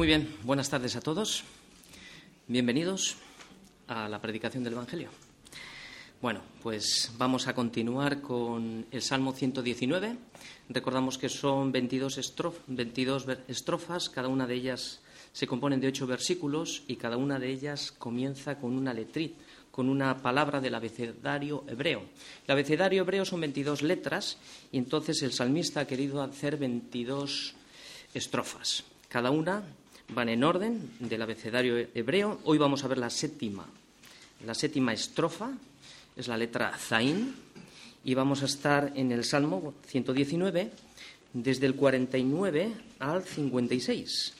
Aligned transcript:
Muy 0.00 0.06
bien, 0.06 0.34
buenas 0.44 0.70
tardes 0.70 0.96
a 0.96 1.02
todos. 1.02 1.44
Bienvenidos 2.46 3.18
a 3.86 4.08
la 4.08 4.18
predicación 4.18 4.64
del 4.64 4.72
Evangelio. 4.72 5.10
Bueno, 6.22 6.40
pues 6.62 7.12
vamos 7.18 7.46
a 7.46 7.54
continuar 7.54 8.22
con 8.22 8.86
el 8.90 9.02
Salmo 9.02 9.34
119. 9.34 10.16
Recordamos 10.70 11.18
que 11.18 11.28
son 11.28 11.70
22, 11.70 12.34
22 12.68 13.26
estrofas, 13.46 14.08
cada 14.08 14.28
una 14.28 14.46
de 14.46 14.54
ellas 14.54 15.02
se 15.34 15.46
componen 15.46 15.82
de 15.82 15.88
ocho 15.88 16.06
versículos 16.06 16.82
y 16.88 16.96
cada 16.96 17.18
una 17.18 17.38
de 17.38 17.50
ellas 17.50 17.92
comienza 17.92 18.56
con 18.56 18.72
una 18.72 18.94
letriz, 18.94 19.32
con 19.70 19.90
una 19.90 20.22
palabra 20.22 20.62
del 20.62 20.76
abecedario 20.76 21.62
hebreo. 21.68 22.04
El 22.46 22.52
abecedario 22.52 23.02
hebreo 23.02 23.26
son 23.26 23.42
22 23.42 23.82
letras 23.82 24.38
y 24.72 24.78
entonces 24.78 25.20
el 25.20 25.34
salmista 25.34 25.80
ha 25.80 25.86
querido 25.86 26.22
hacer 26.22 26.56
22 26.56 27.54
estrofas. 28.14 28.84
Cada 29.10 29.30
una 29.30 29.62
van 30.14 30.28
en 30.28 30.44
orden 30.44 30.90
del 30.98 31.22
abecedario 31.22 31.78
hebreo. 31.94 32.40
Hoy 32.44 32.58
vamos 32.58 32.84
a 32.84 32.88
ver 32.88 32.98
la 32.98 33.10
séptima, 33.10 33.66
la 34.44 34.54
séptima 34.54 34.92
estrofa, 34.92 35.50
es 36.16 36.28
la 36.28 36.36
letra 36.36 36.76
Zain, 36.76 37.34
y 38.04 38.14
vamos 38.14 38.42
a 38.42 38.46
estar 38.46 38.92
en 38.94 39.12
el 39.12 39.24
Salmo 39.24 39.74
119, 39.86 40.70
desde 41.32 41.66
el 41.66 41.74
49 41.74 42.72
al 42.98 43.24
56. 43.24 44.34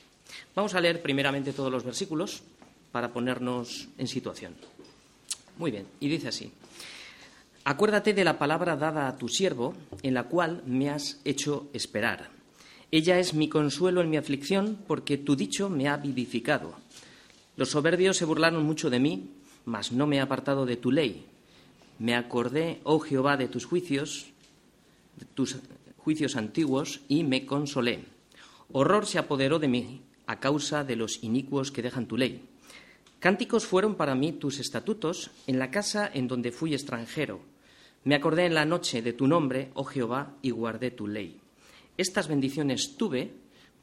Vamos 0.54 0.74
a 0.74 0.80
leer 0.80 1.02
primeramente 1.02 1.52
todos 1.52 1.70
los 1.70 1.84
versículos 1.84 2.42
para 2.90 3.12
ponernos 3.12 3.88
en 3.98 4.08
situación. 4.08 4.54
Muy 5.58 5.70
bien, 5.70 5.86
y 6.00 6.08
dice 6.08 6.28
así. 6.28 6.50
Acuérdate 7.64 8.14
de 8.14 8.24
la 8.24 8.38
palabra 8.38 8.76
dada 8.76 9.06
a 9.06 9.16
tu 9.16 9.28
siervo, 9.28 9.74
en 10.02 10.14
la 10.14 10.24
cual 10.24 10.62
me 10.66 10.90
has 10.90 11.20
hecho 11.24 11.68
esperar. 11.72 12.39
Ella 12.92 13.20
es 13.20 13.34
mi 13.34 13.48
consuelo 13.48 14.00
en 14.00 14.10
mi 14.10 14.16
aflicción, 14.16 14.78
porque 14.88 15.16
tu 15.16 15.36
dicho 15.36 15.70
me 15.70 15.88
ha 15.88 15.96
vivificado. 15.96 16.74
Los 17.56 17.70
soberbios 17.70 18.16
se 18.16 18.24
burlaron 18.24 18.64
mucho 18.64 18.90
de 18.90 18.98
mí, 18.98 19.30
mas 19.64 19.92
no 19.92 20.08
me 20.08 20.16
he 20.16 20.20
apartado 20.20 20.66
de 20.66 20.76
tu 20.76 20.90
ley. 20.90 21.24
Me 22.00 22.16
acordé, 22.16 22.80
oh 22.82 22.98
Jehová, 22.98 23.36
de 23.36 23.46
tus 23.46 23.64
juicios, 23.64 24.26
de 25.18 25.26
tus 25.26 25.56
juicios 25.98 26.34
antiguos, 26.34 27.02
y 27.06 27.22
me 27.22 27.46
consolé. 27.46 28.04
Horror 28.72 29.06
se 29.06 29.18
apoderó 29.18 29.58
de 29.58 29.68
mí 29.68 30.00
a 30.26 30.40
causa 30.40 30.82
de 30.82 30.96
los 30.96 31.22
inicuos 31.22 31.70
que 31.70 31.82
dejan 31.82 32.06
tu 32.06 32.16
ley. 32.16 32.42
Cánticos 33.20 33.66
fueron 33.66 33.94
para 33.94 34.14
mí 34.14 34.32
tus 34.32 34.58
estatutos 34.58 35.30
en 35.46 35.58
la 35.58 35.70
casa 35.70 36.10
en 36.12 36.26
donde 36.26 36.52
fui 36.52 36.72
extranjero. 36.72 37.40
Me 38.02 38.14
acordé 38.14 38.46
en 38.46 38.54
la 38.54 38.64
noche 38.64 39.02
de 39.02 39.12
tu 39.12 39.28
nombre, 39.28 39.70
oh 39.74 39.84
Jehová, 39.84 40.34
y 40.40 40.50
guardé 40.50 40.90
tu 40.90 41.06
ley. 41.06 41.38
Estas 41.96 42.28
bendiciones 42.28 42.96
tuve 42.96 43.30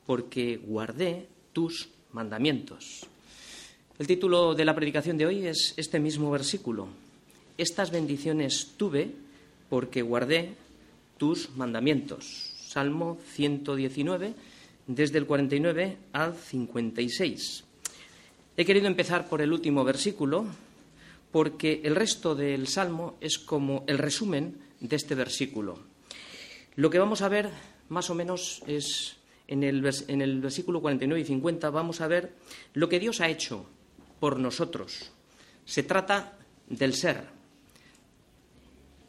porque 0.06 0.58
guardé 0.58 1.28
tus 1.54 1.90
mandamientos. 2.14 3.06
El 4.00 4.08
título 4.08 4.54
de 4.54 4.66
la 4.66 4.76
predicación 4.76 5.18
de 5.18 5.26
hoy 5.26 5.48
es 5.48 5.74
este 5.78 6.00
mismo 6.00 6.30
versículo. 6.32 6.88
Estas 7.58 7.92
bendiciones 7.92 8.74
tuve 8.78 9.12
porque 9.70 10.02
guardé 10.02 10.54
tus 11.18 11.50
mandamientos. 11.56 12.54
Salmo 12.68 13.18
119, 13.34 14.34
desde 14.86 15.18
el 15.18 15.26
49 15.26 15.98
al 16.14 16.36
56. 16.36 17.64
He 18.56 18.66
querido 18.66 18.88
empezar 18.88 19.28
por 19.28 19.42
el 19.42 19.52
último 19.52 19.84
versículo 19.84 20.46
porque 21.32 21.82
el 21.84 21.96
resto 21.96 22.36
del 22.36 22.68
Salmo 22.68 23.18
es 23.22 23.38
como 23.38 23.84
el 23.88 23.98
resumen 23.98 24.58
de 24.80 24.96
este 24.96 25.16
versículo. 25.16 25.80
Lo 26.76 26.90
que 26.90 27.00
vamos 27.00 27.22
a 27.22 27.30
ver 27.30 27.50
más 27.90 28.10
o 28.10 28.16
menos 28.16 28.62
es 28.68 29.18
en 29.48 29.64
el, 29.64 29.84
en 30.08 30.22
el 30.22 30.42
versículo 30.42 30.82
49 30.82 31.22
y 31.22 31.26
50 31.26 31.70
vamos 31.70 32.02
a 32.02 32.08
ver 32.08 32.34
lo 32.74 32.90
que 32.90 33.00
Dios 33.00 33.22
ha 33.22 33.30
hecho 33.30 33.66
por 34.20 34.40
nosotros. 34.40 35.12
Se 35.66 35.84
trata 35.84 36.38
del 36.68 36.94
ser. 36.94 37.24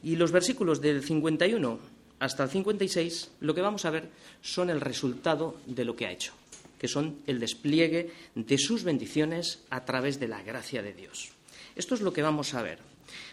Y 0.02 0.16
los 0.16 0.30
versículos 0.30 0.80
del 0.80 1.02
51 1.02 1.78
hasta 2.20 2.44
el 2.44 2.50
56 2.50 3.30
lo 3.40 3.54
que 3.54 3.60
vamos 3.60 3.84
a 3.84 3.90
ver 3.90 4.10
son 4.40 4.70
el 4.70 4.80
resultado 4.80 5.56
de 5.66 5.84
lo 5.84 5.96
que 5.96 6.06
ha 6.06 6.12
hecho 6.12 6.32
que 6.78 6.88
son 6.88 7.18
el 7.26 7.40
despliegue 7.40 8.14
de 8.34 8.58
sus 8.58 8.84
bendiciones 8.84 9.64
a 9.68 9.84
través 9.84 10.20
de 10.20 10.28
la 10.28 10.42
gracia 10.42 10.82
de 10.82 10.94
Dios. 10.94 11.30
Esto 11.74 11.94
es 11.94 12.00
lo 12.00 12.12
que 12.12 12.22
vamos 12.22 12.54
a 12.54 12.62
ver. 12.62 12.78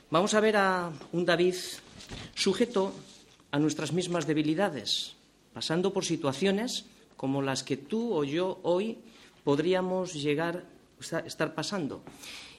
Vamos 0.09 0.33
a 0.33 0.39
ver 0.39 0.57
a 0.57 0.91
un 1.13 1.25
David 1.25 1.55
sujeto 2.33 2.93
a 3.51 3.59
nuestras 3.59 3.93
mismas 3.93 4.27
debilidades, 4.27 5.15
pasando 5.55 5.93
por 5.93 6.03
situaciones 6.03 6.85
como 7.15 7.41
las 7.41 7.63
que 7.63 7.77
tú 7.77 8.13
o 8.13 8.25
yo 8.25 8.59
hoy 8.63 8.99
podríamos 9.45 10.13
llegar 10.13 10.65
a 11.13 11.19
estar 11.19 11.55
pasando. 11.55 12.03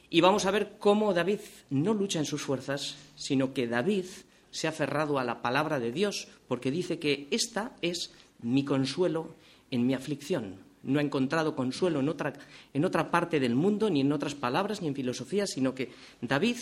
Y 0.08 0.22
vamos 0.22 0.46
a 0.46 0.50
ver 0.50 0.78
cómo 0.78 1.12
David 1.12 1.40
no 1.68 1.92
lucha 1.92 2.18
en 2.18 2.24
sus 2.24 2.40
fuerzas, 2.40 2.96
sino 3.16 3.52
que 3.52 3.68
David 3.68 4.06
se 4.50 4.66
ha 4.66 4.70
aferrado 4.70 5.18
a 5.18 5.24
la 5.24 5.42
palabra 5.42 5.78
de 5.78 5.92
Dios, 5.92 6.28
porque 6.48 6.70
dice 6.70 6.98
que 6.98 7.28
esta 7.30 7.76
es 7.82 8.12
mi 8.40 8.64
consuelo 8.64 9.34
en 9.70 9.86
mi 9.86 9.92
aflicción 9.92 10.64
no 10.86 11.00
ha 11.00 11.02
encontrado 11.02 11.56
consuelo 11.56 11.98
en 11.98 12.08
otra, 12.08 12.32
en 12.72 12.84
otra 12.84 13.10
parte 13.10 13.40
del 13.40 13.56
mundo, 13.56 13.90
ni 13.90 14.02
en 14.02 14.12
otras 14.12 14.36
palabras, 14.36 14.80
ni 14.80 14.88
en 14.88 14.94
filosofía, 14.94 15.46
sino 15.46 15.74
que 15.74 15.90
David 16.20 16.56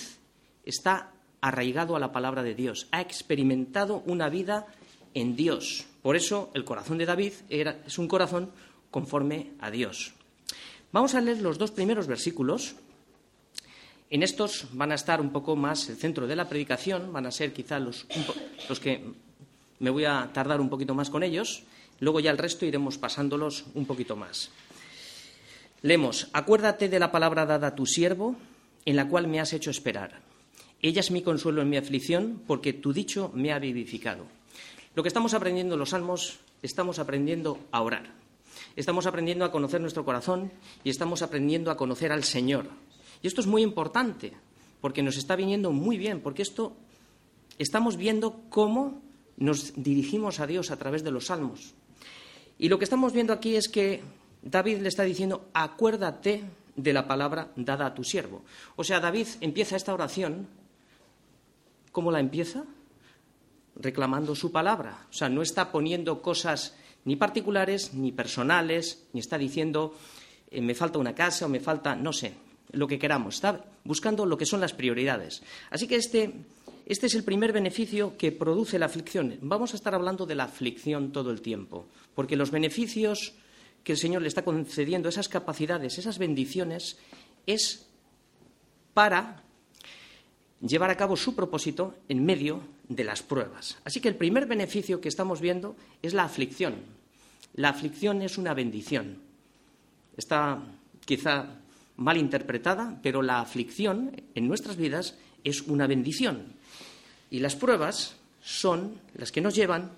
está 0.64 1.12
arraigado 1.42 1.94
a 1.94 2.00
la 2.00 2.10
palabra 2.10 2.42
de 2.42 2.54
Dios, 2.54 2.88
ha 2.90 3.02
experimentado 3.02 4.02
una 4.06 4.30
vida 4.30 4.66
en 5.12 5.36
Dios. 5.36 5.84
Por 6.04 6.16
eso 6.16 6.50
el 6.52 6.66
corazón 6.66 6.98
de 6.98 7.06
David 7.06 7.32
era, 7.48 7.80
es 7.86 7.96
un 7.96 8.08
corazón 8.08 8.50
conforme 8.90 9.52
a 9.58 9.70
Dios. 9.70 10.12
Vamos 10.92 11.14
a 11.14 11.20
leer 11.22 11.40
los 11.40 11.56
dos 11.56 11.70
primeros 11.70 12.06
versículos. 12.06 12.74
En 14.10 14.22
estos 14.22 14.66
van 14.72 14.92
a 14.92 14.96
estar 14.96 15.22
un 15.22 15.32
poco 15.32 15.56
más 15.56 15.88
el 15.88 15.96
centro 15.96 16.26
de 16.26 16.36
la 16.36 16.46
predicación, 16.46 17.10
van 17.10 17.24
a 17.24 17.30
ser 17.30 17.54
quizá 17.54 17.78
los, 17.78 18.06
los 18.68 18.80
que 18.80 19.02
me 19.78 19.88
voy 19.88 20.04
a 20.04 20.28
tardar 20.30 20.60
un 20.60 20.68
poquito 20.68 20.94
más 20.94 21.08
con 21.08 21.22
ellos. 21.22 21.62
Luego 22.00 22.20
ya 22.20 22.30
el 22.30 22.36
resto 22.36 22.66
iremos 22.66 22.98
pasándolos 22.98 23.64
un 23.72 23.86
poquito 23.86 24.14
más. 24.14 24.50
Leemos, 25.80 26.28
acuérdate 26.34 26.90
de 26.90 26.98
la 26.98 27.12
palabra 27.12 27.46
dada 27.46 27.68
a 27.68 27.74
tu 27.74 27.86
siervo, 27.86 28.36
en 28.84 28.96
la 28.96 29.08
cual 29.08 29.26
me 29.26 29.40
has 29.40 29.54
hecho 29.54 29.70
esperar. 29.70 30.20
Ella 30.82 31.00
es 31.00 31.10
mi 31.10 31.22
consuelo 31.22 31.62
en 31.62 31.70
mi 31.70 31.78
aflicción, 31.78 32.42
porque 32.46 32.74
tu 32.74 32.92
dicho 32.92 33.32
me 33.34 33.54
ha 33.54 33.58
vivificado. 33.58 34.26
Lo 34.94 35.02
que 35.02 35.08
estamos 35.08 35.34
aprendiendo 35.34 35.74
en 35.74 35.80
los 35.80 35.90
salmos, 35.90 36.38
estamos 36.62 36.98
aprendiendo 36.98 37.58
a 37.72 37.82
orar. 37.82 38.12
Estamos 38.76 39.06
aprendiendo 39.06 39.44
a 39.44 39.50
conocer 39.50 39.80
nuestro 39.80 40.04
corazón 40.04 40.52
y 40.84 40.90
estamos 40.90 41.22
aprendiendo 41.22 41.70
a 41.70 41.76
conocer 41.76 42.12
al 42.12 42.22
Señor. 42.22 42.68
Y 43.20 43.26
esto 43.26 43.40
es 43.40 43.46
muy 43.46 43.62
importante, 43.62 44.32
porque 44.80 45.02
nos 45.02 45.16
está 45.16 45.34
viniendo 45.34 45.72
muy 45.72 45.98
bien, 45.98 46.20
porque 46.20 46.42
esto 46.42 46.76
estamos 47.58 47.96
viendo 47.96 48.42
cómo 48.50 49.02
nos 49.36 49.72
dirigimos 49.74 50.38
a 50.38 50.46
Dios 50.46 50.70
a 50.70 50.76
través 50.76 51.02
de 51.02 51.10
los 51.10 51.26
salmos. 51.26 51.74
Y 52.58 52.68
lo 52.68 52.78
que 52.78 52.84
estamos 52.84 53.12
viendo 53.12 53.32
aquí 53.32 53.56
es 53.56 53.68
que 53.68 54.02
David 54.42 54.78
le 54.78 54.88
está 54.88 55.02
diciendo, 55.02 55.48
acuérdate 55.54 56.44
de 56.76 56.92
la 56.92 57.08
palabra 57.08 57.50
dada 57.56 57.86
a 57.86 57.94
tu 57.94 58.04
siervo. 58.04 58.42
O 58.76 58.84
sea, 58.84 59.00
David 59.00 59.26
empieza 59.40 59.74
esta 59.74 59.94
oración, 59.94 60.46
¿cómo 61.90 62.12
la 62.12 62.20
empieza? 62.20 62.64
Reclamando 63.76 64.34
su 64.34 64.52
palabra. 64.52 65.06
O 65.10 65.12
sea, 65.12 65.28
no 65.28 65.42
está 65.42 65.72
poniendo 65.72 66.22
cosas 66.22 66.74
ni 67.04 67.16
particulares, 67.16 67.94
ni 67.94 68.12
personales, 68.12 69.06
ni 69.12 69.20
está 69.20 69.36
diciendo, 69.36 69.94
eh, 70.50 70.60
me 70.60 70.74
falta 70.74 70.98
una 70.98 71.14
casa 71.14 71.46
o 71.46 71.48
me 71.48 71.60
falta, 71.60 71.94
no 71.96 72.12
sé, 72.12 72.34
lo 72.72 72.86
que 72.86 72.98
queramos. 72.98 73.36
Está 73.36 73.64
buscando 73.84 74.26
lo 74.26 74.38
que 74.38 74.46
son 74.46 74.60
las 74.60 74.72
prioridades. 74.72 75.42
Así 75.70 75.86
que 75.86 75.96
este 75.96 76.32
este 76.86 77.06
es 77.06 77.14
el 77.14 77.24
primer 77.24 77.52
beneficio 77.52 78.18
que 78.18 78.30
produce 78.30 78.78
la 78.78 78.86
aflicción. 78.86 79.38
Vamos 79.40 79.72
a 79.72 79.76
estar 79.76 79.94
hablando 79.94 80.26
de 80.26 80.34
la 80.34 80.44
aflicción 80.44 81.12
todo 81.12 81.30
el 81.30 81.40
tiempo, 81.40 81.86
porque 82.14 82.36
los 82.36 82.50
beneficios 82.50 83.32
que 83.82 83.92
el 83.92 83.98
Señor 83.98 84.20
le 84.20 84.28
está 84.28 84.44
concediendo, 84.44 85.08
esas 85.08 85.30
capacidades, 85.30 85.96
esas 85.96 86.18
bendiciones, 86.18 86.98
es 87.46 87.86
para 88.92 89.42
llevar 90.60 90.90
a 90.90 90.96
cabo 90.96 91.16
su 91.16 91.34
propósito 91.34 91.94
en 92.08 92.24
medio 92.24 92.60
de 92.88 93.04
las 93.04 93.22
pruebas. 93.22 93.78
Así 93.84 94.00
que 94.00 94.08
el 94.08 94.16
primer 94.16 94.46
beneficio 94.46 95.00
que 95.00 95.08
estamos 95.08 95.40
viendo 95.40 95.76
es 96.02 96.14
la 96.14 96.24
aflicción. 96.24 96.74
La 97.54 97.70
aflicción 97.70 98.22
es 98.22 98.38
una 98.38 98.54
bendición. 98.54 99.18
Está 100.16 100.62
quizá 101.04 101.46
mal 101.96 102.16
interpretada, 102.16 102.98
pero 103.02 103.22
la 103.22 103.40
aflicción 103.40 104.22
en 104.34 104.48
nuestras 104.48 104.76
vidas 104.76 105.16
es 105.44 105.62
una 105.62 105.86
bendición. 105.86 106.54
Y 107.30 107.40
las 107.40 107.56
pruebas 107.56 108.16
son 108.42 108.98
las 109.14 109.32
que 109.32 109.40
nos 109.40 109.54
llevan 109.54 109.92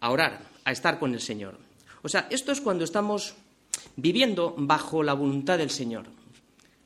a 0.00 0.10
orar, 0.10 0.40
a 0.64 0.72
estar 0.72 0.98
con 0.98 1.14
el 1.14 1.20
Señor. 1.20 1.58
O 2.02 2.08
sea, 2.08 2.26
esto 2.30 2.52
es 2.52 2.60
cuando 2.60 2.84
estamos 2.84 3.34
viviendo 3.96 4.54
bajo 4.56 5.02
la 5.02 5.14
voluntad 5.14 5.58
del 5.58 5.70
Señor. 5.70 6.06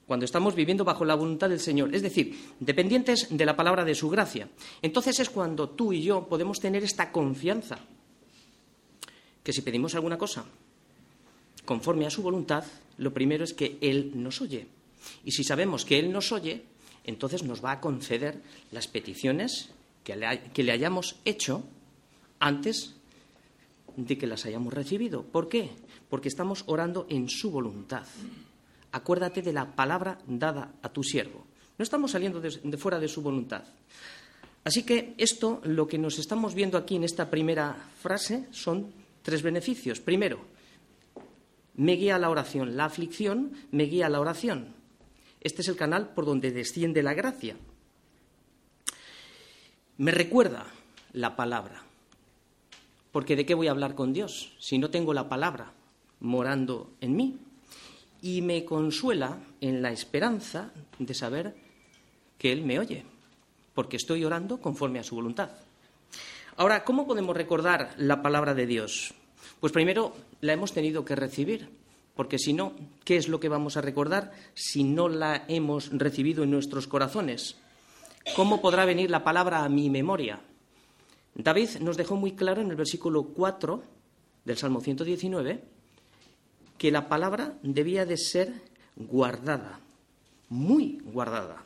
Cuando 0.06 0.24
estamos 0.24 0.54
viviendo 0.54 0.84
bajo 0.84 1.04
la 1.04 1.14
voluntad 1.14 1.48
del 1.48 1.60
Señor, 1.60 1.94
es 1.94 2.02
decir, 2.02 2.36
dependientes 2.60 3.28
de 3.30 3.46
la 3.46 3.56
palabra 3.56 3.84
de 3.84 3.94
su 3.94 4.10
gracia. 4.10 4.48
Entonces 4.82 5.20
es 5.20 5.30
cuando 5.30 5.70
tú 5.70 5.92
y 5.92 6.02
yo 6.02 6.26
podemos 6.28 6.60
tener 6.60 6.82
esta 6.82 7.12
confianza 7.12 7.78
que 9.42 9.52
si 9.52 9.62
pedimos 9.62 9.94
alguna 9.94 10.18
cosa 10.18 10.44
conforme 11.64 12.06
a 12.06 12.10
su 12.10 12.22
voluntad, 12.22 12.64
lo 12.98 13.12
primero 13.12 13.44
es 13.44 13.54
que 13.54 13.78
Él 13.80 14.12
nos 14.14 14.40
oye. 14.40 14.66
Y 15.24 15.32
si 15.32 15.44
sabemos 15.44 15.84
que 15.84 15.98
Él 15.98 16.12
nos 16.12 16.32
oye, 16.32 16.64
entonces 17.04 17.42
nos 17.42 17.64
va 17.64 17.72
a 17.72 17.80
conceder 17.80 18.42
las 18.70 18.88
peticiones 18.88 19.70
que 20.04 20.16
le, 20.16 20.72
hayamos 20.72 21.16
hecho 21.24 21.64
antes 22.40 22.94
de 23.96 24.18
que 24.18 24.26
las 24.26 24.46
hayamos 24.46 24.72
recibido. 24.72 25.22
¿Por 25.22 25.48
qué? 25.48 25.70
Porque 26.08 26.28
estamos 26.28 26.64
orando 26.66 27.06
en 27.08 27.28
su 27.28 27.50
voluntad. 27.50 28.06
Acuérdate 28.92 29.42
de 29.42 29.52
la 29.52 29.74
palabra 29.74 30.18
dada 30.26 30.74
a 30.82 30.88
tu 30.90 31.02
siervo. 31.02 31.46
No 31.78 31.82
estamos 31.82 32.10
saliendo 32.12 32.40
de, 32.40 32.76
fuera 32.76 33.00
de 33.00 33.08
su 33.08 33.22
voluntad. 33.22 33.64
Así 34.64 34.84
que 34.84 35.14
esto, 35.18 35.60
lo 35.64 35.88
que 35.88 35.98
nos 35.98 36.18
estamos 36.18 36.54
viendo 36.54 36.78
aquí 36.78 36.96
en 36.96 37.04
esta 37.04 37.30
primera 37.30 37.74
frase, 38.00 38.46
son 38.52 38.92
tres 39.22 39.42
beneficios. 39.42 39.98
Primero, 40.00 40.40
me 41.74 41.92
guía 41.92 42.18
la 42.18 42.30
oración. 42.30 42.76
La 42.76 42.84
aflicción 42.84 43.52
me 43.70 43.84
guía 43.84 44.06
a 44.06 44.10
la 44.10 44.20
oración. 44.20 44.74
Este 45.40 45.62
es 45.62 45.68
el 45.68 45.76
canal 45.76 46.10
por 46.14 46.26
donde 46.26 46.52
desciende 46.52 47.02
la 47.02 47.14
gracia. 47.14 47.56
Me 49.96 50.12
recuerda 50.12 50.66
la 51.12 51.34
palabra. 51.34 51.82
Porque 53.10 53.36
¿de 53.36 53.44
qué 53.44 53.54
voy 53.54 53.68
a 53.68 53.72
hablar 53.72 53.94
con 53.94 54.12
Dios 54.12 54.52
si 54.58 54.78
no 54.78 54.90
tengo 54.90 55.12
la 55.12 55.28
palabra 55.28 55.72
morando 56.20 56.92
en 57.00 57.16
mí? 57.16 57.38
Y 58.22 58.40
me 58.40 58.64
consuela 58.64 59.38
en 59.60 59.82
la 59.82 59.92
esperanza 59.92 60.72
de 60.98 61.12
saber 61.12 61.54
que 62.38 62.52
Él 62.52 62.62
me 62.62 62.78
oye, 62.78 63.04
porque 63.74 63.96
estoy 63.96 64.24
orando 64.24 64.60
conforme 64.60 64.98
a 64.98 65.04
su 65.04 65.14
voluntad. 65.14 65.50
Ahora, 66.56 66.84
¿cómo 66.84 67.06
podemos 67.06 67.36
recordar 67.36 67.94
la 67.98 68.22
palabra 68.22 68.54
de 68.54 68.66
Dios? 68.66 69.12
Pues 69.60 69.72
primero 69.72 70.14
la 70.40 70.52
hemos 70.52 70.72
tenido 70.72 71.04
que 71.04 71.16
recibir, 71.16 71.68
porque 72.14 72.38
si 72.38 72.52
no, 72.52 72.72
¿qué 73.04 73.16
es 73.16 73.28
lo 73.28 73.40
que 73.40 73.48
vamos 73.48 73.76
a 73.76 73.80
recordar 73.80 74.32
si 74.54 74.84
no 74.84 75.08
la 75.08 75.44
hemos 75.48 75.90
recibido 75.92 76.44
en 76.44 76.50
nuestros 76.50 76.86
corazones? 76.86 77.56
¿Cómo 78.36 78.60
podrá 78.60 78.84
venir 78.84 79.10
la 79.10 79.24
palabra 79.24 79.64
a 79.64 79.68
mi 79.68 79.90
memoria? 79.90 80.40
David 81.34 81.78
nos 81.80 81.96
dejó 81.96 82.16
muy 82.16 82.32
claro 82.32 82.60
en 82.60 82.70
el 82.70 82.76
versículo 82.76 83.24
4 83.24 83.82
del 84.44 84.56
Salmo 84.56 84.80
119 84.80 85.62
que 86.82 86.90
la 86.90 87.08
palabra 87.08 87.54
debía 87.62 88.04
de 88.04 88.16
ser 88.16 88.52
guardada, 88.96 89.78
muy 90.48 90.98
guardada. 91.04 91.62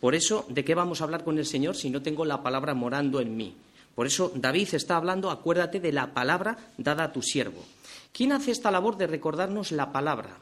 Por 0.00 0.16
eso, 0.16 0.46
¿de 0.48 0.64
qué 0.64 0.74
vamos 0.74 1.00
a 1.00 1.04
hablar 1.04 1.22
con 1.22 1.38
el 1.38 1.46
Señor 1.46 1.76
si 1.76 1.90
no 1.90 2.02
tengo 2.02 2.24
la 2.24 2.42
palabra 2.42 2.74
morando 2.74 3.20
en 3.20 3.36
mí? 3.36 3.54
Por 3.94 4.08
eso 4.08 4.32
David 4.34 4.70
está 4.72 4.96
hablando, 4.96 5.30
acuérdate 5.30 5.78
de 5.78 5.92
la 5.92 6.12
palabra 6.12 6.58
dada 6.76 7.04
a 7.04 7.12
tu 7.12 7.22
siervo. 7.22 7.64
¿Quién 8.12 8.32
hace 8.32 8.50
esta 8.50 8.72
labor 8.72 8.96
de 8.96 9.06
recordarnos 9.06 9.70
la 9.70 9.92
palabra? 9.92 10.36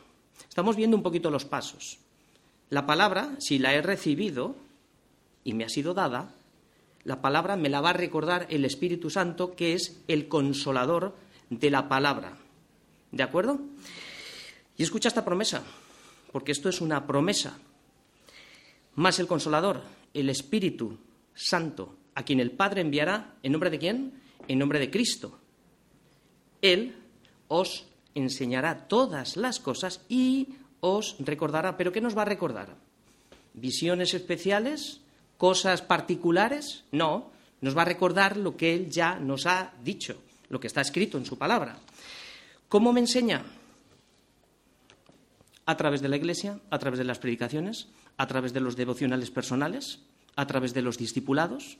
Estamos 0.48 0.76
viendo 0.76 0.96
un 0.96 1.02
poquito 1.02 1.30
los 1.30 1.44
pasos. 1.44 1.98
La 2.70 2.86
palabra, 2.86 3.36
si 3.38 3.58
la 3.58 3.74
he 3.74 3.82
recibido 3.82 4.56
y 5.44 5.52
me 5.52 5.64
ha 5.64 5.68
sido 5.68 5.92
dada, 5.92 6.30
la 7.04 7.20
palabra 7.20 7.56
me 7.56 7.68
la 7.68 7.82
va 7.82 7.90
a 7.90 7.92
recordar 7.92 8.46
el 8.48 8.64
Espíritu 8.64 9.10
Santo, 9.10 9.54
que 9.54 9.74
es 9.74 10.00
el 10.08 10.26
consolador 10.26 11.14
de 11.50 11.68
la 11.68 11.90
palabra. 11.90 12.38
¿De 13.12 13.22
acuerdo? 13.22 13.60
Y 14.76 14.82
escucha 14.82 15.08
esta 15.08 15.24
promesa, 15.24 15.62
porque 16.32 16.52
esto 16.52 16.68
es 16.68 16.80
una 16.80 17.06
promesa. 17.06 17.58
Más 18.94 19.18
el 19.18 19.26
consolador, 19.26 19.82
el 20.12 20.28
Espíritu 20.30 20.98
Santo, 21.34 21.96
a 22.14 22.24
quien 22.24 22.40
el 22.40 22.50
Padre 22.50 22.80
enviará, 22.80 23.36
¿en 23.42 23.52
nombre 23.52 23.70
de 23.70 23.78
quién? 23.78 24.20
En 24.48 24.58
nombre 24.58 24.78
de 24.78 24.90
Cristo. 24.90 25.38
Él 26.62 26.96
os 27.48 27.86
enseñará 28.14 28.88
todas 28.88 29.36
las 29.36 29.60
cosas 29.60 30.00
y 30.08 30.48
os 30.80 31.16
recordará. 31.18 31.76
¿Pero 31.76 31.92
qué 31.92 32.00
nos 32.00 32.16
va 32.16 32.22
a 32.22 32.26
recordar? 32.26 32.76
¿Visiones 33.54 34.14
especiales? 34.14 35.00
¿Cosas 35.36 35.82
particulares? 35.82 36.84
No, 36.92 37.30
nos 37.60 37.76
va 37.76 37.82
a 37.82 37.86
recordar 37.86 38.36
lo 38.36 38.56
que 38.56 38.74
Él 38.74 38.90
ya 38.90 39.16
nos 39.16 39.46
ha 39.46 39.72
dicho, 39.82 40.16
lo 40.48 40.60
que 40.60 40.66
está 40.66 40.80
escrito 40.80 41.18
en 41.18 41.26
su 41.26 41.36
palabra. 41.36 41.78
¿Cómo 42.68 42.92
me 42.92 43.00
enseña? 43.00 43.44
A 45.66 45.76
través 45.76 46.00
de 46.00 46.08
la 46.08 46.16
Iglesia, 46.16 46.60
a 46.70 46.78
través 46.78 46.98
de 46.98 47.04
las 47.04 47.18
predicaciones, 47.18 47.88
a 48.16 48.26
través 48.26 48.52
de 48.52 48.60
los 48.60 48.76
devocionales 48.76 49.30
personales, 49.30 50.00
a 50.36 50.46
través 50.46 50.72
de 50.72 50.82
los 50.82 50.96
discipulados. 50.96 51.78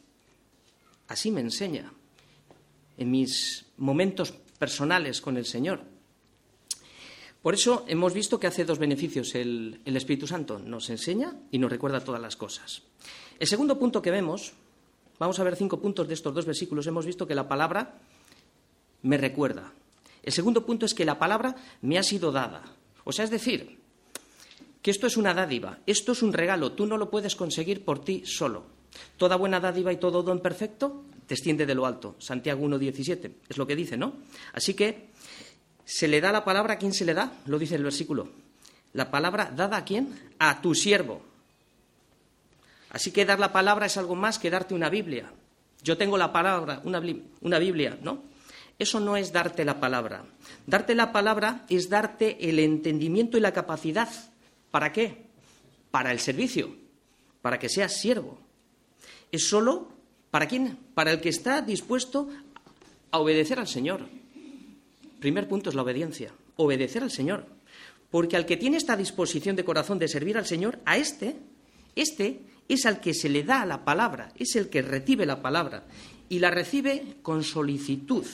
Así 1.08 1.30
me 1.30 1.40
enseña. 1.40 1.92
En 2.98 3.10
mis 3.10 3.66
momentos 3.76 4.32
personales 4.58 5.20
con 5.20 5.36
el 5.36 5.46
Señor. 5.46 5.80
Por 7.46 7.54
eso 7.54 7.84
hemos 7.86 8.12
visto 8.12 8.40
que 8.40 8.48
hace 8.48 8.64
dos 8.64 8.80
beneficios 8.80 9.34
el, 9.36 9.80
Espíritu 9.84 10.26
Santo. 10.26 10.58
Nos 10.58 10.90
enseña 10.90 11.32
y 11.52 11.58
nos 11.58 11.70
recuerda 11.70 12.00
todas 12.00 12.20
las 12.20 12.34
cosas. 12.34 12.82
El 13.38 13.46
segundo 13.46 13.78
punto 13.78 14.02
que 14.02 14.10
vemos, 14.10 14.54
vamos 15.20 15.38
a 15.38 15.44
ver 15.44 15.54
cinco 15.54 15.80
puntos 15.80 16.08
de 16.08 16.14
estos 16.14 16.34
dos 16.34 16.44
versículos, 16.44 16.88
hemos 16.88 17.06
visto 17.06 17.24
que 17.24 17.36
la 17.36 17.46
palabra 17.46 18.00
me 19.02 19.16
recuerda. 19.16 19.72
El 20.24 20.32
segundo 20.32 20.66
punto 20.66 20.86
es 20.86 20.94
que 20.94 21.04
la 21.04 21.20
palabra 21.20 21.54
me 21.82 21.98
ha 21.98 22.02
sido 22.02 22.32
dada. 22.32 22.64
O 23.04 23.12
sea, 23.12 23.24
es 23.24 23.30
decir, 23.30 23.75
que 24.86 24.92
esto 24.92 25.08
es 25.08 25.16
una 25.16 25.34
dádiva, 25.34 25.80
esto 25.84 26.12
es 26.12 26.22
un 26.22 26.32
regalo, 26.32 26.70
tú 26.70 26.86
no 26.86 26.96
lo 26.96 27.10
puedes 27.10 27.34
conseguir 27.34 27.84
por 27.84 28.04
ti 28.04 28.22
solo. 28.24 28.66
Toda 29.16 29.34
buena 29.34 29.58
dádiva 29.58 29.92
y 29.92 29.96
todo 29.96 30.22
don 30.22 30.38
perfecto 30.38 31.02
desciende 31.26 31.66
de 31.66 31.74
lo 31.74 31.86
alto. 31.86 32.14
Santiago 32.20 32.64
1.17, 32.64 33.32
es 33.48 33.58
lo 33.58 33.66
que 33.66 33.74
dice, 33.74 33.96
¿no? 33.96 34.12
Así 34.52 34.74
que 34.74 35.08
se 35.84 36.06
le 36.06 36.20
da 36.20 36.30
la 36.30 36.44
palabra 36.44 36.74
a 36.74 36.78
quién 36.78 36.94
se 36.94 37.04
le 37.04 37.14
da, 37.14 37.32
lo 37.46 37.58
dice 37.58 37.74
el 37.74 37.82
versículo. 37.82 38.28
La 38.92 39.10
palabra 39.10 39.50
dada 39.52 39.78
a 39.78 39.84
quién? 39.84 40.20
A 40.38 40.62
tu 40.62 40.72
siervo. 40.72 41.20
Así 42.90 43.10
que 43.10 43.24
dar 43.24 43.40
la 43.40 43.52
palabra 43.52 43.86
es 43.86 43.96
algo 43.96 44.14
más 44.14 44.38
que 44.38 44.50
darte 44.50 44.72
una 44.72 44.88
Biblia. 44.88 45.32
Yo 45.82 45.96
tengo 45.96 46.16
la 46.16 46.32
palabra, 46.32 46.80
una 46.84 47.58
Biblia, 47.58 47.98
¿no? 48.02 48.22
Eso 48.78 49.00
no 49.00 49.16
es 49.16 49.32
darte 49.32 49.64
la 49.64 49.80
palabra. 49.80 50.26
Darte 50.64 50.94
la 50.94 51.10
palabra 51.10 51.66
es 51.68 51.88
darte 51.88 52.48
el 52.48 52.60
entendimiento 52.60 53.36
y 53.36 53.40
la 53.40 53.52
capacidad. 53.52 54.10
¿Para 54.76 54.92
qué? 54.92 55.24
Para 55.90 56.12
el 56.12 56.20
servicio, 56.20 56.76
para 57.40 57.58
que 57.58 57.70
seas 57.70 57.98
siervo. 57.98 58.38
Es 59.32 59.48
solo 59.48 59.88
¿Para 60.30 60.48
quién? 60.48 60.76
Para 60.92 61.12
el 61.12 61.22
que 61.22 61.30
está 61.30 61.62
dispuesto 61.62 62.28
a 63.10 63.18
obedecer 63.18 63.58
al 63.58 63.66
Señor. 63.66 64.02
Primer 65.18 65.48
punto 65.48 65.70
es 65.70 65.74
la 65.74 65.80
obediencia, 65.80 66.30
obedecer 66.56 67.02
al 67.02 67.10
Señor. 67.10 67.46
Porque 68.10 68.36
al 68.36 68.44
que 68.44 68.58
tiene 68.58 68.76
esta 68.76 68.98
disposición 68.98 69.56
de 69.56 69.64
corazón 69.64 69.98
de 69.98 70.08
servir 70.08 70.36
al 70.36 70.44
Señor, 70.44 70.78
a 70.84 70.98
este, 70.98 71.36
este 71.94 72.42
es 72.68 72.84
al 72.84 73.00
que 73.00 73.14
se 73.14 73.30
le 73.30 73.44
da 73.44 73.64
la 73.64 73.82
palabra, 73.82 74.30
es 74.36 74.56
el 74.56 74.68
que 74.68 74.82
recibe 74.82 75.24
la 75.24 75.40
palabra 75.40 75.84
y 76.28 76.38
la 76.38 76.50
recibe 76.50 77.16
con 77.22 77.42
solicitud. 77.42 78.26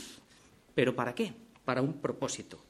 ¿Pero 0.75 0.97
para 0.97 1.15
qué? 1.15 1.33
Para 1.65 1.83
un 1.83 2.01
propósito. 2.01 2.61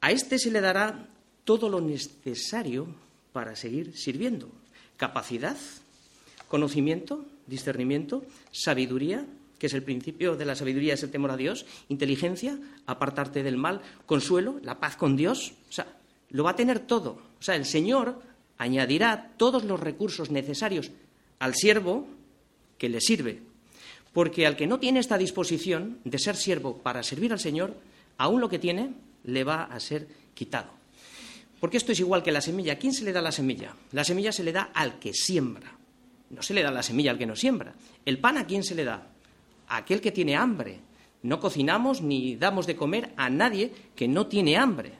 A 0.00 0.10
este 0.10 0.38
se 0.38 0.50
le 0.50 0.62
dará 0.62 1.11
todo 1.44 1.68
lo 1.68 1.80
necesario 1.80 2.86
para 3.32 3.56
seguir 3.56 3.96
sirviendo. 3.96 4.48
Capacidad, 4.96 5.56
conocimiento, 6.48 7.24
discernimiento, 7.46 8.24
sabiduría, 8.50 9.26
que 9.58 9.66
es 9.66 9.74
el 9.74 9.82
principio 9.82 10.36
de 10.36 10.44
la 10.44 10.56
sabiduría, 10.56 10.94
es 10.94 11.02
el 11.02 11.10
temor 11.10 11.30
a 11.30 11.36
Dios, 11.36 11.66
inteligencia, 11.88 12.58
apartarte 12.86 13.42
del 13.42 13.56
mal, 13.56 13.80
consuelo, 14.06 14.58
la 14.62 14.80
paz 14.80 14.96
con 14.96 15.16
Dios. 15.16 15.52
O 15.68 15.72
sea, 15.72 15.86
lo 16.30 16.44
va 16.44 16.50
a 16.50 16.56
tener 16.56 16.80
todo. 16.80 17.18
O 17.38 17.42
sea, 17.42 17.56
el 17.56 17.64
Señor 17.64 18.20
añadirá 18.58 19.32
todos 19.36 19.64
los 19.64 19.80
recursos 19.80 20.30
necesarios 20.30 20.90
al 21.38 21.54
siervo 21.54 22.06
que 22.78 22.88
le 22.88 23.00
sirve. 23.00 23.42
Porque 24.12 24.46
al 24.46 24.56
que 24.56 24.66
no 24.66 24.78
tiene 24.78 25.00
esta 25.00 25.16
disposición 25.16 25.98
de 26.04 26.18
ser 26.18 26.36
siervo 26.36 26.78
para 26.78 27.02
servir 27.02 27.32
al 27.32 27.40
Señor, 27.40 27.74
aún 28.18 28.40
lo 28.40 28.48
que 28.48 28.58
tiene 28.58 28.94
le 29.24 29.44
va 29.44 29.64
a 29.64 29.80
ser 29.80 30.06
quitado. 30.34 30.81
Porque 31.62 31.76
esto 31.76 31.92
es 31.92 32.00
igual 32.00 32.24
que 32.24 32.32
la 32.32 32.40
semilla. 32.40 32.72
¿A 32.72 32.76
quién 32.76 32.92
se 32.92 33.04
le 33.04 33.12
da 33.12 33.22
la 33.22 33.30
semilla? 33.30 33.72
La 33.92 34.02
semilla 34.02 34.32
se 34.32 34.42
le 34.42 34.50
da 34.50 34.72
al 34.74 34.98
que 34.98 35.14
siembra. 35.14 35.78
No 36.30 36.42
se 36.42 36.54
le 36.54 36.62
da 36.64 36.72
la 36.72 36.82
semilla 36.82 37.12
al 37.12 37.18
que 37.18 37.24
no 37.24 37.36
siembra. 37.36 37.72
¿El 38.04 38.18
pan 38.18 38.36
a 38.36 38.48
quién 38.48 38.64
se 38.64 38.74
le 38.74 38.82
da? 38.82 39.06
A 39.68 39.76
aquel 39.76 40.00
que 40.00 40.10
tiene 40.10 40.34
hambre. 40.34 40.80
No 41.22 41.38
cocinamos 41.38 42.02
ni 42.02 42.34
damos 42.34 42.66
de 42.66 42.74
comer 42.74 43.12
a 43.16 43.30
nadie 43.30 43.72
que 43.94 44.08
no 44.08 44.26
tiene 44.26 44.56
hambre. 44.56 44.94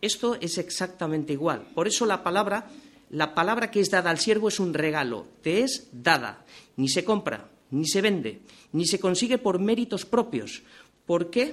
Esto 0.00 0.36
es 0.36 0.58
exactamente 0.58 1.32
igual. 1.32 1.66
Por 1.74 1.88
eso 1.88 2.06
la 2.06 2.22
palabra, 2.22 2.68
la 3.10 3.34
palabra 3.34 3.72
que 3.72 3.80
es 3.80 3.90
dada 3.90 4.10
al 4.10 4.20
siervo 4.20 4.46
es 4.46 4.60
un 4.60 4.72
regalo, 4.72 5.26
te 5.42 5.64
es 5.64 5.88
dada. 5.90 6.44
Ni 6.76 6.88
se 6.88 7.02
compra, 7.02 7.50
ni 7.72 7.88
se 7.88 8.00
vende, 8.00 8.42
ni 8.70 8.86
se 8.86 9.00
consigue 9.00 9.38
por 9.38 9.58
méritos 9.58 10.06
propios. 10.06 10.62
¿Por 11.04 11.30
qué? 11.30 11.52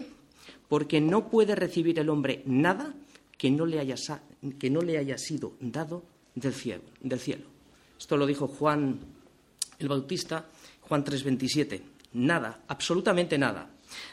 Porque 0.70 1.02
no 1.02 1.28
puede 1.28 1.56
recibir 1.56 1.98
el 1.98 2.10
hombre 2.10 2.44
nada 2.46 2.94
que 3.38 3.52
no 3.52 3.66
le 3.66 3.80
haya, 3.80 3.96
que 4.60 4.70
no 4.70 4.82
le 4.82 4.98
haya 4.98 5.18
sido 5.18 5.54
dado 5.60 6.04
del 6.36 6.54
cielo. 6.54 6.84
Del 7.02 7.20
cielo. 7.20 7.46
Esto 7.98 8.18
lo 8.18 8.26
dijo 8.26 8.48
Juan 8.48 9.00
el 9.80 9.88
Bautista, 9.88 10.46
Juan 10.82 11.04
3:27. 11.04 11.82
Nada, 12.14 12.64
absolutamente 12.68 13.38
nada. 13.38 13.70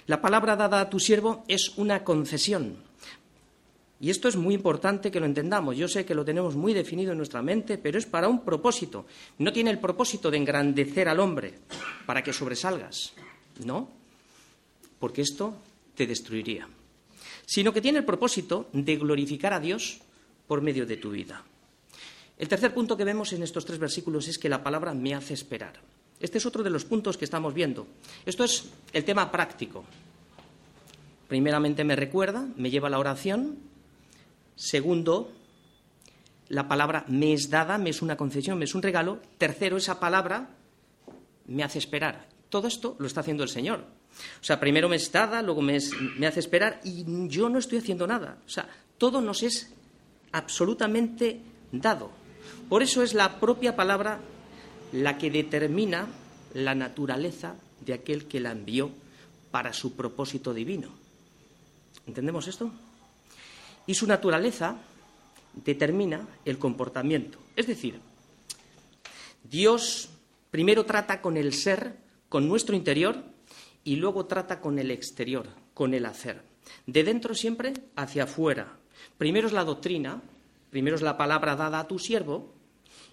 La 0.07 0.21
palabra 0.21 0.57
dada 0.57 0.81
a 0.81 0.91
tu 0.91 1.01
siervo 1.01 1.45
es 1.49 1.77
una 1.77 2.05
concesión. 2.05 2.77
Y 4.01 4.11
esto 4.11 4.29
es 4.29 4.37
muy 4.37 4.55
importante 4.55 5.11
que 5.11 5.21
lo 5.21 5.27
entendamos. 5.27 5.77
Yo 5.77 5.89
sé 5.89 6.05
que 6.05 6.15
lo 6.15 6.25
tenemos 6.25 6.57
muy 6.57 6.75
definido 6.75 7.13
en 7.13 7.19
nuestra 7.19 7.41
mente, 7.43 7.79
pero 7.79 7.99
es 7.99 8.07
para 8.07 8.29
un 8.29 8.45
propósito. 8.45 9.07
No 9.39 9.53
tiene 9.53 9.71
el 9.71 9.79
propósito 9.79 10.31
de 10.31 10.37
engrandecer 10.37 11.09
al 11.09 11.21
hombre 11.21 11.55
para 12.05 12.23
que 12.23 12.33
sobresalgas, 12.33 13.15
¿no? 13.65 13.89
Porque 14.99 15.23
esto 15.23 15.55
te 15.95 16.07
destruiría. 16.07 16.69
Sino 17.47 17.73
que 17.73 17.81
tiene 17.81 17.99
el 17.99 18.05
propósito 18.05 18.69
de 18.73 18.97
glorificar 18.97 19.53
a 19.53 19.61
Dios 19.61 20.01
por 20.47 20.63
medio 20.63 20.87
de 20.87 20.97
tu 20.97 21.11
vida. 21.11 21.45
El 22.39 22.49
tercer 22.49 22.75
punto 22.75 22.97
que 22.97 23.05
vemos 23.05 23.33
en 23.33 23.43
estos 23.43 23.65
tres 23.65 23.79
versículos 23.79 24.29
es 24.29 24.39
que 24.39 24.49
la 24.49 24.63
palabra 24.63 24.93
me 24.95 25.15
hace 25.15 25.35
esperar. 25.35 25.75
Este 26.21 26.39
es 26.39 26.47
otro 26.47 26.63
de 26.63 26.71
los 26.71 26.85
puntos 26.85 27.17
que 27.17 27.25
estamos 27.25 27.55
viendo. 27.55 27.87
Esto 28.25 28.45
es 28.45 28.71
el 28.93 29.05
tema 29.05 29.31
práctico. 29.31 29.85
Primeramente 31.29 31.85
me 31.85 31.97
recuerda, 31.97 32.47
me 32.57 32.71
lleva 32.71 32.89
a 32.89 32.91
la 32.91 32.99
oración. 32.99 33.59
Segundo, 34.57 35.33
la 36.49 36.69
palabra 36.69 37.05
me 37.09 37.33
es 37.33 37.51
dada, 37.51 37.79
me 37.79 37.91
es 37.91 38.03
una 38.03 38.17
concesión, 38.17 38.59
me 38.59 38.65
es 38.65 38.75
un 38.75 38.83
regalo. 38.83 39.21
Tercero, 39.39 39.77
esa 39.77 40.01
palabra 40.01 40.51
me 41.47 41.63
hace 41.63 41.79
esperar. 41.79 42.29
Todo 42.49 42.69
esto 42.69 42.97
lo 42.99 43.07
está 43.07 43.21
haciendo 43.21 43.43
el 43.43 43.49
Señor. 43.49 43.85
O 44.41 44.45
sea, 44.45 44.61
primero 44.61 44.89
me 44.89 44.97
es 44.97 45.11
dada, 45.11 45.43
luego 45.43 45.63
me, 45.63 45.79
me 46.19 46.27
hace 46.27 46.41
esperar 46.41 46.81
y 46.85 47.05
yo 47.29 47.49
no 47.49 47.59
estoy 47.59 47.79
haciendo 47.79 48.07
nada. 48.07 48.39
O 48.47 48.49
sea, 48.49 48.69
todo 48.99 49.21
nos 49.21 49.43
es 49.43 49.73
absolutamente 50.33 51.41
dado. 51.73 52.11
Por 52.69 52.83
eso 52.83 53.03
es 53.03 53.15
la 53.15 53.41
propia 53.41 53.77
palabra 53.77 54.21
la 54.93 55.19
que 55.19 55.31
determina 55.31 56.07
la 56.55 56.75
naturaleza 56.75 57.57
de 57.85 57.95
aquel 57.95 58.27
que 58.27 58.41
la 58.41 58.53
envió 58.53 58.91
para 59.51 59.73
su 59.73 59.95
propósito 59.95 60.55
divino. 60.55 60.89
¿Entendemos 62.07 62.49
esto? 62.49 62.71
Y 63.87 63.95
su 63.95 64.07
naturaleza 64.07 64.77
determina 65.65 66.27
el 66.45 66.59
comportamiento. 66.59 67.39
Es 67.57 67.67
decir, 67.67 68.01
Dios 69.43 70.11
primero 70.51 70.85
trata 70.85 71.21
con 71.21 71.37
el 71.37 71.53
ser, 71.53 71.97
con 72.29 72.49
nuestro 72.49 72.75
interior, 72.75 73.23
y 73.85 73.97
luego 73.97 74.27
trata 74.27 74.61
con 74.61 74.79
el 74.79 74.91
exterior, 74.91 75.47
con 75.75 75.95
el 75.95 76.07
hacer. 76.07 76.43
De 76.87 77.05
dentro 77.05 77.35
siempre 77.35 77.75
hacia 77.97 78.25
afuera. 78.25 78.79
Primero 79.19 79.47
es 79.47 79.53
la 79.53 79.65
doctrina, 79.65 80.23
primero 80.71 80.97
es 80.97 81.03
la 81.03 81.17
palabra 81.17 81.55
dada 81.55 81.81
a 81.81 81.87
tu 81.87 81.99
siervo, 81.99 82.55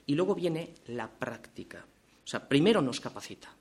y 0.05 0.15
luego 0.15 0.35
viene 0.35 0.73
la 0.87 1.09
práctica. 1.09 1.85
O 2.23 2.27
sea, 2.27 2.47
primero 2.47 2.81
nos 2.81 2.99
capacita 2.99 3.53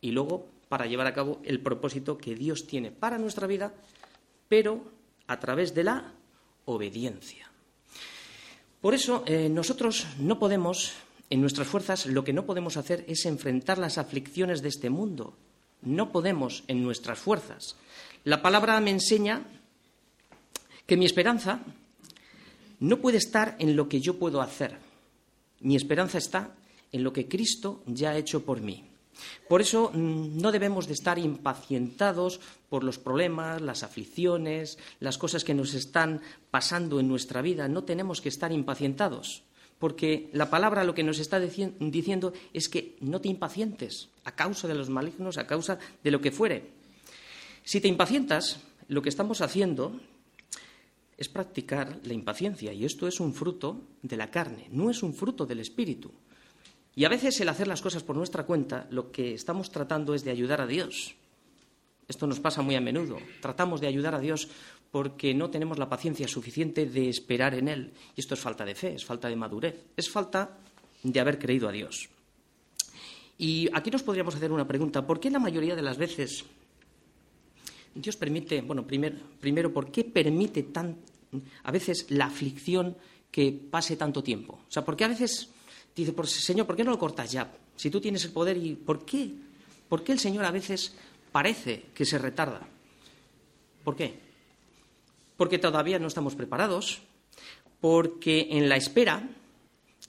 y 0.00 0.12
luego 0.12 0.48
para 0.68 0.86
llevar 0.86 1.06
a 1.06 1.14
cabo 1.14 1.40
el 1.44 1.60
propósito 1.60 2.16
que 2.16 2.34
Dios 2.34 2.66
tiene 2.66 2.90
para 2.90 3.18
nuestra 3.18 3.46
vida, 3.46 3.74
pero 4.48 4.80
a 5.26 5.38
través 5.38 5.74
de 5.74 5.84
la 5.84 6.12
obediencia. 6.64 7.50
Por 8.80 8.94
eso 8.94 9.24
eh, 9.26 9.48
nosotros 9.48 10.06
no 10.18 10.38
podemos, 10.38 10.94
en 11.28 11.40
nuestras 11.40 11.68
fuerzas, 11.68 12.06
lo 12.06 12.24
que 12.24 12.32
no 12.32 12.46
podemos 12.46 12.76
hacer 12.76 13.04
es 13.08 13.26
enfrentar 13.26 13.78
las 13.78 13.98
aflicciones 13.98 14.62
de 14.62 14.68
este 14.68 14.90
mundo. 14.90 15.36
No 15.82 16.12
podemos 16.12 16.64
en 16.68 16.82
nuestras 16.82 17.18
fuerzas. 17.18 17.76
La 18.24 18.42
palabra 18.42 18.80
me 18.80 18.90
enseña 18.90 19.42
que 20.86 20.96
mi 20.96 21.06
esperanza 21.06 21.60
no 22.80 22.98
puede 22.98 23.18
estar 23.18 23.56
en 23.58 23.76
lo 23.76 23.88
que 23.88 24.00
yo 24.00 24.18
puedo 24.18 24.40
hacer, 24.40 24.78
mi 25.60 25.76
esperanza 25.76 26.18
está 26.18 26.54
en 26.92 27.04
lo 27.04 27.12
que 27.12 27.28
Cristo 27.28 27.82
ya 27.86 28.10
ha 28.10 28.16
hecho 28.16 28.44
por 28.44 28.60
mí. 28.60 28.84
Por 29.48 29.60
eso 29.60 29.90
mm, 29.92 30.40
no 30.40 30.50
debemos 30.50 30.86
de 30.86 30.94
estar 30.94 31.18
impacientados 31.18 32.40
por 32.68 32.84
los 32.84 32.98
problemas, 32.98 33.60
las 33.60 33.82
aflicciones, 33.82 34.78
las 34.98 35.18
cosas 35.18 35.44
que 35.44 35.54
nos 35.54 35.74
están 35.74 36.22
pasando 36.50 37.00
en 37.00 37.08
nuestra 37.08 37.42
vida. 37.42 37.68
No 37.68 37.84
tenemos 37.84 38.20
que 38.20 38.30
estar 38.30 38.52
impacientados, 38.52 39.42
porque 39.80 40.28
la 40.34 40.50
palabra 40.50 40.84
lo 40.84 40.94
que 40.94 41.02
nos 41.02 41.18
está 41.18 41.40
diciendo 41.40 42.32
es 42.52 42.68
que 42.68 42.96
no 43.00 43.20
te 43.20 43.28
impacientes 43.28 44.10
a 44.24 44.36
causa 44.36 44.68
de 44.68 44.74
los 44.74 44.90
malignos, 44.90 45.38
a 45.38 45.46
causa 45.46 45.78
de 46.04 46.10
lo 46.10 46.20
que 46.20 46.30
fuere. 46.30 46.70
Si 47.64 47.80
te 47.80 47.88
impacientas, 47.88 48.60
lo 48.88 49.00
que 49.00 49.08
estamos 49.08 49.40
haciendo 49.40 49.98
es 51.16 51.28
practicar 51.30 51.98
la 52.04 52.12
impaciencia 52.12 52.74
y 52.74 52.84
esto 52.84 53.08
es 53.08 53.20
un 53.20 53.32
fruto 53.32 53.80
de 54.02 54.18
la 54.18 54.30
carne, 54.30 54.68
no 54.70 54.90
es 54.90 55.02
un 55.02 55.14
fruto 55.14 55.46
del 55.46 55.60
espíritu. 55.60 56.12
Y 56.94 57.06
a 57.06 57.08
veces 57.08 57.40
el 57.40 57.48
hacer 57.48 57.66
las 57.66 57.80
cosas 57.80 58.02
por 58.02 58.16
nuestra 58.16 58.44
cuenta, 58.44 58.86
lo 58.90 59.10
que 59.10 59.32
estamos 59.32 59.70
tratando 59.70 60.14
es 60.14 60.24
de 60.24 60.30
ayudar 60.30 60.60
a 60.60 60.66
Dios. 60.66 61.14
Esto 62.06 62.26
nos 62.26 62.40
pasa 62.40 62.60
muy 62.60 62.74
a 62.74 62.80
menudo. 62.80 63.18
Tratamos 63.40 63.80
de 63.80 63.86
ayudar 63.86 64.14
a 64.14 64.18
Dios 64.18 64.48
porque 64.90 65.34
no 65.34 65.50
tenemos 65.50 65.78
la 65.78 65.88
paciencia 65.88 66.26
suficiente 66.26 66.86
de 66.86 67.08
esperar 67.08 67.54
en 67.54 67.68
Él. 67.68 67.92
Y 68.16 68.20
esto 68.20 68.34
es 68.34 68.40
falta 68.40 68.64
de 68.64 68.74
fe, 68.74 68.94
es 68.94 69.04
falta 69.04 69.28
de 69.28 69.36
madurez, 69.36 69.84
es 69.96 70.10
falta 70.10 70.58
de 71.02 71.20
haber 71.20 71.38
creído 71.38 71.68
a 71.68 71.72
Dios. 71.72 72.08
Y 73.38 73.68
aquí 73.72 73.90
nos 73.90 74.02
podríamos 74.02 74.34
hacer 74.34 74.52
una 74.52 74.66
pregunta. 74.66 75.06
¿Por 75.06 75.20
qué 75.20 75.30
la 75.30 75.38
mayoría 75.38 75.74
de 75.74 75.82
las 75.82 75.96
veces 75.96 76.44
Dios 77.94 78.16
permite, 78.16 78.60
bueno, 78.62 78.86
primero, 78.86 79.72
¿por 79.72 79.90
qué 79.90 80.04
permite 80.04 80.64
tan, 80.64 80.96
a 81.62 81.70
veces 81.70 82.06
la 82.10 82.26
aflicción 82.26 82.96
que 83.30 83.52
pase 83.52 83.96
tanto 83.96 84.22
tiempo? 84.22 84.60
O 84.68 84.70
sea, 84.70 84.84
¿por 84.84 84.96
qué 84.96 85.04
a 85.04 85.08
veces 85.08 85.48
dice, 85.94 86.12
Señor, 86.26 86.66
¿por 86.66 86.76
qué 86.76 86.84
no 86.84 86.90
lo 86.90 86.98
cortas 86.98 87.30
ya? 87.30 87.50
Si 87.76 87.90
tú 87.90 88.00
tienes 88.00 88.24
el 88.24 88.32
poder, 88.32 88.56
¿y 88.56 88.74
por 88.74 89.04
qué? 89.04 89.30
¿Por 89.88 90.04
qué 90.04 90.12
el 90.12 90.18
Señor 90.18 90.44
a 90.44 90.50
veces 90.50 90.94
parece 91.32 91.86
que 91.94 92.04
se 92.04 92.18
retarda? 92.18 92.60
¿Por 93.82 93.96
qué? 93.96 94.29
Porque 95.40 95.58
todavía 95.58 95.98
no 95.98 96.06
estamos 96.06 96.34
preparados, 96.34 97.00
porque 97.80 98.48
en 98.50 98.68
la 98.68 98.76
espera, 98.76 99.26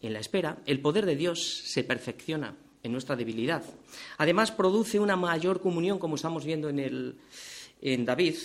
en 0.01 0.11
la 0.11 0.19
espera, 0.19 0.57
el 0.65 0.81
poder 0.81 1.05
de 1.05 1.15
Dios 1.15 1.61
se 1.63 1.85
perfecciona 1.85 2.57
en 2.83 2.91
nuestra 2.91 3.15
debilidad. 3.15 3.63
Además, 4.17 4.51
produce 4.51 4.99
una 4.99 5.15
mayor 5.15 5.61
comunión, 5.61 5.99
como 5.99 6.15
estamos 6.15 6.43
viendo 6.43 6.67
en 6.67 6.79
el, 6.79 7.15
en 7.81 8.03
David, 8.03 8.35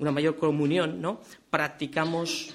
una 0.00 0.10
mayor 0.10 0.36
comunión, 0.36 1.00
¿no? 1.00 1.20
Practicamos 1.48 2.52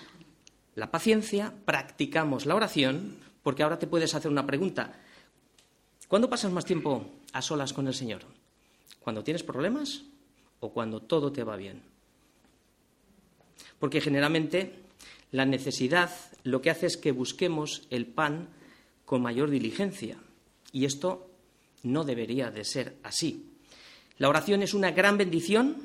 la 0.76 0.92
paciencia, 0.92 1.54
practicamos 1.64 2.46
la 2.46 2.56
oración, 2.56 3.16
porque 3.42 3.64
ahora 3.64 3.80
te 3.80 3.88
puedes 3.88 4.14
hacer 4.14 4.30
una 4.30 4.46
pregunta. 4.46 5.00
¿Cuándo 6.10 6.30
pasas 6.30 6.52
más 6.52 6.66
tiempo 6.66 7.06
a 7.32 7.42
solas 7.42 7.72
con 7.72 7.88
el 7.88 7.94
Señor? 7.94 8.24
¿Cuando 9.00 9.24
tienes 9.24 9.44
problemas 9.44 10.04
o 10.60 10.74
cuando 10.74 11.00
todo 11.00 11.32
te 11.32 11.46
va 11.46 11.56
bien? 11.56 11.97
Porque 13.80 14.02
generalmente 14.02 14.74
la 15.32 15.46
necesidad 15.46 16.12
lo 16.44 16.62
que 16.62 16.70
hace 16.70 16.86
es 16.86 16.98
que 16.98 17.12
busquemos 17.12 17.88
el 17.90 18.06
pan 18.06 18.50
con 19.06 19.22
mayor 19.22 19.50
diligencia. 19.50 20.18
Y 20.72 20.86
esto 20.86 21.30
no 21.84 22.04
debería 22.04 22.52
de 22.52 22.64
ser 22.64 22.96
así. 23.04 23.46
La 24.18 24.30
oración 24.30 24.62
es 24.64 24.74
una 24.74 24.92
gran 24.92 25.18
bendición 25.18 25.78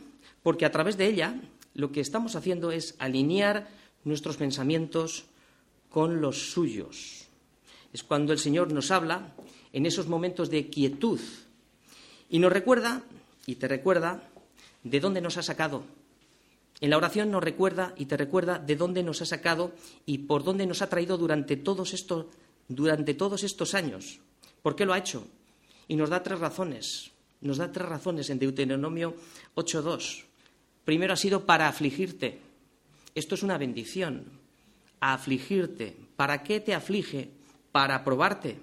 porque 0.43 0.65
a 0.65 0.73
través 0.73 0.97
de 0.97 1.07
ella 1.07 1.41
lo 1.75 1.93
que 1.93 2.01
estamos 2.01 2.37
haciendo 2.37 2.71
es 2.71 2.95
alinear 2.99 3.69
nuestros 4.05 4.37
pensamientos 4.37 5.25
con 5.91 6.21
los 6.21 6.53
suyos. 6.53 7.27
Es 7.93 8.03
cuando 8.03 8.33
el 8.33 8.39
Señor 8.39 8.73
nos 8.73 8.91
habla 8.91 9.33
en 9.73 9.87
esos 9.87 10.09
momentos 10.09 10.51
de 10.51 10.69
quietud 10.69 11.21
y 12.31 12.39
nos 12.39 12.53
recuerda, 12.53 13.03
y 13.47 13.57
te 13.57 13.69
recuerda, 13.69 14.29
de 14.83 15.01
dónde 15.01 15.21
nos 15.21 15.37
ha 15.37 15.43
sacado. 15.43 15.85
En 16.83 16.91
la 16.91 16.97
oración 16.97 17.31
nos 17.31 17.45
recuerda 17.45 17.95
y 17.97 18.07
te 18.07 18.17
recuerda 18.17 18.59
de 18.59 18.75
dónde 18.75 19.05
nos 19.05 19.23
ha 19.23 19.25
sacado 19.25 19.71
y 20.05 20.19
por 20.19 20.43
dónde 20.43 20.67
nos 20.67 20.83
ha 20.83 20.89
traído 20.89 21.17
durante 21.17 21.57
todos 21.57 21.95
estos, 21.95 22.27
durante 22.67 23.15
todos 23.15 23.45
estos 23.45 23.75
años. 23.75 24.19
¿Por 24.63 24.75
qué 24.75 24.85
lo 24.85 24.93
ha 24.93 24.99
hecho? 24.99 25.25
Y 25.87 25.95
nos 25.95 26.11
da 26.11 26.25
tres 26.25 26.41
razones. 26.41 27.13
Nos 27.41 27.59
da 27.59 27.71
tres 27.71 27.89
razones 27.89 28.31
en 28.31 28.41
Deuteronomio 28.41 29.15
8.2. 29.55 30.25
Primero 30.85 31.13
ha 31.13 31.17
sido 31.17 31.47
para 31.47 31.69
afligirte. 31.69 32.41
Esto 33.15 33.37
es 33.37 33.45
una 33.45 33.59
bendición. 33.59 34.25
A 34.99 35.15
afligirte. 35.15 35.97
¿Para 36.17 36.43
qué 36.43 36.59
te 36.59 36.75
aflige? 36.75 37.31
Para 37.71 38.03
probarte. 38.03 38.59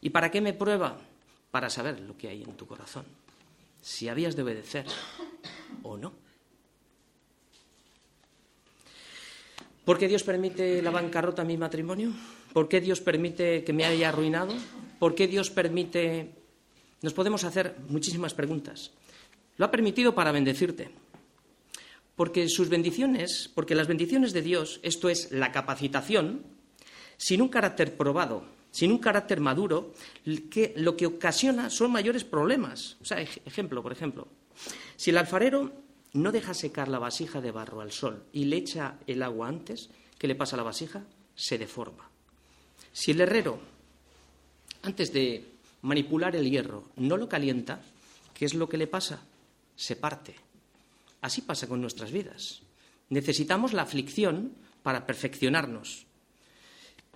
¿Y 0.00 0.08
para 0.08 0.30
qué 0.30 0.40
me 0.40 0.54
prueba? 0.54 0.98
Para 1.50 1.68
saber 1.68 2.00
lo 2.00 2.16
que 2.16 2.28
hay 2.28 2.42
en 2.42 2.56
tu 2.56 2.66
corazón. 2.66 3.04
Si 3.82 4.08
habías 4.08 4.34
de 4.34 4.44
obedecer 4.44 4.86
o 5.82 5.98
no. 5.98 6.29
¿Por 9.84 9.98
qué 9.98 10.08
Dios 10.08 10.22
permite 10.22 10.82
la 10.82 10.90
bancarrota 10.90 11.42
en 11.42 11.48
mi 11.48 11.56
matrimonio? 11.56 12.12
¿Por 12.52 12.68
qué 12.68 12.80
Dios 12.80 13.00
permite 13.00 13.64
que 13.64 13.72
me 13.72 13.84
haya 13.84 14.08
arruinado? 14.08 14.54
¿Por 14.98 15.14
qué 15.14 15.26
Dios 15.26 15.50
permite... 15.50 16.32
Nos 17.02 17.14
podemos 17.14 17.44
hacer 17.44 17.76
muchísimas 17.88 18.34
preguntas. 18.34 18.92
Lo 19.56 19.64
ha 19.64 19.70
permitido 19.70 20.14
para 20.14 20.32
bendecirte 20.32 20.90
porque 22.20 22.50
sus 22.50 22.68
bendiciones, 22.68 23.50
porque 23.54 23.74
las 23.74 23.88
bendiciones 23.88 24.34
de 24.34 24.42
Dios, 24.42 24.78
esto 24.82 25.08
es 25.08 25.32
la 25.32 25.52
capacitación, 25.52 26.44
sin 27.16 27.40
un 27.40 27.48
carácter 27.48 27.96
probado, 27.96 28.44
sin 28.70 28.92
un 28.92 28.98
carácter 28.98 29.40
maduro, 29.40 29.94
que 30.50 30.74
lo 30.76 30.98
que 30.98 31.06
ocasiona 31.06 31.70
son 31.70 31.90
mayores 31.90 32.24
problemas. 32.24 32.98
O 33.00 33.06
sea, 33.06 33.22
ejemplo, 33.22 33.82
por 33.82 33.92
ejemplo, 33.92 34.28
si 34.96 35.08
el 35.08 35.16
alfarero 35.16 35.72
no 36.12 36.32
deja 36.32 36.54
secar 36.54 36.88
la 36.88 36.98
vasija 36.98 37.40
de 37.40 37.50
barro 37.50 37.80
al 37.80 37.92
sol 37.92 38.24
y 38.32 38.46
le 38.46 38.56
echa 38.56 38.98
el 39.06 39.22
agua 39.22 39.48
antes, 39.48 39.90
¿qué 40.18 40.26
le 40.26 40.34
pasa 40.34 40.56
a 40.56 40.58
la 40.58 40.62
vasija? 40.64 41.04
Se 41.34 41.58
deforma. 41.58 42.08
Si 42.92 43.12
el 43.12 43.20
herrero, 43.20 43.60
antes 44.82 45.12
de 45.12 45.44
manipular 45.82 46.34
el 46.34 46.50
hierro, 46.50 46.84
no 46.96 47.16
lo 47.16 47.28
calienta, 47.28 47.80
¿qué 48.34 48.44
es 48.44 48.54
lo 48.54 48.68
que 48.68 48.76
le 48.76 48.86
pasa? 48.86 49.22
Se 49.76 49.96
parte. 49.96 50.34
Así 51.20 51.42
pasa 51.42 51.68
con 51.68 51.80
nuestras 51.80 52.10
vidas. 52.10 52.62
Necesitamos 53.08 53.72
la 53.72 53.82
aflicción 53.82 54.52
para 54.82 55.06
perfeccionarnos. 55.06 56.06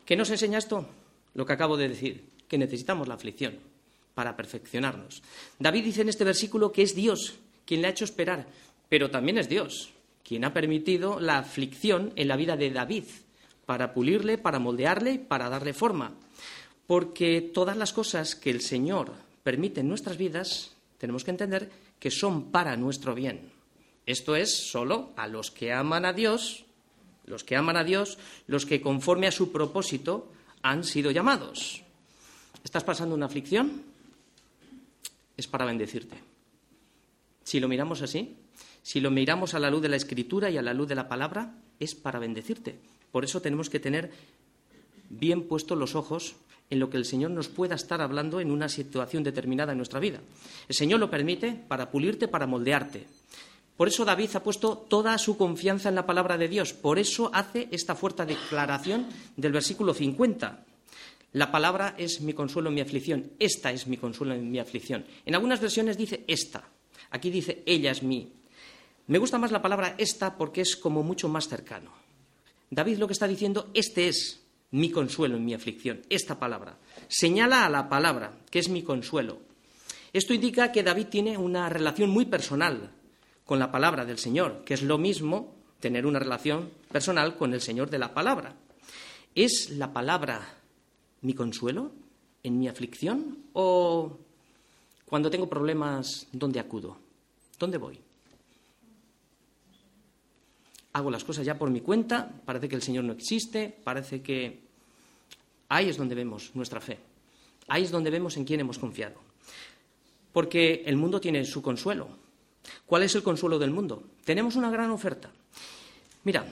¿Qué 0.05 0.17
nos 0.17 0.31
enseña 0.31 0.59
esto? 0.59 0.87
Lo 1.35 1.47
que 1.47 1.53
acabo 1.53 1.77
de 1.77 1.89
decir, 1.89 2.29
que 2.47 2.59
necesitamos 2.59 3.09
la 3.09 3.15
aflicción 3.15 3.59
para 4.15 4.37
perfeccionarnos. 4.37 5.23
David 5.59 5.85
dice 5.85 6.03
en 6.03 6.09
este 6.09 6.25
versículo 6.25 6.71
que 6.71 6.83
es 6.83 6.95
Dios 6.95 7.35
quien 7.67 7.81
le 7.81 7.89
ha 7.89 7.91
hecho 7.91 8.05
esperar, 8.05 8.47
pero 8.95 9.11
también 9.11 9.39
es 9.39 9.49
Dios 9.49 9.91
quien 10.23 10.45
ha 10.45 10.53
permitido 10.53 11.19
la 11.19 11.39
aflicción 11.39 12.13
en 12.15 12.29
la 12.29 12.37
vida 12.37 12.57
de 12.57 12.71
David 12.71 13.03
para 13.67 13.93
pulirle, 13.93 14.39
para 14.39 14.61
moldearle, 14.61 15.19
para 15.19 15.49
darle 15.49 15.73
forma. 15.73 16.13
Porque 16.87 17.41
todas 17.41 17.77
las 17.77 17.93
cosas 17.93 18.37
que 18.37 18.51
el 18.51 18.61
Señor 18.61 19.11
permite 19.43 19.81
en 19.81 19.89
nuestras 19.89 20.17
vidas, 20.17 20.77
tenemos 20.97 21.25
que 21.25 21.33
entender 21.33 21.73
que 21.99 22.13
son 22.13 22.53
para 22.53 22.77
nuestro 22.77 23.17
bien. 23.17 23.51
Esto 24.07 24.37
es 24.37 24.57
solo 24.57 25.11
a 25.17 25.27
los 25.27 25.51
que 25.51 25.73
aman 25.73 26.05
a 26.05 26.13
Dios, 26.13 26.65
los 27.27 27.43
que 27.43 27.57
aman 27.57 27.77
a 27.77 27.83
Dios, 27.83 28.17
los 28.47 28.65
que 28.65 28.81
conforme 28.81 29.27
a 29.27 29.33
su 29.33 29.51
propósito 29.51 30.31
han 30.63 30.85
sido 30.85 31.11
llamados. 31.11 31.83
¿Estás 32.63 32.85
pasando 32.85 33.17
una 33.17 33.27
aflicción? 33.27 33.83
Es 35.37 35.49
para 35.49 35.65
bendecirte. 35.65 36.17
Si 37.43 37.59
lo 37.59 37.67
miramos 37.67 38.01
así, 38.01 38.39
si 38.85 39.01
lo 39.01 39.11
miramos 39.11 39.55
a 39.55 39.59
la 39.59 39.71
luz 39.71 39.81
de 39.81 39.89
la 39.89 39.97
Escritura 39.97 40.51
y 40.51 40.59
a 40.59 40.63
la 40.63 40.75
luz 40.75 40.87
de 40.87 40.95
la 40.95 41.09
palabra, 41.09 41.55
es 41.81 41.95
para 41.95 42.19
bendecirte. 42.19 42.77
Por 43.11 43.25
eso 43.25 43.41
tenemos 43.41 43.71
que 43.71 43.81
tener 43.81 44.13
bien 45.09 45.49
puestos 45.49 45.79
los 45.79 45.95
ojos 45.95 46.37
en 46.69 46.81
lo 46.81 46.91
que 46.91 46.99
el 46.99 47.07
Señor 47.07 47.31
nos 47.31 47.49
pueda 47.49 47.77
estar 47.77 48.03
hablando 48.03 48.41
en 48.41 48.51
una 48.51 48.69
situación 48.69 49.23
determinada 49.23 49.73
en 49.73 49.79
nuestra 49.79 50.01
vida. 50.01 50.21
El 50.69 50.75
Señor 50.75 51.01
lo 51.01 51.11
permite 51.11 51.53
para 51.67 51.91
pulirte, 51.91 52.29
para 52.29 52.47
moldearte. 52.47 53.07
Por 53.75 53.89
eso 53.89 54.05
David 54.05 54.29
ha 54.35 54.43
puesto 54.43 54.77
toda 54.77 55.17
su 55.17 55.39
confianza 55.39 55.89
en 55.89 55.95
la 55.95 56.05
palabra 56.05 56.37
de 56.37 56.49
Dios. 56.49 56.75
Por 56.75 56.99
eso 56.99 57.31
hace 57.33 57.69
esta 57.71 57.95
fuerte 57.95 58.27
declaración 58.27 59.07
del 59.35 59.53
versículo 59.53 59.95
50. 59.95 60.63
La 61.33 61.51
palabra 61.51 61.95
es 61.97 62.21
mi 62.21 62.35
consuelo 62.35 62.69
en 62.69 62.75
mi 62.75 62.83
aflicción. 62.83 63.31
Esta 63.39 63.73
es 63.73 63.87
mi 63.87 63.97
consuelo 63.97 64.35
en 64.35 64.51
mi 64.51 64.59
aflicción. 64.59 65.07
En 65.25 65.35
algunas 65.35 65.63
versiones 65.63 65.97
dice 65.97 66.23
esta. 66.29 66.69
Aquí 67.11 67.31
dice 67.31 67.63
ella 67.65 67.91
es 67.91 68.03
mi. 68.03 68.44
Me 69.07 69.19
gusta 69.19 69.39
más 69.39 69.53
la 69.53 69.61
palabra 69.61 69.95
esta 69.99 70.37
porque 70.37 70.63
es 70.63 70.77
como 70.77 71.03
mucho 71.03 71.29
más 71.29 71.49
cercano. 71.49 71.91
David 72.71 72.99
lo 72.99 73.07
que 73.07 73.13
está 73.13 73.29
diciendo, 73.29 73.71
este 73.75 74.09
es 74.09 74.41
mi 74.71 74.91
consuelo 74.91 75.37
en 75.37 75.45
mi 75.45 75.55
aflicción, 75.55 76.03
esta 76.09 76.39
palabra. 76.39 76.79
Señala 77.09 77.67
a 77.67 77.71
la 77.71 77.89
palabra, 77.89 78.33
que 78.51 78.59
es 78.59 78.69
mi 78.69 78.83
consuelo. 78.83 79.39
Esto 80.13 80.33
indica 80.33 80.73
que 80.73 80.83
David 80.83 81.09
tiene 81.09 81.37
una 81.37 81.69
relación 81.69 82.11
muy 82.11 82.25
personal 82.25 82.91
con 83.45 83.59
la 83.59 83.71
palabra 83.71 84.05
del 84.05 84.19
Señor, 84.19 84.65
que 84.65 84.75
es 84.75 84.83
lo 84.83 84.97
mismo 84.97 85.55
tener 85.81 86.07
una 86.07 86.19
relación 86.19 86.71
personal 86.91 87.37
con 87.37 87.53
el 87.53 87.61
Señor 87.61 87.91
de 87.91 87.99
la 87.99 88.15
palabra. 88.15 88.57
¿Es 89.35 89.71
la 89.71 89.93
palabra 89.93 90.41
mi 91.21 91.35
consuelo 91.35 91.93
en 92.43 92.59
mi 92.59 92.69
aflicción 92.69 93.39
o 93.53 94.19
cuando 95.05 95.31
tengo 95.31 95.49
problemas, 95.49 96.27
dónde 96.33 96.59
acudo? 96.59 96.97
¿Dónde 97.59 97.79
voy? 97.79 98.01
Hago 100.95 101.11
las 101.11 101.25
cosas 101.25 101.45
ya 101.45 101.59
por 101.59 101.71
mi 101.71 101.83
cuenta, 101.83 102.31
parece 102.45 102.69
que 102.69 102.77
el 102.77 102.83
Señor 102.83 103.05
no 103.05 103.13
existe, 103.13 103.77
parece 103.85 104.23
que 104.23 104.61
ahí 105.69 105.91
es 105.91 105.97
donde 105.97 106.15
vemos 106.15 106.51
nuestra 106.55 106.81
fe, 106.81 106.99
ahí 107.69 107.85
es 107.85 107.91
donde 107.91 108.11
vemos 108.11 108.37
en 108.39 108.45
quién 108.45 108.61
hemos 108.61 108.79
confiado. 108.79 109.17
Porque 110.33 110.83
el 110.87 110.97
mundo 110.97 111.21
tiene 111.21 111.45
su 111.45 111.61
consuelo, 111.63 112.09
¿Cuál 112.87 113.03
es 113.03 113.15
el 113.15 113.23
consuelo 113.23 113.59
del 113.59 113.71
mundo? 113.71 114.03
Tenemos 114.25 114.57
una 114.57 114.71
gran 114.71 114.91
oferta. 114.91 115.31
Mira, 116.25 116.47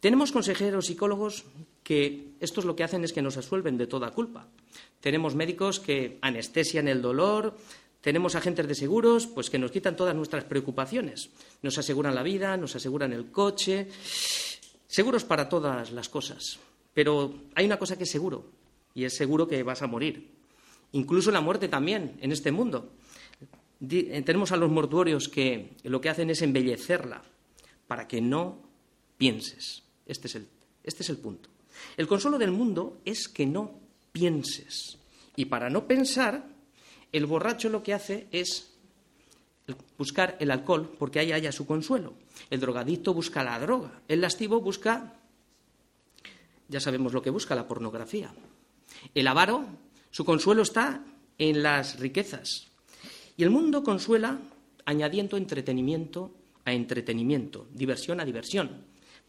tenemos 0.00 0.32
consejeros 0.32 0.86
psicólogos 0.86 1.44
que 1.82 2.32
estos 2.40 2.64
lo 2.64 2.76
que 2.76 2.84
hacen 2.84 3.04
es 3.04 3.12
que 3.12 3.22
nos 3.22 3.36
asuelven 3.36 3.76
de 3.76 3.86
toda 3.86 4.10
culpa. 4.10 4.46
Tenemos 5.00 5.34
médicos 5.34 5.80
que 5.80 6.18
anestesian 6.20 6.88
el 6.88 7.02
dolor, 7.02 7.56
tenemos 8.00 8.34
agentes 8.34 8.66
de 8.66 8.74
seguros 8.74 9.26
pues 9.26 9.50
que 9.50 9.58
nos 9.58 9.70
quitan 9.70 9.96
todas 9.96 10.14
nuestras 10.14 10.44
preocupaciones. 10.44 11.30
Nos 11.62 11.78
aseguran 11.78 12.14
la 12.14 12.22
vida, 12.22 12.56
nos 12.56 12.74
aseguran 12.76 13.12
el 13.12 13.30
coche, 13.30 13.88
seguros 14.86 15.24
para 15.24 15.48
todas 15.48 15.92
las 15.92 16.08
cosas. 16.08 16.58
Pero 16.94 17.34
hay 17.54 17.66
una 17.66 17.78
cosa 17.78 17.96
que 17.96 18.04
es 18.04 18.10
seguro, 18.10 18.50
y 18.94 19.04
es 19.04 19.16
seguro 19.16 19.46
que 19.46 19.62
vas 19.62 19.82
a 19.82 19.86
morir. 19.86 20.30
Incluso 20.92 21.30
la 21.30 21.40
muerte 21.40 21.68
también 21.68 22.16
en 22.20 22.32
este 22.32 22.50
mundo. 22.50 22.92
Eh, 23.88 24.22
tenemos 24.24 24.52
a 24.52 24.56
los 24.56 24.70
mortuorios 24.70 25.28
que 25.28 25.76
lo 25.84 26.00
que 26.00 26.08
hacen 26.08 26.30
es 26.30 26.42
embellecerla 26.42 27.22
para 27.86 28.08
que 28.08 28.20
no 28.20 28.58
pienses. 29.16 29.82
Este 30.06 30.26
es 30.26 30.34
el, 30.34 30.48
este 30.82 31.02
es 31.02 31.10
el 31.10 31.18
punto. 31.18 31.48
El 31.96 32.08
consuelo 32.08 32.38
del 32.38 32.50
mundo 32.50 33.00
es 33.04 33.28
que 33.28 33.46
no 33.46 33.78
pienses. 34.12 34.98
Y 35.36 35.44
para 35.46 35.70
no 35.70 35.86
pensar, 35.86 36.44
el 37.12 37.26
borracho 37.26 37.68
lo 37.68 37.82
que 37.82 37.94
hace 37.94 38.28
es 38.30 38.74
buscar 39.98 40.36
el 40.40 40.50
alcohol 40.50 40.92
porque 40.98 41.20
ahí 41.20 41.32
haya 41.32 41.52
su 41.52 41.66
consuelo. 41.66 42.14
El 42.48 42.60
drogadicto 42.60 43.14
busca 43.14 43.44
la 43.44 43.58
droga. 43.58 44.02
El 44.08 44.20
lastivo 44.20 44.60
busca, 44.60 45.14
ya 46.68 46.80
sabemos 46.80 47.12
lo 47.12 47.22
que 47.22 47.30
busca, 47.30 47.54
la 47.54 47.68
pornografía. 47.68 48.32
El 49.14 49.26
avaro, 49.26 49.66
su 50.10 50.24
consuelo 50.24 50.62
está 50.62 51.04
en 51.38 51.62
las 51.62 51.98
riquezas. 51.98 52.68
Y 53.36 53.42
el 53.42 53.50
mundo 53.50 53.82
consuela 53.82 54.38
añadiendo 54.84 55.36
entretenimiento 55.36 56.32
a 56.64 56.72
entretenimiento, 56.72 57.66
diversión 57.72 58.20
a 58.20 58.24
diversión, 58.24 58.84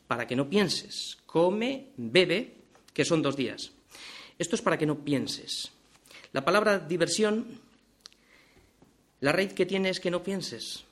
para 0.07 0.27
que 0.27 0.35
no 0.35 0.49
pienses. 0.49 1.17
Come, 1.25 1.91
bebe, 1.97 2.55
que 2.93 3.05
son 3.05 3.21
dos 3.21 3.35
días. 3.35 3.71
Esto 4.37 4.55
es 4.55 4.61
para 4.61 4.77
que 4.77 4.85
no 4.85 4.99
pienses. 4.99 5.71
La 6.33 6.43
palabra 6.43 6.79
diversión, 6.79 7.45
la 9.21 9.31
raíz 9.31 9.53
que 9.53 9.65
tiene 9.65 9.89
es 9.89 9.99
que 9.99 10.11
no 10.11 10.23
pienses. 10.23 10.83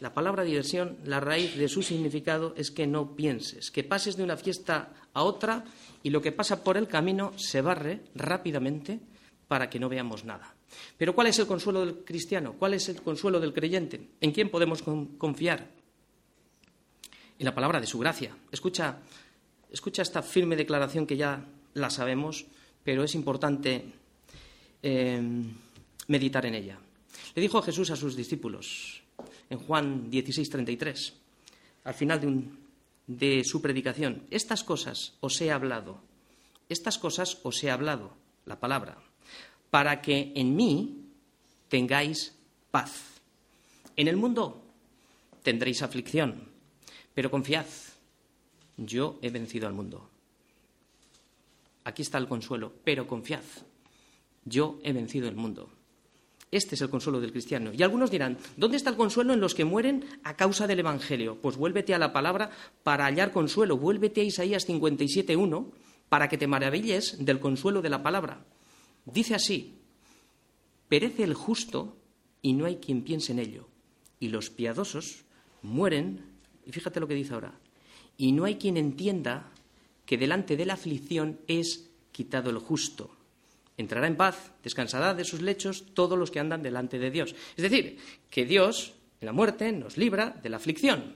La 0.00 0.14
palabra 0.14 0.44
diversión, 0.44 0.96
la 1.04 1.20
raíz 1.20 1.56
de 1.56 1.68
su 1.68 1.82
significado 1.82 2.54
es 2.56 2.70
que 2.70 2.86
no 2.86 3.14
pienses, 3.14 3.70
que 3.70 3.84
pases 3.84 4.16
de 4.16 4.24
una 4.24 4.36
fiesta 4.36 4.90
a 5.12 5.22
otra 5.22 5.64
y 6.02 6.10
lo 6.10 6.22
que 6.22 6.32
pasa 6.32 6.64
por 6.64 6.76
el 6.76 6.88
camino 6.88 7.32
se 7.36 7.60
barre 7.60 8.00
rápidamente 8.14 9.00
para 9.48 9.68
que 9.68 9.78
no 9.78 9.88
veamos 9.88 10.24
nada. 10.24 10.54
Pero 10.96 11.14
¿cuál 11.14 11.26
es 11.26 11.38
el 11.38 11.46
consuelo 11.46 11.84
del 11.84 12.04
cristiano? 12.04 12.54
¿Cuál 12.58 12.74
es 12.74 12.88
el 12.88 13.02
consuelo 13.02 13.38
del 13.38 13.52
creyente? 13.52 14.08
¿En 14.20 14.32
quién 14.32 14.48
podemos 14.48 14.82
confiar? 14.82 15.68
En 17.38 17.44
la 17.44 17.54
palabra 17.54 17.80
de 17.80 17.86
su 17.86 17.98
gracia. 17.98 18.34
Escucha, 18.50 18.98
escucha 19.70 20.02
esta 20.02 20.22
firme 20.22 20.56
declaración 20.56 21.06
que 21.06 21.16
ya 21.16 21.44
la 21.74 21.90
sabemos, 21.90 22.46
pero 22.84 23.04
es 23.04 23.14
importante 23.14 23.84
em, 24.82 25.52
meditar 26.06 26.46
en 26.46 26.54
ella. 26.54 26.78
Le 27.34 27.42
dijo 27.42 27.62
Jesús 27.62 27.90
a 27.90 27.96
sus 27.96 28.16
discípulos 28.16 29.02
en 29.48 29.58
Juan 29.58 30.10
16:33, 30.10 31.12
al 31.84 31.94
final 31.94 32.20
de, 32.20 32.48
de 33.06 33.44
su 33.44 33.62
predicación, 33.62 34.26
estas 34.30 34.64
cosas 34.64 35.14
os 35.20 35.40
he 35.40 35.50
hablado, 35.50 36.00
estas 36.68 36.98
cosas 36.98 37.38
os 37.42 37.62
he 37.64 37.70
hablado, 37.70 38.14
la 38.44 38.60
palabra, 38.60 38.98
para 39.70 40.02
que 40.02 40.32
en 40.34 40.54
mí 40.54 41.06
tengáis 41.68 42.36
paz. 42.70 43.20
En 43.96 44.08
el 44.08 44.16
mundo 44.16 44.62
tendréis 45.42 45.82
aflicción, 45.82 46.48
pero 47.14 47.30
confiad, 47.30 47.66
yo 48.76 49.18
he 49.22 49.30
vencido 49.30 49.66
al 49.66 49.74
mundo. 49.74 50.08
Aquí 51.84 52.02
está 52.02 52.18
el 52.18 52.28
consuelo, 52.28 52.72
pero 52.84 53.06
confiad, 53.06 53.44
yo 54.44 54.78
he 54.82 54.92
vencido 54.92 55.28
el 55.28 55.36
mundo. 55.36 55.70
Este 56.52 56.74
es 56.74 56.82
el 56.82 56.90
consuelo 56.90 57.20
del 57.20 57.32
cristiano. 57.32 57.72
Y 57.72 57.82
algunos 57.82 58.10
dirán, 58.10 58.36
¿dónde 58.58 58.76
está 58.76 58.90
el 58.90 58.96
consuelo 58.96 59.32
en 59.32 59.40
los 59.40 59.54
que 59.54 59.64
mueren 59.64 60.04
a 60.22 60.36
causa 60.36 60.66
del 60.66 60.80
Evangelio? 60.80 61.38
Pues 61.40 61.56
vuélvete 61.56 61.94
a 61.94 61.98
la 61.98 62.12
palabra 62.12 62.50
para 62.82 63.06
hallar 63.06 63.32
consuelo. 63.32 63.78
Vuélvete 63.78 64.20
a 64.20 64.24
Isaías 64.24 64.68
57.1 64.68 65.72
para 66.10 66.28
que 66.28 66.36
te 66.36 66.46
maravilles 66.46 67.24
del 67.24 67.40
consuelo 67.40 67.80
de 67.80 67.88
la 67.88 68.02
palabra. 68.02 68.44
Dice 69.06 69.34
así, 69.34 69.78
perece 70.88 71.24
el 71.24 71.32
justo 71.32 71.96
y 72.42 72.52
no 72.52 72.66
hay 72.66 72.76
quien 72.76 73.02
piense 73.02 73.32
en 73.32 73.38
ello, 73.38 73.68
y 74.20 74.28
los 74.28 74.50
piadosos 74.50 75.24
mueren, 75.62 76.20
y 76.66 76.72
fíjate 76.72 77.00
lo 77.00 77.08
que 77.08 77.14
dice 77.14 77.32
ahora, 77.32 77.58
y 78.18 78.32
no 78.32 78.44
hay 78.44 78.56
quien 78.56 78.76
entienda 78.76 79.50
que 80.04 80.18
delante 80.18 80.56
de 80.56 80.66
la 80.66 80.74
aflicción 80.74 81.38
es 81.46 81.88
quitado 82.10 82.50
el 82.50 82.58
justo. 82.58 83.16
Entrará 83.76 84.06
en 84.06 84.16
paz, 84.16 84.52
descansará 84.62 85.14
de 85.14 85.24
sus 85.24 85.40
lechos 85.40 85.84
todos 85.94 86.18
los 86.18 86.30
que 86.30 86.40
andan 86.40 86.62
delante 86.62 86.98
de 86.98 87.10
Dios. 87.10 87.34
Es 87.56 87.62
decir, 87.62 87.98
que 88.30 88.44
Dios 88.44 88.94
en 89.22 89.26
la 89.26 89.32
muerte, 89.32 89.70
nos 89.70 89.96
libra 89.96 90.30
de 90.42 90.48
la 90.48 90.56
aflicción. 90.56 91.14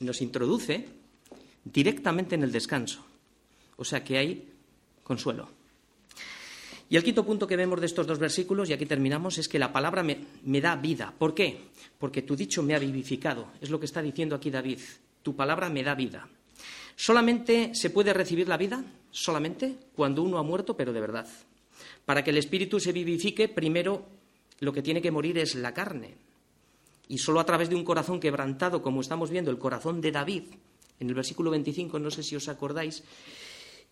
Nos 0.00 0.20
introduce 0.20 0.88
directamente 1.62 2.34
en 2.34 2.42
el 2.42 2.50
descanso. 2.50 3.06
O 3.76 3.84
sea 3.84 4.02
que 4.02 4.18
hay 4.18 4.48
consuelo. 5.04 5.48
Y 6.90 6.96
el 6.96 7.04
quinto 7.04 7.24
punto 7.24 7.46
que 7.46 7.56
vemos 7.56 7.78
de 7.78 7.86
estos 7.86 8.08
dos 8.08 8.18
versículos, 8.18 8.68
y 8.68 8.72
aquí 8.72 8.84
terminamos, 8.84 9.38
es 9.38 9.48
que 9.48 9.60
la 9.60 9.72
palabra 9.72 10.02
me, 10.02 10.18
me, 10.42 10.60
da 10.60 10.74
vida. 10.74 11.14
¿Por 11.16 11.32
qué? 11.32 11.60
Porque 11.96 12.22
tu 12.22 12.34
dicho 12.34 12.60
me 12.64 12.74
ha 12.74 12.80
vivificado. 12.80 13.52
Es 13.60 13.70
lo 13.70 13.78
que 13.78 13.86
está 13.86 14.02
diciendo 14.02 14.34
aquí 14.34 14.50
David. 14.50 14.80
Tu 15.22 15.36
palabra 15.36 15.70
me 15.70 15.84
da 15.84 15.94
vida. 15.94 16.28
Solamente 16.96 17.72
se 17.76 17.90
puede 17.90 18.12
recibir 18.12 18.48
la 18.48 18.56
vida, 18.56 18.84
solamente 19.12 19.76
cuando 19.94 20.22
uno 20.22 20.38
ha 20.38 20.42
muerto, 20.42 20.76
pero 20.76 20.92
de 20.92 21.00
verdad. 21.00 21.28
Para 22.04 22.24
que 22.24 22.30
el 22.30 22.38
espíritu 22.38 22.80
se 22.80 22.90
vivifique, 22.90 23.48
primero 23.48 24.04
lo 24.58 24.72
que 24.72 24.82
tiene 24.82 25.02
que 25.02 25.12
morir 25.12 25.38
es 25.38 25.54
la 25.54 25.72
carne. 25.72 26.16
Y 27.08 27.18
solo 27.18 27.38
a 27.38 27.46
través 27.46 27.68
de 27.68 27.76
un 27.76 27.84
corazón 27.84 28.18
quebrantado, 28.18 28.82
como 28.82 29.00
estamos 29.00 29.30
viendo, 29.30 29.50
el 29.50 29.58
corazón 29.58 30.00
de 30.00 30.10
David, 30.10 30.44
en 30.98 31.08
el 31.08 31.14
versículo 31.14 31.50
25, 31.50 31.98
no 31.98 32.10
sé 32.10 32.22
si 32.22 32.34
os 32.34 32.48
acordáis, 32.48 33.02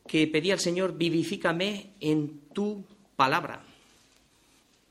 que 0.06 0.26
pedía 0.26 0.54
al 0.54 0.60
Señor, 0.60 0.96
vivifícame 0.96 1.94
en 2.00 2.40
tu 2.54 2.84
palabra, 3.16 3.62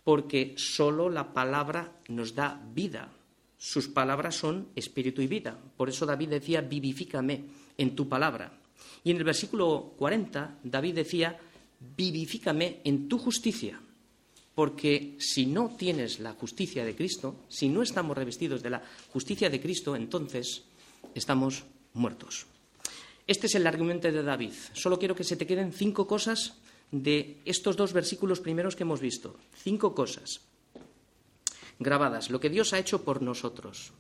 porque 0.04 0.54
solo 0.58 1.10
la 1.10 1.34
palabra 1.34 1.94
nos 2.08 2.36
da 2.36 2.62
vida. 2.74 3.10
Sus 3.58 3.88
palabras 3.88 4.36
son 4.36 4.68
espíritu 4.76 5.22
y 5.22 5.28
vida. 5.28 5.58
Por 5.76 5.90
eso 5.90 6.06
David 6.06 6.30
decía, 6.30 6.62
vivifícame 6.62 7.44
en 7.78 7.96
tu 7.96 8.08
palabra. 8.08 8.59
Y 9.04 9.12
en 9.12 9.18
el 9.18 9.24
versículo 9.24 9.94
40, 9.98 10.60
David 10.64 10.96
decía, 10.96 11.38
vivifícame 11.80 12.82
en 12.84 13.08
tu 13.08 13.18
justicia. 13.18 13.80
Porque 14.56 15.16
si 15.20 15.46
no 15.46 15.76
tienes 15.78 16.20
la 16.20 16.34
justicia 16.34 16.84
de 16.84 16.96
Cristo, 16.96 17.46
si 17.48 17.70
no 17.70 17.82
estamos 17.82 18.18
revestidos 18.18 18.62
de 18.62 18.72
la 18.72 18.84
justicia 19.14 19.50
de 19.50 19.62
Cristo, 19.62 19.96
entonces 19.96 20.64
estamos 21.16 21.64
muertos. 21.94 22.46
Este 23.26 23.48
es 23.48 23.56
el 23.56 23.68
argumento 23.68 24.12
de 24.12 24.24
David. 24.24 24.54
Solo 24.74 25.00
quiero 25.00 25.16
que 25.16 25.24
se 25.24 25.38
te 25.38 25.48
queden 25.48 25.72
cinco 25.72 26.08
cosas 26.08 26.56
de 26.92 27.38
estos 27.46 27.78
dos 27.78 27.94
versículos 27.94 28.40
primeros 28.40 28.76
que 28.76 28.84
hemos 28.84 29.00
visto. 29.00 29.38
Cinco 29.56 29.94
cosas 29.94 30.42
grabadas, 31.78 32.30
lo 32.30 32.40
que 32.40 32.50
Dios 32.50 32.74
ha 32.74 32.80
hecho 32.80 33.04
por 33.04 33.22
nosotros. 33.22 33.94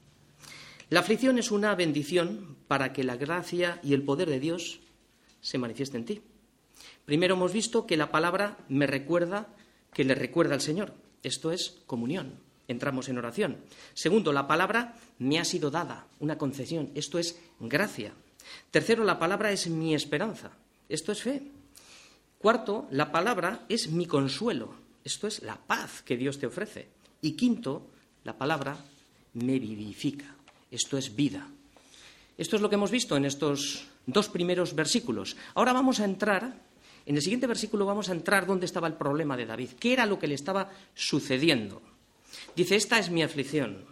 La 0.89 1.02
aflicción 1.02 1.38
es 1.38 1.52
una 1.52 1.75
bendición 1.75 2.58
para 2.67 2.93
que 2.93 3.04
la 3.04 3.15
gracia 3.15 3.80
y 3.84 3.93
el 3.93 4.02
poder 4.02 4.28
de 4.28 4.39
Dios 4.39 4.80
se 5.39 5.60
manifieste 5.60 5.97
en 5.97 6.06
ti. 6.06 6.21
Primero 7.06 7.36
hemos 7.36 7.54
visto 7.54 7.86
que 7.86 7.95
la 7.95 8.10
palabra 8.10 8.58
me 8.69 8.88
recuerda 8.88 9.54
que 9.93 10.04
le 10.04 10.15
recuerda 10.15 10.56
al 10.56 10.62
Señor. 10.62 10.93
Esto 11.21 11.52
es 11.52 11.78
comunión. 11.86 12.39
Entramos 12.67 13.08
en 13.08 13.19
oración. 13.19 13.58
Segundo, 13.93 14.34
la 14.34 14.47
palabra 14.47 14.95
me 15.19 15.39
ha 15.39 15.45
sido 15.45 15.69
dada, 15.69 16.08
una 16.19 16.39
concesión. 16.39 16.91
Esto 16.95 17.19
es 17.19 17.39
gracia. 17.60 18.13
Tercero, 18.71 19.04
la 19.04 19.19
palabra 19.19 19.52
es 19.52 19.67
mi 19.67 19.93
esperanza. 19.93 20.52
Esto 20.88 21.12
es 21.12 21.21
fe. 21.21 21.43
Cuarto, 22.39 22.88
la 22.89 23.12
palabra 23.12 23.65
es 23.69 23.89
mi 23.89 24.08
consuelo. 24.08 24.73
Esto 25.04 25.28
es 25.28 25.43
la 25.43 25.56
paz 25.56 26.02
que 26.02 26.17
Dios 26.17 26.39
te 26.39 26.47
ofrece. 26.47 26.88
Y 27.21 27.34
quinto, 27.34 27.88
la 28.23 28.38
palabra 28.38 28.78
me 29.34 29.60
vivifica. 29.60 30.36
Esto 30.71 30.97
es 30.97 31.15
vida. 31.15 31.47
Esto 32.38 32.55
es 32.55 32.62
lo 32.62 32.69
que 32.69 32.75
hemos 32.75 32.91
visto 32.91 33.17
en 33.17 33.25
estos 33.25 33.86
dos 34.05 34.29
primeros 34.29 34.73
versículos. 34.73 35.36
Ahora 35.55 35.73
vamos 35.73 35.99
a 35.99 36.05
entrar, 36.05 36.62
en 37.05 37.15
el 37.15 37.21
siguiente 37.21 37.47
versículo 37.47 37.86
vamos 37.86 38.10
a 38.10 38.13
entrar 38.13 38.45
dónde 38.45 38.65
estaba 38.65 38.88
el 38.88 38.93
problema 38.93 39.36
de 39.36 39.45
David, 39.45 39.71
qué 39.79 39.93
era 39.93 40.05
lo 40.05 40.19
que 40.19 40.27
le 40.27 40.36
estaba 40.36 40.69
sucediendo. 40.93 41.82
Dice, 42.55 42.75
esta 42.75 42.99
es 42.99 43.10
mi 43.10 43.23
aflicción. 43.23 43.84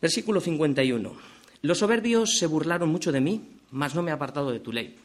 Versículo 0.00 0.40
51. 0.40 1.16
Los 1.62 1.78
soberbios 1.78 2.38
se 2.38 2.46
burlaron 2.46 2.88
mucho 2.88 3.12
de 3.12 3.20
mí, 3.20 3.60
mas 3.70 3.94
no 3.94 4.02
me 4.02 4.10
he 4.10 4.14
apartado 4.14 4.50
de 4.50 4.60
tu 4.60 4.72
ley. 4.72 4.96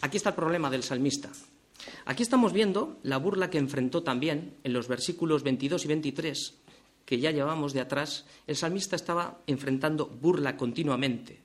Aquí 0.00 0.16
está 0.16 0.30
el 0.30 0.36
problema 0.36 0.70
del 0.70 0.82
salmista. 0.82 1.28
Aquí 2.04 2.22
estamos 2.22 2.52
viendo 2.52 2.98
la 3.02 3.18
burla 3.18 3.50
que 3.50 3.58
enfrentó 3.58 4.02
también 4.02 4.54
en 4.64 4.72
los 4.72 4.88
versículos 4.88 5.42
22 5.42 5.84
y 5.84 5.88
23 5.88 6.54
que 7.08 7.18
ya 7.18 7.30
llevamos 7.30 7.72
de 7.72 7.80
atrás, 7.80 8.26
el 8.46 8.54
salmista 8.54 8.94
estaba 8.94 9.40
enfrentando 9.46 10.04
burla 10.04 10.58
continuamente. 10.58 11.38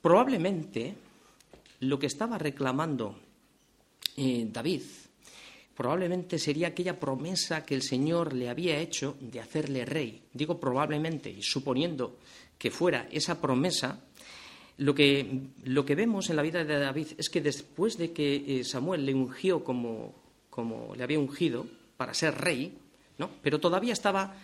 Probablemente 0.00 0.96
lo 1.78 1.96
que 1.96 2.08
estaba 2.08 2.38
reclamando 2.38 3.14
eh, 4.16 4.48
David 4.50 4.82
probablemente 5.76 6.40
sería 6.40 6.66
aquella 6.66 6.98
promesa 6.98 7.64
que 7.64 7.76
el 7.76 7.82
Señor 7.82 8.32
le 8.32 8.48
había 8.48 8.80
hecho 8.80 9.16
de 9.20 9.38
hacerle 9.38 9.84
rey. 9.84 10.24
Digo 10.32 10.58
probablemente, 10.58 11.30
y 11.30 11.42
suponiendo 11.42 12.18
que 12.58 12.72
fuera 12.72 13.06
esa 13.12 13.40
promesa, 13.40 14.00
lo 14.78 14.92
que, 14.92 15.50
lo 15.62 15.86
que 15.86 15.94
vemos 15.94 16.30
en 16.30 16.36
la 16.36 16.42
vida 16.42 16.64
de 16.64 16.80
David 16.80 17.06
es 17.16 17.30
que 17.30 17.42
después 17.42 17.96
de 17.96 18.10
que 18.10 18.58
eh, 18.58 18.64
Samuel 18.64 19.06
le 19.06 19.14
ungió 19.14 19.62
como, 19.62 20.16
como 20.50 20.96
le 20.96 21.04
había 21.04 21.20
ungido 21.20 21.64
para 21.96 22.12
ser 22.12 22.34
rey, 22.34 22.81
pero 23.42 23.60
todavía 23.60 23.92
estaba 23.92 24.34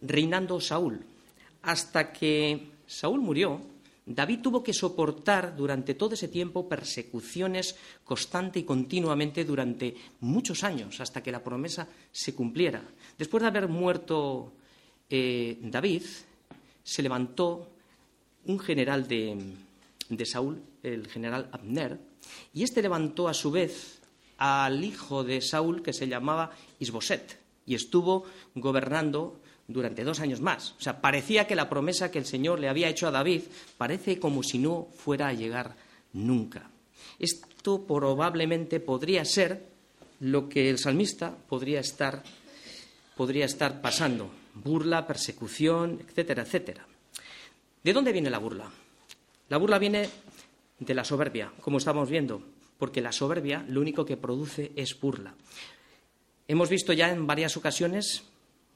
reinando 0.00 0.60
Saúl. 0.60 1.04
Hasta 1.62 2.12
que 2.12 2.70
Saúl 2.86 3.20
murió, 3.20 3.60
David 4.06 4.40
tuvo 4.40 4.62
que 4.62 4.72
soportar 4.72 5.54
durante 5.54 5.94
todo 5.94 6.14
ese 6.14 6.28
tiempo 6.28 6.68
persecuciones 6.68 7.76
constante 8.04 8.58
y 8.58 8.64
continuamente 8.64 9.44
durante 9.44 9.94
muchos 10.20 10.64
años, 10.64 11.00
hasta 11.00 11.22
que 11.22 11.32
la 11.32 11.44
promesa 11.44 11.86
se 12.10 12.34
cumpliera. 12.34 12.82
Después 13.18 13.42
de 13.42 13.48
haber 13.48 13.68
muerto 13.68 14.52
eh, 15.10 15.58
David, 15.60 16.04
se 16.82 17.02
levantó 17.02 17.68
un 18.46 18.58
general 18.58 19.06
de, 19.06 19.36
de 20.08 20.26
Saúl, 20.26 20.62
el 20.82 21.06
general 21.08 21.50
Abner, 21.52 21.98
y 22.54 22.62
este 22.62 22.80
levantó 22.80 23.28
a 23.28 23.34
su 23.34 23.50
vez 23.50 24.00
al 24.38 24.82
hijo 24.84 25.22
de 25.22 25.42
Saúl, 25.42 25.82
que 25.82 25.92
se 25.92 26.08
llamaba 26.08 26.50
Isboset 26.78 27.37
y 27.68 27.74
estuvo 27.74 28.24
gobernando 28.54 29.38
durante 29.68 30.02
dos 30.02 30.20
años 30.20 30.40
más. 30.40 30.74
O 30.78 30.80
sea, 30.80 31.00
parecía 31.00 31.46
que 31.46 31.54
la 31.54 31.68
promesa 31.68 32.10
que 32.10 32.18
el 32.18 32.24
Señor 32.24 32.58
le 32.58 32.68
había 32.68 32.88
hecho 32.88 33.06
a 33.06 33.10
David 33.10 33.42
parece 33.76 34.18
como 34.18 34.42
si 34.42 34.58
no 34.58 34.88
fuera 34.96 35.28
a 35.28 35.34
llegar 35.34 35.76
nunca. 36.14 36.70
Esto 37.18 37.84
probablemente 37.86 38.80
podría 38.80 39.24
ser 39.26 39.66
lo 40.20 40.48
que 40.48 40.70
el 40.70 40.78
salmista 40.78 41.36
podría 41.48 41.80
estar, 41.80 42.22
podría 43.14 43.44
estar 43.44 43.82
pasando. 43.82 44.30
Burla, 44.54 45.06
persecución, 45.06 46.00
etcétera, 46.08 46.42
etcétera. 46.42 46.86
¿De 47.84 47.92
dónde 47.92 48.12
viene 48.12 48.30
la 48.30 48.38
burla? 48.38 48.70
La 49.50 49.58
burla 49.58 49.78
viene 49.78 50.08
de 50.78 50.94
la 50.94 51.04
soberbia, 51.04 51.52
como 51.60 51.78
estamos 51.78 52.08
viendo, 52.08 52.42
porque 52.78 53.02
la 53.02 53.12
soberbia 53.12 53.64
lo 53.68 53.80
único 53.80 54.04
que 54.04 54.16
produce 54.16 54.72
es 54.74 54.98
burla. 54.98 55.34
Hemos 56.50 56.70
visto 56.70 56.94
ya 56.94 57.12
en 57.12 57.26
varias 57.26 57.58
ocasiones, 57.58 58.24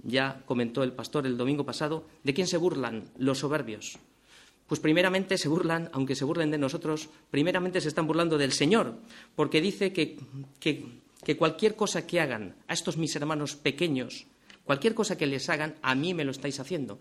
ya 0.03 0.43
comentó 0.45 0.83
el 0.83 0.93
pastor 0.93 1.27
el 1.27 1.39
domingo 1.39 1.65
pasado, 1.65 2.07
de 2.23 2.35
quién 2.35 2.47
se 2.47 2.59
burlan 2.59 3.05
los 3.17 3.39
soberbios. 3.39 3.99
Pues 4.67 4.79
primeramente 4.79 5.39
se 5.39 5.49
burlan, 5.49 5.89
aunque 5.95 6.15
se 6.15 6.27
burlen 6.27 6.51
de 6.51 6.59
nosotros, 6.59 7.09
primeramente 7.31 7.81
se 7.81 7.89
están 7.89 8.07
burlando 8.07 8.37
del 8.37 8.53
Señor, 8.53 8.97
porque 9.35 9.63
dice 9.63 9.91
que, 9.91 10.19
cualquier 11.39 11.75
cosa 11.75 12.07
que 12.07 12.21
hagan 12.21 12.57
a 12.69 12.75
estos 12.75 12.99
mis 12.99 13.17
hermanos 13.17 13.57
pequeños, 13.57 14.27
cualquier 14.65 14.95
cosa 14.95 15.17
que 15.17 15.27
les 15.27 15.49
hagan, 15.49 15.77
a 15.81 15.95
mí 15.95 16.13
me 16.13 16.25
lo 16.25 16.31
estáis 16.31 16.61
haciendo, 16.61 16.99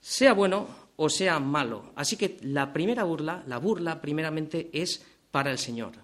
sea 0.00 0.34
bueno 0.34 0.68
o 0.96 1.08
sea 1.08 1.40
malo. 1.40 1.92
Así 1.96 2.16
que 2.16 2.36
la 2.42 2.74
primera 2.74 3.04
burla, 3.04 3.42
la 3.46 3.56
burla 3.56 4.02
primeramente 4.02 4.68
es 4.70 5.02
para 5.30 5.50
el 5.50 5.58
Señor. 5.58 6.03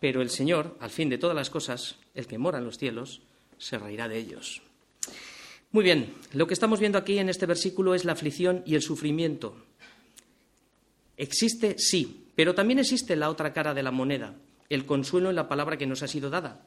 Pero 0.00 0.22
el 0.22 0.30
Señor, 0.30 0.76
al 0.80 0.90
fin 0.90 1.08
de 1.08 1.18
todas 1.18 1.36
las 1.36 1.50
cosas, 1.50 1.96
el 2.14 2.26
que 2.26 2.38
mora 2.38 2.58
en 2.58 2.64
los 2.64 2.78
cielos, 2.78 3.22
se 3.58 3.78
reirá 3.78 4.08
de 4.08 4.18
ellos. 4.18 4.62
Muy 5.70 5.84
bien, 5.84 6.14
lo 6.32 6.46
que 6.46 6.54
estamos 6.54 6.80
viendo 6.80 6.98
aquí 6.98 7.18
en 7.18 7.28
este 7.28 7.46
versículo 7.46 7.94
es 7.94 8.04
la 8.04 8.12
aflicción 8.12 8.62
y 8.64 8.74
el 8.74 8.82
sufrimiento. 8.82 9.56
Existe, 11.16 11.76
sí, 11.78 12.28
pero 12.36 12.54
también 12.54 12.78
existe 12.78 13.16
la 13.16 13.28
otra 13.28 13.52
cara 13.52 13.74
de 13.74 13.82
la 13.82 13.90
moneda, 13.90 14.34
el 14.70 14.86
consuelo 14.86 15.30
en 15.30 15.36
la 15.36 15.48
palabra 15.48 15.76
que 15.76 15.86
nos 15.86 16.02
ha 16.02 16.08
sido 16.08 16.30
dada. 16.30 16.64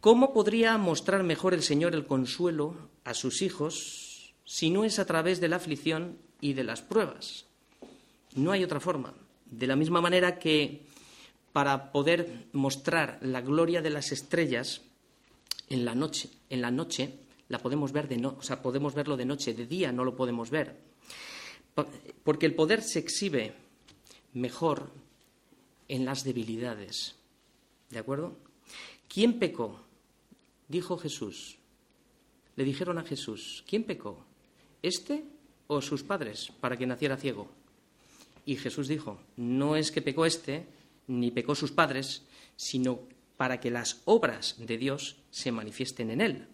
¿Cómo 0.00 0.34
podría 0.34 0.76
mostrar 0.76 1.22
mejor 1.22 1.54
el 1.54 1.62
Señor 1.62 1.94
el 1.94 2.06
consuelo 2.06 2.76
a 3.04 3.14
sus 3.14 3.40
hijos 3.40 4.34
si 4.44 4.68
no 4.68 4.84
es 4.84 4.98
a 4.98 5.06
través 5.06 5.40
de 5.40 5.48
la 5.48 5.56
aflicción 5.56 6.18
y 6.42 6.52
de 6.52 6.64
las 6.64 6.82
pruebas? 6.82 7.46
No 8.34 8.52
hay 8.52 8.62
otra 8.62 8.80
forma. 8.80 9.14
De 9.46 9.66
la 9.66 9.76
misma 9.76 10.02
manera 10.02 10.38
que 10.38 10.84
para 11.54 11.92
poder 11.92 12.48
mostrar 12.50 13.20
la 13.22 13.40
gloria 13.40 13.80
de 13.80 13.90
las 13.90 14.10
estrellas 14.10 14.80
en 15.68 15.84
la 15.84 15.94
noche. 15.94 16.28
En 16.50 16.60
la 16.60 16.72
noche 16.72 17.14
la 17.48 17.60
podemos 17.60 17.92
ver 17.92 18.08
de 18.08 18.16
no, 18.16 18.34
o 18.36 18.42
sea, 18.42 18.60
podemos 18.60 18.92
verlo 18.92 19.16
de 19.16 19.24
noche, 19.24 19.54
de 19.54 19.64
día 19.64 19.92
no 19.92 20.02
lo 20.02 20.16
podemos 20.16 20.50
ver. 20.50 20.76
Porque 22.24 22.46
el 22.46 22.56
poder 22.56 22.82
se 22.82 22.98
exhibe 22.98 23.54
mejor 24.32 24.90
en 25.86 26.04
las 26.04 26.24
debilidades. 26.24 27.14
¿De 27.88 28.00
acuerdo? 28.00 28.36
¿Quién 29.06 29.38
pecó? 29.38 29.80
Dijo 30.66 30.98
Jesús, 30.98 31.58
le 32.56 32.64
dijeron 32.64 32.98
a 32.98 33.04
Jesús, 33.04 33.62
¿quién 33.68 33.84
pecó? 33.84 34.24
¿Este 34.82 35.22
o 35.68 35.80
sus 35.80 36.02
padres 36.02 36.50
para 36.58 36.76
que 36.76 36.84
naciera 36.84 37.16
ciego? 37.16 37.48
Y 38.44 38.56
Jesús 38.56 38.88
dijo, 38.88 39.20
no 39.36 39.76
es 39.76 39.92
que 39.92 40.02
pecó 40.02 40.26
este, 40.26 40.66
ni 41.06 41.30
pecó 41.30 41.54
sus 41.54 41.72
padres, 41.72 42.22
sino 42.56 43.00
para 43.36 43.60
que 43.60 43.70
las 43.70 44.02
obras 44.04 44.56
de 44.58 44.78
Dios 44.78 45.16
se 45.30 45.52
manifiesten 45.52 46.10
en 46.10 46.20
él. 46.20 46.48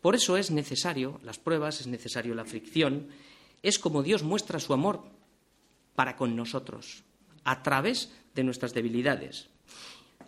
Por 0.00 0.14
eso 0.14 0.36
es 0.36 0.50
necesario 0.50 1.20
las 1.22 1.38
pruebas, 1.38 1.80
es 1.80 1.86
necesario 1.86 2.34
la 2.34 2.42
aflicción, 2.42 3.08
es 3.62 3.78
como 3.78 4.02
Dios 4.02 4.22
muestra 4.22 4.58
su 4.58 4.72
amor 4.72 5.04
para 5.94 6.16
con 6.16 6.34
nosotros, 6.34 7.04
a 7.44 7.62
través 7.62 8.10
de 8.34 8.44
nuestras 8.44 8.74
debilidades. 8.74 9.48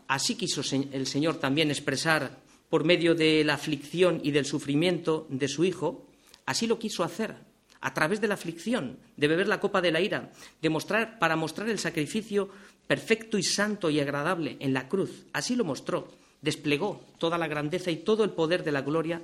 Así 0.06 0.36
quiso 0.36 0.62
el 0.92 1.06
Señor 1.06 1.38
también 1.38 1.70
expresar 1.70 2.38
por 2.68 2.84
medio 2.84 3.14
de 3.14 3.42
la 3.44 3.54
aflicción 3.54 4.20
y 4.22 4.30
del 4.30 4.46
sufrimiento 4.46 5.26
de 5.30 5.48
su 5.48 5.64
Hijo, 5.64 6.06
así 6.46 6.66
lo 6.66 6.78
quiso 6.78 7.02
hacer, 7.02 7.36
a 7.80 7.94
través 7.94 8.20
de 8.20 8.28
la 8.28 8.34
aflicción, 8.34 8.98
de 9.16 9.28
beber 9.28 9.48
la 9.48 9.60
copa 9.60 9.80
de 9.80 9.92
la 9.92 10.00
ira, 10.00 10.32
de 10.62 10.70
mostrar, 10.70 11.18
para 11.18 11.36
mostrar 11.36 11.68
el 11.68 11.78
sacrificio 11.78 12.50
perfecto 12.86 13.38
y 13.38 13.42
santo 13.42 13.90
y 13.90 14.00
agradable 14.00 14.56
en 14.60 14.72
la 14.74 14.88
cruz. 14.88 15.26
Así 15.32 15.56
lo 15.56 15.64
mostró, 15.64 16.08
desplegó 16.42 17.04
toda 17.18 17.38
la 17.38 17.48
grandeza 17.48 17.90
y 17.90 17.96
todo 17.96 18.24
el 18.24 18.30
poder 18.30 18.64
de 18.64 18.72
la 18.72 18.82
gloria 18.82 19.22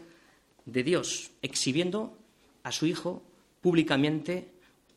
de 0.65 0.83
Dios, 0.83 1.31
exhibiendo 1.43 2.17
a 2.63 2.73
su 2.73 2.87
Hijo 2.87 3.23
públicamente, 3.61 4.49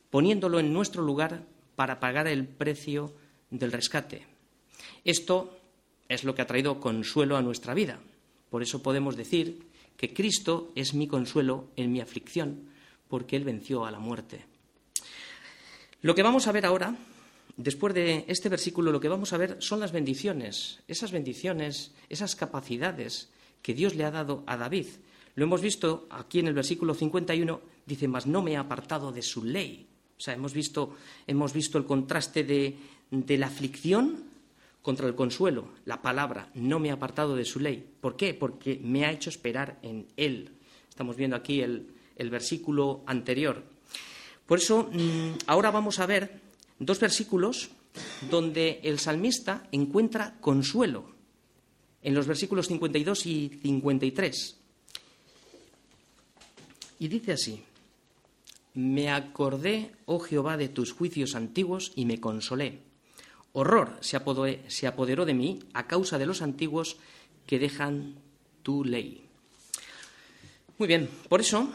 poniéndolo 0.10 0.60
en 0.60 0.72
nuestro 0.74 1.04
lugar 1.04 1.44
para 1.76 2.00
pagar 2.00 2.28
el 2.28 2.46
precio 2.48 3.14
del 3.50 3.72
rescate. 3.72 4.26
Esto 5.04 5.58
es 6.08 6.24
lo 6.24 6.36
que 6.36 6.42
ha 6.42 6.48
traído 6.48 6.80
consuelo 6.80 7.38
a 7.38 7.42
nuestra 7.42 7.74
vida. 7.74 8.00
Por 8.50 8.62
eso 8.62 8.84
podemos 8.84 9.18
decir 9.18 9.64
que 9.98 10.14
Cristo 10.14 10.72
es 10.76 10.94
mi 10.94 11.08
consuelo 11.08 11.68
en 11.76 11.92
mi 11.92 12.02
aflicción, 12.02 12.70
porque 13.08 13.36
Él 13.36 13.44
venció 13.44 13.86
a 13.86 13.92
la 13.92 14.00
muerte. 14.00 14.46
Lo 16.02 16.16
que 16.16 16.24
vamos 16.24 16.48
a 16.48 16.52
ver 16.52 16.66
ahora, 16.66 16.96
después 17.58 17.94
de 17.94 18.26
este 18.28 18.50
versículo, 18.50 18.92
lo 18.92 19.00
que 19.00 19.10
vamos 19.10 19.34
a 19.34 19.38
ver 19.38 19.58
son 19.60 19.80
las 19.80 19.92
bendiciones, 19.92 20.80
esas 20.88 21.12
bendiciones, 21.12 21.92
esas 22.10 22.36
capacidades 22.36 23.30
que 23.62 23.74
Dios 23.74 23.96
le 23.96 24.04
ha 24.04 24.12
dado 24.12 24.44
a 24.46 24.58
David. 24.58 24.88
Lo 25.36 25.46
hemos 25.46 25.62
visto 25.62 26.08
aquí 26.12 26.40
en 26.40 26.48
el 26.48 26.54
versículo 26.54 26.94
51, 26.94 27.62
dice, 27.86 28.08
mas 28.08 28.28
no 28.28 28.44
me 28.44 28.56
ha 28.56 28.62
apartado 28.62 29.12
de 29.12 29.22
su 29.22 29.44
ley. 29.44 29.88
O 30.18 30.22
sea, 30.22 30.36
hemos 30.36 30.54
visto, 30.54 30.96
hemos 31.26 31.54
visto 31.54 31.78
el 31.78 31.86
contraste 31.86 32.44
de, 32.44 32.78
la 33.38 33.48
aflicción 33.48 34.26
contra 34.82 35.08
el 35.08 35.16
consuelo, 35.16 35.70
la 35.86 36.02
palabra, 36.02 36.50
no 36.54 36.80
me 36.80 36.92
ha 36.92 36.96
apartado 36.96 37.36
de 37.36 37.46
su 37.46 37.60
ley. 37.60 37.84
¿Por 38.00 38.16
qué? 38.16 38.34
Porque 38.34 38.80
me 38.84 39.06
ha 39.06 39.12
hecho 39.12 39.30
esperar 39.30 39.80
en 39.82 40.08
Él. 40.18 40.52
Estamos 40.90 41.16
viendo 41.16 41.36
aquí 41.36 41.62
el, 41.62 41.90
versículo 42.30 43.02
anterior. 43.06 43.64
Por 44.46 44.60
eso, 44.60 44.90
mm, 44.92 45.48
ahora 45.48 45.72
vamos 45.72 46.00
a 46.00 46.06
ver 46.06 46.43
dos 46.80 47.00
versículos 47.00 47.70
donde 48.30 48.80
el 48.84 49.00
salmista 49.00 49.68
encuentra 49.72 50.36
consuelo, 50.42 51.06
en 52.02 52.14
los 52.14 52.28
versículos 52.28 52.68
52 52.68 53.26
y 53.26 53.50
53. 53.62 54.58
Y 57.00 57.08
dice 57.08 57.34
así, 57.34 57.64
me 58.74 59.12
acordé, 59.12 59.92
oh 60.06 60.20
Jehová, 60.20 60.58
de 60.58 60.70
tus 60.70 60.94
juicios 60.94 61.36
antiguos 61.36 61.92
y 61.96 62.06
me 62.06 62.20
consolé 62.20 62.82
Horror 63.54 63.98
se 64.02 64.88
apoderó 64.88 65.26
de 65.26 65.34
mí 65.36 65.60
a 65.74 65.86
causa 65.86 66.18
de 66.18 66.26
los 66.26 66.42
antiguos 66.42 66.98
que 67.46 67.60
dejan 67.60 68.16
tu 68.64 68.84
ley. 68.84 69.24
Muy 70.80 70.88
bien, 70.88 71.08
por 71.30 71.40
eso, 71.40 71.70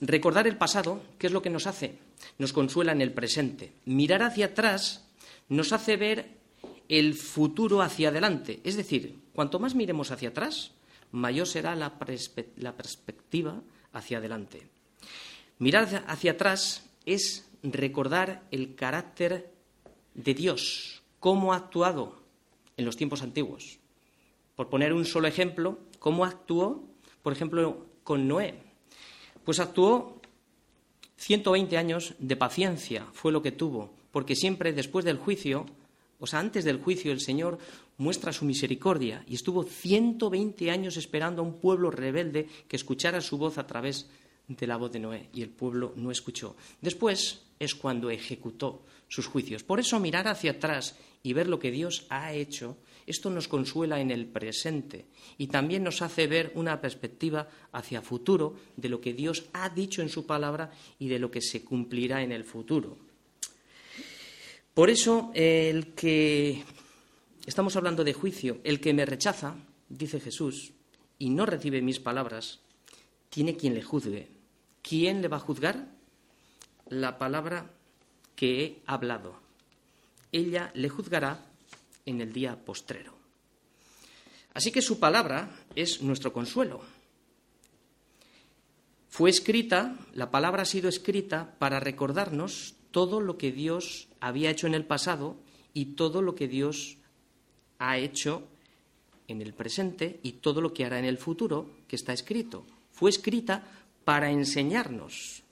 recordar 0.00 0.48
el 0.48 0.56
pasado, 0.56 1.00
¿qué 1.18 1.28
es 1.28 1.32
lo 1.32 1.40
que 1.40 1.50
nos 1.50 1.68
hace? 1.68 1.96
Nos 2.38 2.52
consuela 2.52 2.92
en 2.92 3.00
el 3.00 3.12
presente. 3.12 3.72
Mirar 3.84 4.22
hacia 4.22 4.46
atrás 4.46 5.06
nos 5.48 5.72
hace 5.72 5.96
ver 5.96 6.42
el 6.88 7.14
futuro 7.14 7.82
hacia 7.82 8.08
adelante. 8.08 8.60
Es 8.64 8.76
decir, 8.76 9.18
cuanto 9.34 9.58
más 9.58 9.74
miremos 9.74 10.10
hacia 10.10 10.30
atrás, 10.30 10.72
mayor 11.10 11.46
será 11.46 11.74
la, 11.74 11.98
perspectiva 11.98 13.62
hacia 13.92 14.18
adelante. 14.18 14.68
Mirar 15.58 16.04
hacia 16.06 16.32
atrás 16.32 16.88
es 17.06 17.48
recordar 17.62 18.42
el 18.50 18.74
carácter 18.74 19.52
de 20.14 20.34
Dios, 20.34 21.02
cómo 21.20 21.52
ha 21.52 21.56
actuado 21.56 22.22
en 22.76 22.84
los 22.84 22.96
tiempos 22.96 23.22
antiguos. 23.22 23.78
Por 24.56 24.68
poner 24.68 24.92
un 24.92 25.04
solo 25.04 25.28
ejemplo, 25.28 25.78
cómo 25.98 26.24
actuó, 26.24 26.84
por 27.22 27.32
ejemplo, 27.32 27.86
con 28.04 28.26
Noé. 28.26 28.58
Pues 29.44 29.60
actuó 29.60 30.20
120 31.22 31.78
años 31.78 32.14
de 32.18 32.34
paciencia, 32.34 33.06
fue 33.12 33.30
lo 33.30 33.42
que 33.42 33.52
tuvo, 33.52 33.94
porque 34.10 34.34
siempre 34.34 34.72
después 34.72 35.04
del 35.04 35.18
juicio, 35.18 35.66
o 36.18 36.26
sea, 36.26 36.40
antes 36.40 36.64
del 36.64 36.80
juicio, 36.80 37.12
el 37.12 37.20
Señor 37.20 37.58
muestra 37.96 38.32
su 38.32 38.44
misericordia 38.44 39.24
y 39.28 39.36
estuvo 39.36 39.62
120 39.62 40.68
años 40.72 40.96
esperando 40.96 41.40
a 41.40 41.44
un 41.44 41.60
pueblo 41.60 41.92
rebelde 41.92 42.48
que 42.66 42.74
escuchara 42.74 43.20
su 43.20 43.38
voz 43.38 43.56
a 43.58 43.68
través 43.68 44.08
de 44.48 44.66
la 44.66 44.76
voz 44.76 44.90
de 44.90 44.98
Noé 44.98 45.28
y 45.32 45.42
el 45.42 45.50
pueblo 45.50 45.92
no 45.94 46.10
escuchó. 46.10 46.56
Después 46.80 47.42
es 47.60 47.76
cuando 47.76 48.10
ejecutó 48.10 48.82
sus 49.06 49.28
juicios. 49.28 49.62
Por 49.62 49.78
eso 49.78 50.00
mirar 50.00 50.26
hacia 50.26 50.50
atrás 50.50 50.96
y 51.22 51.34
ver 51.34 51.46
lo 51.46 51.60
que 51.60 51.70
Dios 51.70 52.04
ha 52.08 52.32
hecho, 52.32 52.76
esto 53.06 53.30
nos 53.30 53.48
consuela 53.48 54.00
en 54.00 54.10
el 54.10 54.26
presente 54.26 55.06
y 55.38 55.48
también 55.48 55.82
nos 55.82 56.02
hace 56.02 56.26
ver 56.26 56.52
una 56.54 56.80
perspectiva 56.80 57.48
hacia 57.72 58.02
futuro 58.02 58.56
de 58.76 58.88
lo 58.88 59.00
que 59.00 59.12
Dios 59.12 59.44
ha 59.52 59.68
dicho 59.68 60.02
en 60.02 60.08
su 60.08 60.26
palabra 60.26 60.70
y 60.98 61.08
de 61.08 61.18
lo 61.18 61.30
que 61.30 61.40
se 61.40 61.64
cumplirá 61.64 62.22
en 62.22 62.32
el 62.32 62.44
futuro. 62.44 62.96
Por 64.74 64.88
eso, 64.88 65.30
el 65.34 65.94
que 65.94 66.64
estamos 67.44 67.76
hablando 67.76 68.04
de 68.04 68.14
juicio, 68.14 68.60
el 68.64 68.80
que 68.80 68.94
me 68.94 69.04
rechaza, 69.04 69.54
dice 69.88 70.18
Jesús, 70.18 70.72
y 71.18 71.28
no 71.30 71.44
recibe 71.44 71.82
mis 71.82 72.00
palabras, 72.00 72.60
tiene 73.28 73.56
quien 73.56 73.74
le 73.74 73.82
juzgue. 73.82 74.28
¿Quién 74.82 75.22
le 75.22 75.28
va 75.28 75.36
a 75.36 75.40
juzgar? 75.40 75.88
La 76.88 77.18
palabra 77.18 77.70
que 78.34 78.62
he 78.62 78.82
hablado. 78.86 79.40
Ella 80.32 80.70
le 80.74 80.88
juzgará 80.88 81.51
en 82.06 82.20
el 82.20 82.32
día 82.32 82.56
postrero. 82.64 83.14
Así 84.54 84.70
que 84.70 84.82
su 84.82 84.98
palabra 84.98 85.50
es 85.74 86.02
nuestro 86.02 86.32
consuelo. 86.32 86.82
Fue 89.08 89.30
escrita, 89.30 89.96
la 90.14 90.30
palabra 90.30 90.62
ha 90.62 90.66
sido 90.66 90.88
escrita 90.88 91.54
para 91.58 91.80
recordarnos 91.80 92.74
todo 92.90 93.20
lo 93.20 93.38
que 93.38 93.52
Dios 93.52 94.08
había 94.20 94.50
hecho 94.50 94.66
en 94.66 94.74
el 94.74 94.84
pasado 94.84 95.36
y 95.74 95.96
todo 95.96 96.22
lo 96.22 96.34
que 96.34 96.48
Dios 96.48 96.96
ha 97.78 97.98
hecho 97.98 98.46
en 99.28 99.42
el 99.42 99.54
presente 99.54 100.20
y 100.22 100.32
todo 100.32 100.60
lo 100.60 100.72
que 100.72 100.84
hará 100.84 100.98
en 100.98 101.04
el 101.04 101.18
futuro 101.18 101.70
que 101.88 101.96
está 101.96 102.12
escrito. 102.12 102.64
Fue 102.90 103.10
escrita 103.10 103.64
para 104.04 104.30
enseñarnos, 104.30 105.42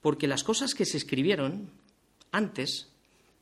porque 0.00 0.26
las 0.26 0.44
cosas 0.44 0.74
que 0.74 0.84
se 0.84 0.96
escribieron 0.96 1.70
antes, 2.32 2.88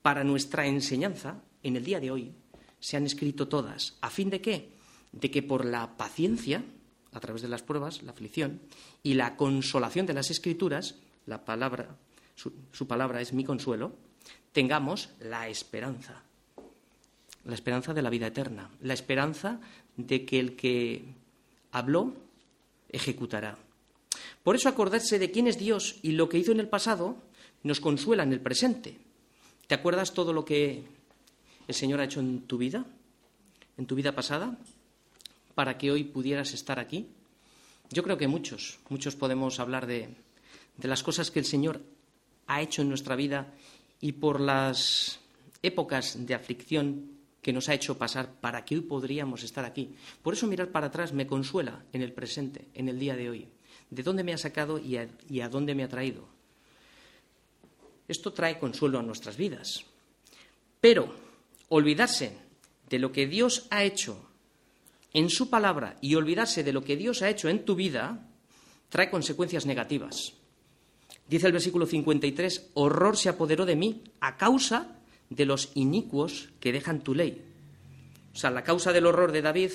para 0.03 0.23
nuestra 0.23 0.67
enseñanza, 0.67 1.43
en 1.65 1.77
el 1.77 1.85
día 1.85 1.99
de 1.99 2.13
hoy, 2.13 2.33
se 2.79 2.97
han 2.97 3.07
escrito 3.07 3.49
todas. 3.49 3.97
¿A 4.01 4.11
fin 4.11 4.31
de 4.31 4.41
qué? 4.41 4.71
De 5.11 5.31
que 5.31 5.43
por 5.43 5.65
la 5.65 5.97
paciencia, 5.97 6.63
a 7.13 7.21
través 7.21 7.43
de 7.43 7.49
las 7.49 7.63
pruebas, 7.63 8.03
la 8.03 8.13
aflicción, 8.13 8.61
y 9.03 9.15
la 9.15 9.37
consolación 9.37 10.07
de 10.07 10.15
las 10.15 10.31
escrituras, 10.31 10.97
la 11.27 11.45
palabra, 11.45 11.97
su, 12.37 12.53
su 12.73 12.87
palabra 12.87 13.21
es 13.21 13.33
mi 13.33 13.45
consuelo, 13.45 13.93
tengamos 14.53 15.11
la 15.19 15.49
esperanza. 15.49 16.23
La 17.45 17.55
esperanza 17.55 17.93
de 17.93 18.03
la 18.03 18.11
vida 18.11 18.27
eterna. 18.27 18.71
La 18.81 18.95
esperanza 18.95 19.61
de 19.97 20.25
que 20.25 20.39
el 20.39 20.57
que 20.57 21.05
habló 21.73 22.15
ejecutará. 22.91 23.59
Por 24.43 24.57
eso 24.57 24.69
acordarse 24.69 25.19
de 25.19 25.31
quién 25.31 25.47
es 25.47 25.59
Dios 25.59 25.97
y 26.03 26.13
lo 26.13 26.29
que 26.29 26.39
hizo 26.39 26.53
en 26.53 26.61
el 26.61 26.69
pasado 26.69 27.17
nos 27.63 27.81
consuela 27.81 28.23
en 28.23 28.33
el 28.33 28.41
presente. 28.41 28.99
¿Te 29.67 29.75
acuerdas 29.75 30.13
todo 30.13 30.33
lo 30.33 30.45
que 30.45 30.85
el 31.67 31.75
Señor 31.75 32.01
ha 32.01 32.05
hecho 32.05 32.21
en 32.21 32.43
tu 32.43 32.59
vida, 32.59 32.85
en 33.77 33.87
tu 33.87 33.95
vida 33.95 34.15
pasada, 34.15 34.59
para 35.55 35.79
que 35.79 35.91
hoy 35.91 36.05
pudieras 36.05 36.53
estar 36.53 36.79
aquí? 36.79 37.09
Yo 37.91 38.03
creo 38.03 38.19
que 38.19 38.29
muchos, 38.29 38.79
muchos 38.89 39.17
podemos 39.17 39.61
hablar 39.61 39.87
de, 39.87 40.09
de 40.77 40.89
las 40.89 41.03
cosas 41.03 41.31
que 41.31 41.39
el 41.39 41.45
Señor 41.45 41.81
ha 42.47 42.63
hecho 42.63 42.83
en 42.83 42.89
nuestra 42.89 43.17
vida 43.17 43.53
y 44.01 44.13
por 44.13 44.41
las 44.41 45.21
épocas 45.63 46.27
de 46.27 46.35
aflicción 46.35 47.11
que 47.41 47.53
nos 47.53 47.69
ha 47.69 47.75
hecho 47.75 47.99
pasar 47.99 48.33
para 48.41 48.65
que 48.65 48.75
hoy 48.77 48.81
podríamos 48.81 49.43
estar 49.43 49.65
aquí. 49.65 49.95
Por 50.23 50.35
eso 50.35 50.47
mirar 50.47 50.69
para 50.69 50.87
atrás 50.87 51.13
me 51.13 51.27
consuela 51.27 51.85
en 51.93 52.03
el 52.03 52.13
presente, 52.13 52.69
en 52.75 52.89
el 52.89 52.99
día 52.99 53.17
de 53.17 53.31
hoy. 53.31 53.49
¿De 53.91 54.03
dónde 54.03 54.25
me 54.25 54.33
ha 54.33 54.39
sacado 54.39 54.79
y 54.79 54.97
a, 54.97 55.09
y 55.29 55.41
a 55.41 55.49
dónde 55.49 55.75
me 55.75 55.85
ha 55.85 55.89
traído? 55.89 56.27
Esto 58.09 58.33
trae 58.33 58.59
consuelo 58.59 58.99
a 58.99 59.03
nuestras 59.03 59.37
vidas. 59.37 59.85
Pero 60.81 61.15
olvidarse 61.69 62.37
de 62.89 62.99
lo 62.99 63.13
que 63.13 63.27
Dios 63.27 63.67
ha 63.71 63.85
hecho 63.85 64.29
en 65.13 65.31
su 65.31 65.49
palabra 65.49 65.97
y 66.01 66.17
olvidarse 66.17 66.63
de 66.65 66.73
lo 66.73 66.85
que 66.85 66.97
Dios 66.97 67.23
ha 67.23 67.31
hecho 67.31 67.49
en 67.49 67.65
tu 67.65 67.75
vida, 67.77 68.29
trae 68.89 69.11
consecuencias 69.11 69.65
negativas. 69.65 70.35
Dice 71.29 71.47
el 71.47 71.53
versículo 71.53 71.87
53, 71.87 72.71
horror 72.75 73.17
se 73.17 73.29
apoderó 73.29 73.65
de 73.65 73.77
mí 73.77 74.03
a 74.21 74.37
causa 74.37 74.99
de 75.31 75.47
los 75.47 75.71
inicuos 75.75 76.51
que 76.61 76.73
dejan 76.73 77.03
tu 77.03 77.15
ley. 77.15 77.43
O 78.35 78.37
sea, 78.37 78.51
la 78.51 78.65
causa 78.65 78.93
del 78.93 79.07
horror 79.07 79.33
de 79.33 79.43
David 79.43 79.71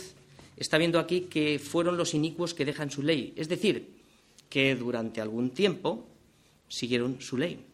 está 0.58 0.78
viendo 0.78 1.00
aquí 1.00 1.22
que 1.22 1.58
fueron 1.58 1.98
los 1.98 2.14
inicuos 2.14 2.54
que 2.54 2.66
dejan 2.66 2.92
su 2.92 3.02
ley. 3.02 3.34
Es 3.36 3.48
decir, 3.48 4.00
que 4.50 4.76
durante 4.76 5.22
algún 5.22 5.52
tiempo 5.52 6.08
siguieron 6.68 7.22
su 7.22 7.38
ley. 7.38 7.66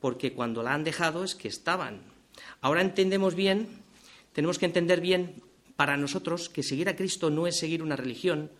Porque 0.00 0.32
cuando 0.32 0.62
la 0.62 0.74
han 0.74 0.84
dejado 0.84 1.24
es 1.24 1.34
que 1.34 1.48
estaban. 1.48 2.13
Ahora 2.60 2.80
entendemos 2.80 3.34
bien, 3.34 3.68
tenemos 4.32 4.58
que 4.58 4.66
entender 4.66 5.00
bien 5.00 5.42
para 5.76 5.96
nosotros 5.96 6.48
que 6.48 6.62
seguir 6.62 6.88
a 6.88 6.96
Cristo 6.96 7.30
no 7.30 7.46
es 7.46 7.58
seguir 7.58 7.82
una 7.82 7.96
religión, 7.96 8.50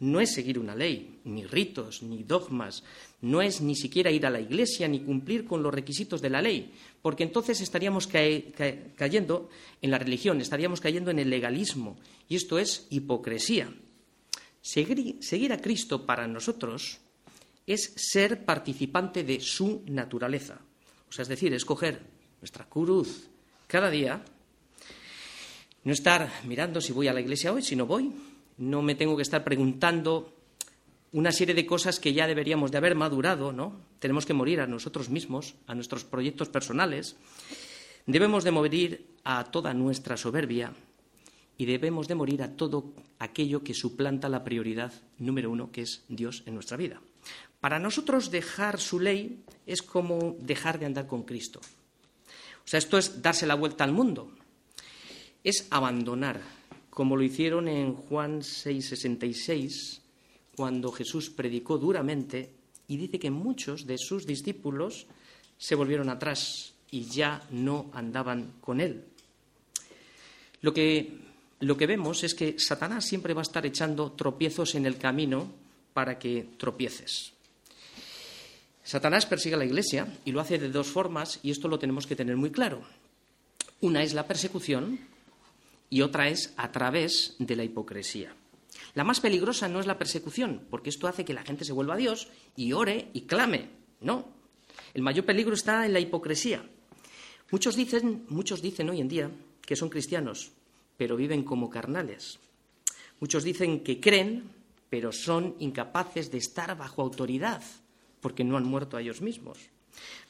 no 0.00 0.20
es 0.20 0.32
seguir 0.34 0.58
una 0.58 0.74
ley, 0.74 1.20
ni 1.24 1.44
ritos, 1.44 2.02
ni 2.02 2.24
dogmas, 2.24 2.82
no 3.20 3.42
es 3.42 3.60
ni 3.60 3.76
siquiera 3.76 4.10
ir 4.10 4.26
a 4.26 4.30
la 4.30 4.40
iglesia 4.40 4.88
ni 4.88 5.00
cumplir 5.00 5.46
con 5.46 5.62
los 5.62 5.72
requisitos 5.72 6.20
de 6.20 6.30
la 6.30 6.42
ley, 6.42 6.72
porque 7.00 7.22
entonces 7.22 7.60
estaríamos 7.60 8.08
cayendo 8.08 9.48
en 9.80 9.90
la 9.90 9.98
religión, 9.98 10.40
estaríamos 10.40 10.80
cayendo 10.80 11.10
en 11.10 11.20
el 11.20 11.30
legalismo, 11.30 11.96
y 12.28 12.36
esto 12.36 12.58
es 12.58 12.86
hipocresía. 12.90 13.72
seguir 14.60 15.52
a 15.52 15.60
Cristo 15.60 16.04
para 16.04 16.26
nosotros 16.26 16.98
es 17.66 17.92
ser 17.96 18.44
participante 18.44 19.22
de 19.22 19.40
su 19.40 19.82
naturaleza, 19.86 20.60
es 21.16 21.28
decir, 21.28 21.54
escoger 21.54 22.13
nuestra 22.44 22.66
cruz 22.66 23.30
cada 23.66 23.88
día, 23.88 24.22
no 25.82 25.92
estar 25.94 26.30
mirando 26.44 26.82
si 26.82 26.92
voy 26.92 27.08
a 27.08 27.14
la 27.14 27.22
iglesia 27.22 27.54
hoy, 27.54 27.62
si 27.62 27.74
no 27.74 27.86
voy, 27.86 28.12
no 28.58 28.82
me 28.82 28.94
tengo 28.94 29.16
que 29.16 29.22
estar 29.22 29.42
preguntando 29.42 30.30
una 31.12 31.32
serie 31.32 31.54
de 31.54 31.64
cosas 31.64 31.98
que 31.98 32.12
ya 32.12 32.26
deberíamos 32.26 32.70
de 32.70 32.76
haber 32.76 32.96
madurado, 32.96 33.50
¿no? 33.50 33.80
Tenemos 33.98 34.26
que 34.26 34.34
morir 34.34 34.60
a 34.60 34.66
nosotros 34.66 35.08
mismos, 35.08 35.54
a 35.66 35.74
nuestros 35.74 36.04
proyectos 36.04 36.50
personales. 36.50 37.16
Debemos 38.04 38.44
de 38.44 38.50
morir 38.50 39.06
a 39.24 39.44
toda 39.44 39.72
nuestra 39.72 40.18
soberbia 40.18 40.74
y 41.56 41.64
debemos 41.64 42.08
de 42.08 42.14
morir 42.14 42.42
a 42.42 42.56
todo 42.56 42.92
aquello 43.18 43.64
que 43.64 43.72
suplanta 43.72 44.28
la 44.28 44.44
prioridad 44.44 44.92
número 45.16 45.50
uno, 45.50 45.72
que 45.72 45.80
es 45.80 46.04
Dios 46.08 46.42
en 46.44 46.52
nuestra 46.52 46.76
vida. 46.76 47.00
Para 47.60 47.78
nosotros 47.78 48.30
dejar 48.30 48.78
su 48.78 49.00
ley 49.00 49.42
es 49.64 49.80
como 49.80 50.36
dejar 50.40 50.78
de 50.78 50.84
andar 50.84 51.06
con 51.06 51.22
Cristo. 51.22 51.62
O 52.64 52.68
sea, 52.68 52.78
esto 52.78 52.98
es 52.98 53.20
darse 53.20 53.46
la 53.46 53.54
vuelta 53.54 53.84
al 53.84 53.92
mundo. 53.92 54.32
Es 55.42 55.66
abandonar 55.70 56.40
como 56.94 57.16
lo 57.16 57.24
hicieron 57.24 57.66
en 57.66 57.94
Juan 57.94 58.40
6:66, 58.40 60.00
cuando 60.56 60.92
Jesús 60.92 61.28
predicó 61.28 61.76
duramente 61.76 62.54
y 62.86 62.96
dice 62.96 63.18
que 63.18 63.30
muchos 63.30 63.86
de 63.86 63.98
sus 63.98 64.26
discípulos 64.26 65.06
se 65.58 65.74
volvieron 65.74 66.08
atrás 66.08 66.74
y 66.92 67.04
ya 67.04 67.42
no 67.50 67.90
andaban 67.92 68.54
con 68.60 68.80
él. 68.80 69.04
Lo 70.60 70.72
que, 70.72 71.18
lo 71.60 71.76
que 71.76 71.86
vemos 71.86 72.22
es 72.22 72.34
que 72.34 72.58
Satanás 72.58 73.04
siempre 73.04 73.34
va 73.34 73.40
a 73.40 73.48
estar 73.50 73.66
echando 73.66 74.12
tropiezos 74.12 74.76
en 74.76 74.86
el 74.86 74.96
camino 74.96 75.50
para 75.92 76.18
que 76.18 76.46
tropieces. 76.56 77.33
Satanás 78.84 79.24
persigue 79.24 79.54
a 79.54 79.58
la 79.58 79.64
Iglesia 79.64 80.06
y 80.26 80.32
lo 80.32 80.40
hace 80.40 80.58
de 80.58 80.68
dos 80.68 80.88
formas 80.88 81.40
y 81.42 81.50
esto 81.50 81.68
lo 81.68 81.78
tenemos 81.78 82.06
que 82.06 82.16
tener 82.16 82.36
muy 82.36 82.50
claro. 82.50 82.82
Una 83.80 84.02
es 84.02 84.12
la 84.12 84.26
persecución 84.26 85.00
y 85.88 86.02
otra 86.02 86.28
es 86.28 86.52
a 86.58 86.70
través 86.70 87.34
de 87.38 87.56
la 87.56 87.64
hipocresía. 87.64 88.36
La 88.94 89.04
más 89.04 89.20
peligrosa 89.20 89.68
no 89.68 89.80
es 89.80 89.86
la 89.86 89.98
persecución, 89.98 90.66
porque 90.70 90.90
esto 90.90 91.08
hace 91.08 91.24
que 91.24 91.32
la 91.32 91.42
gente 91.42 91.64
se 91.64 91.72
vuelva 91.72 91.94
a 91.94 91.98
Dios 91.98 92.28
y 92.56 92.72
ore 92.74 93.08
y 93.14 93.22
clame. 93.22 93.70
No. 94.00 94.28
El 94.92 95.02
mayor 95.02 95.24
peligro 95.24 95.54
está 95.54 95.86
en 95.86 95.94
la 95.94 96.00
hipocresía. 96.00 96.62
Muchos 97.50 97.76
dicen, 97.76 98.26
muchos 98.28 98.60
dicen 98.60 98.90
hoy 98.90 99.00
en 99.00 99.08
día 99.08 99.30
que 99.62 99.76
son 99.76 99.88
cristianos, 99.88 100.52
pero 100.96 101.16
viven 101.16 101.42
como 101.42 101.70
carnales. 101.70 102.38
Muchos 103.18 103.44
dicen 103.44 103.82
que 103.82 104.00
creen, 104.00 104.50
pero 104.90 105.10
son 105.10 105.56
incapaces 105.58 106.30
de 106.30 106.38
estar 106.38 106.76
bajo 106.76 107.02
autoridad, 107.02 107.62
porque 108.24 108.42
no 108.42 108.56
han 108.56 108.64
muerto 108.64 108.96
a 108.96 109.02
ellos 109.02 109.20
mismos. 109.20 109.58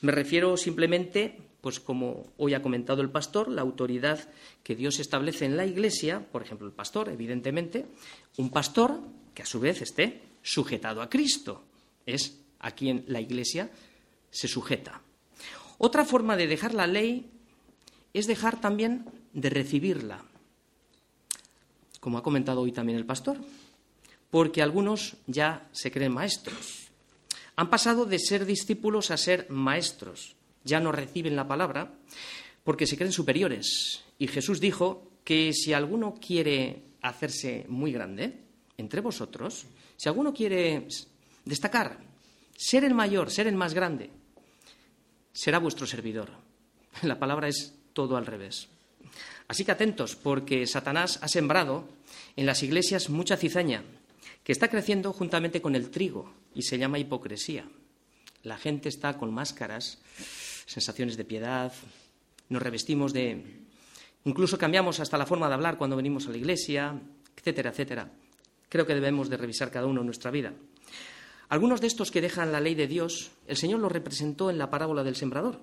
Me 0.00 0.10
refiero 0.10 0.56
simplemente 0.56 1.38
pues 1.60 1.78
como 1.78 2.26
hoy 2.38 2.54
ha 2.54 2.60
comentado 2.60 3.02
el 3.02 3.08
pastor, 3.08 3.48
la 3.48 3.62
autoridad 3.62 4.28
que 4.64 4.74
Dios 4.74 4.98
establece 4.98 5.44
en 5.44 5.56
la 5.56 5.64
Iglesia, 5.64 6.26
por 6.32 6.42
ejemplo, 6.42 6.66
el 6.66 6.72
pastor, 6.72 7.08
evidentemente, 7.08 7.86
un 8.36 8.50
pastor 8.50 8.98
que 9.32 9.42
a 9.42 9.46
su 9.46 9.60
vez 9.60 9.80
esté 9.80 10.22
sujetado 10.42 11.02
a 11.02 11.08
Cristo, 11.08 11.62
es 12.04 12.36
a 12.58 12.72
quien 12.72 13.04
la 13.06 13.20
Iglesia 13.20 13.70
se 14.32 14.48
sujeta. 14.48 15.00
Otra 15.78 16.04
forma 16.04 16.36
de 16.36 16.48
dejar 16.48 16.74
la 16.74 16.88
ley 16.88 17.30
es 18.12 18.26
dejar 18.26 18.60
también 18.60 19.06
de 19.32 19.50
recibirla, 19.50 20.24
como 22.00 22.18
ha 22.18 22.24
comentado 22.24 22.60
hoy 22.60 22.72
también 22.72 22.98
el 22.98 23.06
pastor, 23.06 23.38
porque 24.30 24.62
algunos 24.62 25.16
ya 25.28 25.68
se 25.70 25.92
creen 25.92 26.12
maestros. 26.12 26.83
Han 27.56 27.70
pasado 27.70 28.04
de 28.04 28.18
ser 28.18 28.46
discípulos 28.46 29.10
a 29.10 29.16
ser 29.16 29.48
maestros 29.50 30.36
ya 30.64 30.80
no 30.80 30.90
reciben 30.90 31.36
la 31.36 31.46
palabra 31.46 31.92
porque 32.64 32.86
se 32.86 32.96
creen 32.96 33.12
superiores. 33.12 34.02
Y 34.18 34.26
Jesús 34.26 34.60
dijo 34.60 35.10
que 35.22 35.52
si 35.52 35.72
alguno 35.72 36.14
quiere 36.14 36.82
hacerse 37.02 37.66
muy 37.68 37.92
grande 37.92 38.40
entre 38.78 39.00
vosotros, 39.00 39.66
si 39.96 40.08
alguno 40.08 40.32
quiere 40.32 40.88
destacar, 41.44 41.98
ser 42.56 42.84
el 42.84 42.94
mayor, 42.94 43.30
ser 43.30 43.46
el 43.46 43.54
más 43.54 43.74
grande, 43.74 44.10
será 45.32 45.58
vuestro 45.58 45.86
servidor. 45.86 46.30
La 47.02 47.18
palabra 47.18 47.48
es 47.48 47.74
todo 47.92 48.16
al 48.16 48.26
revés. 48.26 48.68
Así 49.46 49.64
que 49.64 49.72
atentos, 49.72 50.16
porque 50.16 50.66
Satanás 50.66 51.18
ha 51.20 51.28
sembrado 51.28 51.86
en 52.34 52.46
las 52.46 52.62
iglesias 52.62 53.10
mucha 53.10 53.36
cizaña, 53.36 53.84
que 54.44 54.52
está 54.52 54.68
creciendo 54.68 55.12
juntamente 55.12 55.60
con 55.60 55.74
el 55.74 55.90
trigo 55.90 56.32
y 56.54 56.62
se 56.62 56.78
llama 56.78 56.98
hipocresía. 56.98 57.66
La 58.42 58.58
gente 58.58 58.90
está 58.90 59.16
con 59.16 59.32
máscaras 59.32 59.98
sensaciones 60.66 61.16
de 61.16 61.24
piedad, 61.24 61.72
nos 62.48 62.62
revestimos 62.62 63.12
de... 63.12 63.64
Incluso 64.24 64.58
cambiamos 64.58 65.00
hasta 65.00 65.18
la 65.18 65.26
forma 65.26 65.48
de 65.48 65.54
hablar 65.54 65.76
cuando 65.76 65.96
venimos 65.96 66.26
a 66.26 66.30
la 66.30 66.36
iglesia, 66.36 67.00
etcétera, 67.36 67.70
etcétera. 67.70 68.10
Creo 68.68 68.86
que 68.86 68.94
debemos 68.94 69.28
de 69.28 69.36
revisar 69.36 69.70
cada 69.70 69.86
uno 69.86 70.02
nuestra 70.02 70.30
vida. 70.30 70.52
Algunos 71.48 71.80
de 71.80 71.86
estos 71.86 72.10
que 72.10 72.20
dejan 72.22 72.52
la 72.52 72.60
ley 72.60 72.74
de 72.74 72.86
Dios, 72.86 73.30
el 73.46 73.56
Señor 73.56 73.80
los 73.80 73.92
representó 73.92 74.50
en 74.50 74.58
la 74.58 74.70
parábola 74.70 75.04
del 75.04 75.16
sembrador. 75.16 75.60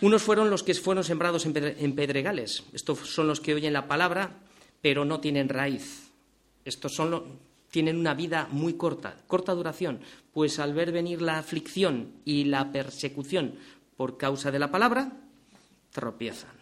Unos 0.00 0.22
fueron 0.22 0.50
los 0.50 0.62
que 0.62 0.74
fueron 0.74 1.04
sembrados 1.04 1.46
en 1.46 1.94
pedregales. 1.94 2.64
Estos 2.72 2.98
son 2.98 3.28
los 3.28 3.40
que 3.40 3.54
oyen 3.54 3.72
la 3.72 3.86
palabra, 3.86 4.40
pero 4.82 5.04
no 5.04 5.20
tienen 5.20 5.48
raíz. 5.48 6.07
Estos 6.68 6.94
son 6.94 7.10
los, 7.10 7.22
tienen 7.70 7.96
una 7.96 8.14
vida 8.14 8.48
muy 8.50 8.74
corta, 8.74 9.16
corta 9.26 9.54
duración, 9.54 10.00
pues 10.32 10.58
al 10.58 10.74
ver 10.74 10.92
venir 10.92 11.22
la 11.22 11.38
aflicción 11.38 12.12
y 12.24 12.44
la 12.44 12.70
persecución 12.72 13.54
por 13.96 14.18
causa 14.18 14.50
de 14.50 14.58
la 14.58 14.70
palabra, 14.70 15.12
tropiezan. 15.90 16.52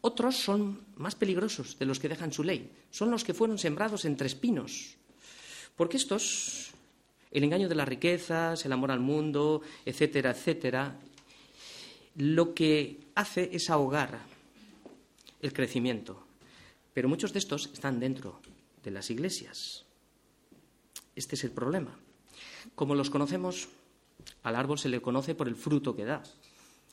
Otros 0.00 0.36
son 0.36 0.80
más 0.96 1.14
peligrosos 1.14 1.78
de 1.78 1.84
los 1.84 2.00
que 2.00 2.08
dejan 2.08 2.32
su 2.32 2.42
ley, 2.42 2.70
son 2.90 3.10
los 3.10 3.22
que 3.22 3.34
fueron 3.34 3.58
sembrados 3.58 4.06
entre 4.06 4.26
espinos, 4.26 4.96
porque 5.76 5.98
estos, 5.98 6.70
el 7.30 7.44
engaño 7.44 7.68
de 7.68 7.74
las 7.74 7.88
riquezas, 7.88 8.64
el 8.64 8.72
amor 8.72 8.90
al 8.90 9.00
mundo, 9.00 9.60
etcétera, 9.84 10.30
etcétera, 10.30 10.96
lo 12.16 12.54
que 12.54 13.00
hace 13.14 13.50
es 13.52 13.68
ahogar 13.68 14.20
el 15.42 15.52
crecimiento. 15.52 16.24
Pero 16.94 17.08
muchos 17.08 17.32
de 17.32 17.38
estos 17.38 17.70
están 17.72 18.00
dentro 18.00 18.40
de 18.82 18.90
las 18.90 19.10
iglesias. 19.10 19.84
Este 21.14 21.34
es 21.34 21.44
el 21.44 21.50
problema. 21.50 21.98
Como 22.74 22.94
los 22.94 23.10
conocemos, 23.10 23.68
al 24.42 24.56
árbol 24.56 24.78
se 24.78 24.88
le 24.88 25.02
conoce 25.02 25.34
por 25.34 25.48
el 25.48 25.56
fruto 25.56 25.94
que 25.94 26.04
da. 26.04 26.22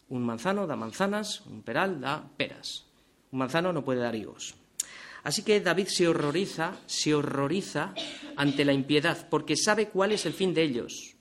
Un 0.10 0.26
manzano 0.26 0.68
da 0.68 0.76
manzanas, 0.76 1.42
un 1.46 1.62
peral 1.62 2.00
da 2.00 2.24
peras. 2.38 2.86
Un 3.32 3.40
manzano 3.40 3.74
no 3.74 3.84
puede 3.84 4.00
dar 4.00 4.16
higos. 4.16 4.56
Así 5.24 5.44
que 5.44 5.60
David 5.60 5.88
se 5.88 6.08
horroriza, 6.08 6.78
se 6.86 7.14
horroriza 7.14 7.94
ante 8.36 8.64
la 8.64 8.72
impiedad, 8.72 9.28
porque 9.30 9.58
sabe 9.58 9.90
cuál 9.90 10.14
es 10.14 10.26
el 10.26 10.34
fin 10.34 10.54
de 10.54 10.64
ellos. 10.64 11.16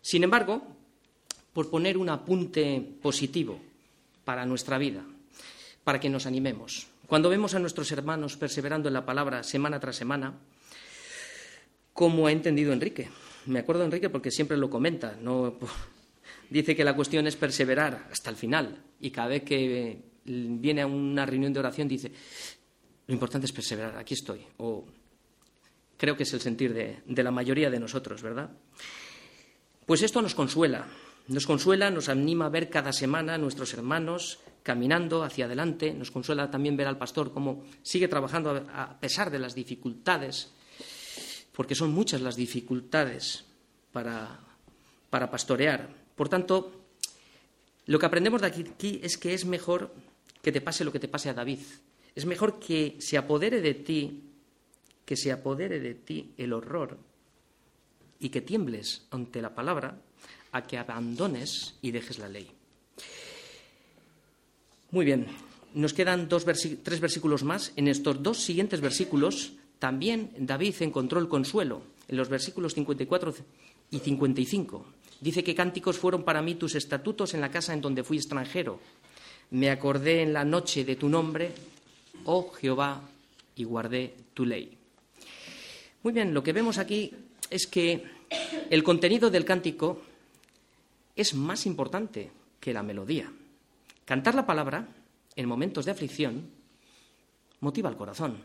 Sin 0.00 0.22
embargo, 0.22 0.62
por 1.52 1.68
poner 1.68 1.98
un 1.98 2.08
apunte 2.08 2.80
positivo 3.02 3.60
para 4.24 4.46
nuestra 4.46 4.78
vida, 4.78 5.04
para 5.82 5.98
que 5.98 6.08
nos 6.08 6.26
animemos. 6.26 6.91
Cuando 7.12 7.28
vemos 7.28 7.52
a 7.52 7.58
nuestros 7.58 7.92
hermanos 7.92 8.38
perseverando 8.38 8.88
en 8.88 8.94
la 8.94 9.04
palabra 9.04 9.42
semana 9.42 9.78
tras 9.78 9.96
semana, 9.96 10.32
como 11.92 12.26
ha 12.26 12.32
entendido 12.32 12.72
Enrique. 12.72 13.10
Me 13.44 13.58
acuerdo 13.58 13.84
Enrique 13.84 14.08
porque 14.08 14.30
siempre 14.30 14.56
lo 14.56 14.70
comenta. 14.70 15.18
No, 15.20 15.58
dice 16.48 16.74
que 16.74 16.84
la 16.84 16.96
cuestión 16.96 17.26
es 17.26 17.36
perseverar 17.36 18.08
hasta 18.10 18.30
el 18.30 18.36
final. 18.36 18.82
Y 18.98 19.10
cada 19.10 19.28
vez 19.28 19.42
que 19.42 20.00
viene 20.24 20.80
a 20.80 20.86
una 20.86 21.26
reunión 21.26 21.52
de 21.52 21.60
oración 21.60 21.86
dice, 21.86 22.10
lo 23.06 23.12
importante 23.12 23.44
es 23.44 23.52
perseverar, 23.52 23.98
aquí 23.98 24.14
estoy. 24.14 24.46
O 24.56 24.86
creo 25.98 26.16
que 26.16 26.22
es 26.22 26.32
el 26.32 26.40
sentir 26.40 26.72
de 26.72 27.22
la 27.22 27.30
mayoría 27.30 27.68
de 27.68 27.78
nosotros, 27.78 28.22
¿verdad? 28.22 28.50
Pues 29.84 30.00
esto 30.00 30.22
nos 30.22 30.34
consuela, 30.34 30.86
nos 31.28 31.46
consuela, 31.46 31.90
nos 31.90 32.08
anima 32.08 32.46
a 32.46 32.50
ver 32.50 32.68
cada 32.68 32.92
semana 32.92 33.34
a 33.34 33.38
nuestros 33.38 33.72
hermanos 33.74 34.40
caminando 34.62 35.22
hacia 35.24 35.46
adelante, 35.46 35.92
nos 35.92 36.10
consuela 36.10 36.50
también 36.50 36.76
ver 36.76 36.86
al 36.86 36.98
pastor 36.98 37.32
cómo 37.32 37.64
sigue 37.82 38.08
trabajando 38.08 38.66
a 38.72 38.98
pesar 39.00 39.30
de 39.30 39.38
las 39.38 39.54
dificultades, 39.54 40.52
porque 41.52 41.74
son 41.74 41.92
muchas 41.92 42.20
las 42.20 42.36
dificultades 42.36 43.44
para, 43.92 44.40
para 45.10 45.30
pastorear. 45.30 45.88
Por 46.14 46.28
tanto, 46.28 46.72
lo 47.86 47.98
que 47.98 48.06
aprendemos 48.06 48.40
de 48.40 48.46
aquí 48.46 49.00
es 49.02 49.16
que 49.16 49.34
es 49.34 49.44
mejor 49.44 49.92
que 50.42 50.52
te 50.52 50.60
pase 50.60 50.84
lo 50.84 50.92
que 50.92 51.00
te 51.00 51.08
pase 51.08 51.30
a 51.30 51.34
David. 51.34 51.60
Es 52.14 52.26
mejor 52.26 52.58
que 52.58 52.96
se 53.00 53.16
apodere 53.16 53.60
de 53.60 53.74
ti, 53.74 54.22
que 55.04 55.16
se 55.16 55.32
apodere 55.32 55.80
de 55.80 55.94
ti 55.94 56.32
el 56.36 56.52
horror 56.52 56.98
y 58.20 58.28
que 58.28 58.40
tiembles 58.40 59.06
ante 59.10 59.42
la 59.42 59.54
palabra 59.54 59.98
a 60.52 60.66
que 60.66 60.78
abandones 60.78 61.74
y 61.82 61.90
dejes 61.90 62.18
la 62.18 62.28
ley. 62.28 62.48
Muy 64.90 65.04
bien, 65.04 65.26
nos 65.74 65.94
quedan 65.94 66.28
tres 66.28 67.00
versículos 67.00 67.42
más. 67.42 67.72
En 67.76 67.88
estos 67.88 68.22
dos 68.22 68.38
siguientes 68.38 68.80
versículos 68.80 69.52
también 69.78 70.30
David 70.38 70.74
encontró 70.80 71.18
el 71.18 71.28
consuelo, 71.28 71.82
en 72.08 72.16
los 72.16 72.28
versículos 72.28 72.74
54 72.74 73.34
y 73.90 73.98
55. 73.98 74.86
Dice 75.20 75.42
que 75.42 75.54
cánticos 75.54 75.98
fueron 75.98 76.24
para 76.24 76.42
mí 76.42 76.56
tus 76.56 76.74
estatutos 76.74 77.32
en 77.32 77.40
la 77.40 77.50
casa 77.50 77.72
en 77.72 77.80
donde 77.80 78.04
fui 78.04 78.18
extranjero. 78.18 78.80
Me 79.50 79.70
acordé 79.70 80.22
en 80.22 80.32
la 80.32 80.44
noche 80.44 80.84
de 80.84 80.96
tu 80.96 81.08
nombre, 81.08 81.52
oh 82.24 82.52
Jehová, 82.52 83.00
y 83.56 83.64
guardé 83.64 84.14
tu 84.34 84.44
ley. 84.44 84.76
Muy 86.02 86.12
bien, 86.12 86.34
lo 86.34 86.42
que 86.42 86.52
vemos 86.52 86.78
aquí 86.78 87.12
es 87.48 87.66
que 87.66 88.02
el 88.70 88.82
contenido 88.82 89.30
del 89.30 89.44
cántico 89.44 90.02
es 91.16 91.34
más 91.34 91.66
importante 91.66 92.30
que 92.60 92.72
la 92.72 92.82
melodía. 92.82 93.32
Cantar 94.04 94.34
la 94.34 94.46
palabra 94.46 94.88
en 95.36 95.48
momentos 95.48 95.84
de 95.84 95.90
aflicción 95.90 96.50
motiva 97.60 97.90
el 97.90 97.96
corazón, 97.96 98.38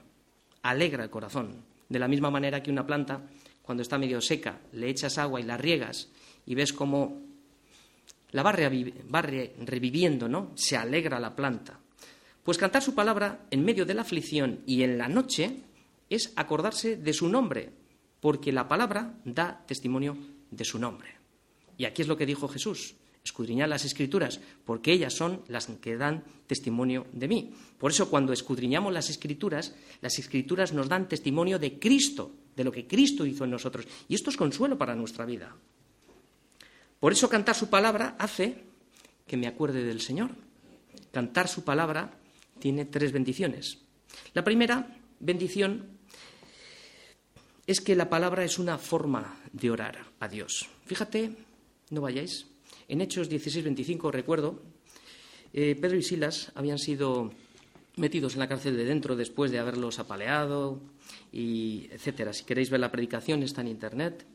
alegra 0.61 1.03
el 1.03 1.09
corazón, 1.09 1.63
de 1.89 1.99
la 1.99 2.07
misma 2.07 2.29
manera 2.29 2.61
que 2.61 2.71
una 2.71 2.85
planta, 2.85 3.21
cuando 3.61 3.81
está 3.81 3.97
medio 3.97 4.21
seca, 4.21 4.59
le 4.73 4.89
echas 4.89 5.17
agua 5.17 5.39
y 5.39 5.43
la 5.43 5.57
riegas 5.57 6.09
y 6.45 6.55
ves 6.55 6.73
cómo 6.73 7.21
la 8.31 8.43
va, 8.43 8.51
reviviendo, 8.51 10.27
¿no? 10.27 10.51
Se 10.55 10.77
alegra 10.77 11.19
la 11.19 11.35
planta. 11.35 11.79
Pues 12.43 12.57
cantar 12.57 12.81
su 12.81 12.93
palabra 12.93 13.45
en 13.51 13.65
medio 13.65 13.85
de 13.85 13.93
la 13.93 14.03
aflicción 14.03 14.61
y 14.65 14.83
en 14.83 14.97
la 14.97 15.07
noche 15.07 15.63
es 16.09 16.31
acordarse 16.35 16.95
de 16.95 17.13
su 17.13 17.27
nombre, 17.27 17.71
porque 18.21 18.51
la 18.51 18.67
palabra 18.67 19.15
da 19.25 19.63
testimonio 19.65 20.17
de 20.51 20.65
su 20.65 20.79
nombre. 20.79 21.16
Y 21.77 21.85
aquí 21.85 22.01
es 22.01 22.07
lo 22.07 22.17
que 22.17 22.25
dijo 22.25 22.47
Jesús, 22.47 22.95
escudriñad 23.23 23.67
las 23.67 23.85
escrituras, 23.85 24.39
porque 24.65 24.91
ellas 24.91 25.13
son 25.13 25.43
las 25.47 25.67
que 25.67 25.97
dan 25.97 26.23
testimonio 26.47 27.07
de 27.11 27.27
mí. 27.27 27.53
Por 27.77 27.91
eso 27.91 28.09
cuando 28.09 28.33
escudriñamos 28.33 28.93
las 28.93 29.09
escrituras, 29.09 29.75
las 30.01 30.17
escrituras 30.17 30.73
nos 30.73 30.89
dan 30.89 31.07
testimonio 31.07 31.59
de 31.59 31.77
Cristo, 31.77 32.31
de 32.55 32.63
lo 32.63 32.71
que 32.71 32.87
Cristo 32.87 33.25
hizo 33.25 33.43
en 33.43 33.51
nosotros. 33.51 33.85
Y 34.07 34.15
esto 34.15 34.29
es 34.29 34.37
consuelo 34.37 34.77
para 34.77 34.95
nuestra 34.95 35.25
vida. 35.25 35.55
Por 36.99 37.11
eso 37.11 37.29
cantar 37.29 37.55
su 37.55 37.69
palabra 37.69 38.15
hace 38.17 38.63
que 39.27 39.37
me 39.37 39.47
acuerde 39.47 39.83
del 39.83 40.01
Señor. 40.01 40.31
Cantar 41.11 41.47
su 41.47 41.63
palabra 41.63 42.17
tiene 42.59 42.85
tres 42.85 43.11
bendiciones. 43.11 43.79
La 44.33 44.43
primera 44.43 44.97
bendición 45.19 45.97
es 47.67 47.81
que 47.81 47.95
la 47.95 48.09
palabra 48.09 48.43
es 48.45 48.57
una 48.57 48.77
forma 48.77 49.39
de 49.51 49.69
orar 49.69 50.05
a 50.19 50.27
Dios. 50.27 50.67
Fíjate, 50.85 51.35
no 51.89 52.01
vayáis, 52.01 52.47
en 52.87 53.01
Hechos 53.01 53.29
16-25 53.29 54.11
recuerdo, 54.11 54.61
eh, 55.53 55.75
Pedro 55.79 55.97
y 55.97 56.03
Silas 56.03 56.51
habían 56.55 56.79
sido 56.79 57.31
metidos 57.95 58.33
en 58.33 58.39
la 58.39 58.47
cárcel 58.47 58.77
de 58.77 58.85
dentro 58.85 59.15
después 59.15 59.51
de 59.51 59.59
haberlos 59.59 59.99
apaleado, 59.99 60.81
y 61.31 61.87
etcétera. 61.91 62.33
Si 62.33 62.43
queréis 62.43 62.69
ver 62.69 62.79
la 62.79 62.91
predicación 62.91 63.43
está 63.43 63.61
en 63.61 63.67
internet. 63.69 64.25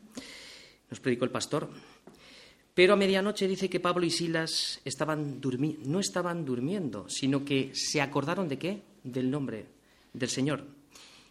Nos 0.91 1.01
predicó 1.01 1.25
el 1.25 1.31
pastor. 1.31 1.71
Pero 2.75 2.95
a 2.95 2.97
medianoche 2.97 3.49
dice 3.49 3.69
que 3.69 3.81
Pablo 3.81 4.07
y 4.07 4.11
Silas 4.11 4.81
estaban 4.85 5.41
no 5.85 6.01
estaban 6.01 6.45
durmiendo, 6.45 7.09
sino 7.09 7.45
que 7.45 7.75
se 7.75 8.01
acordaron 8.01 8.49
de 8.49 8.59
qué? 8.59 8.83
Del 9.05 9.31
nombre 9.31 9.67
del 10.13 10.29
Señor. 10.29 10.65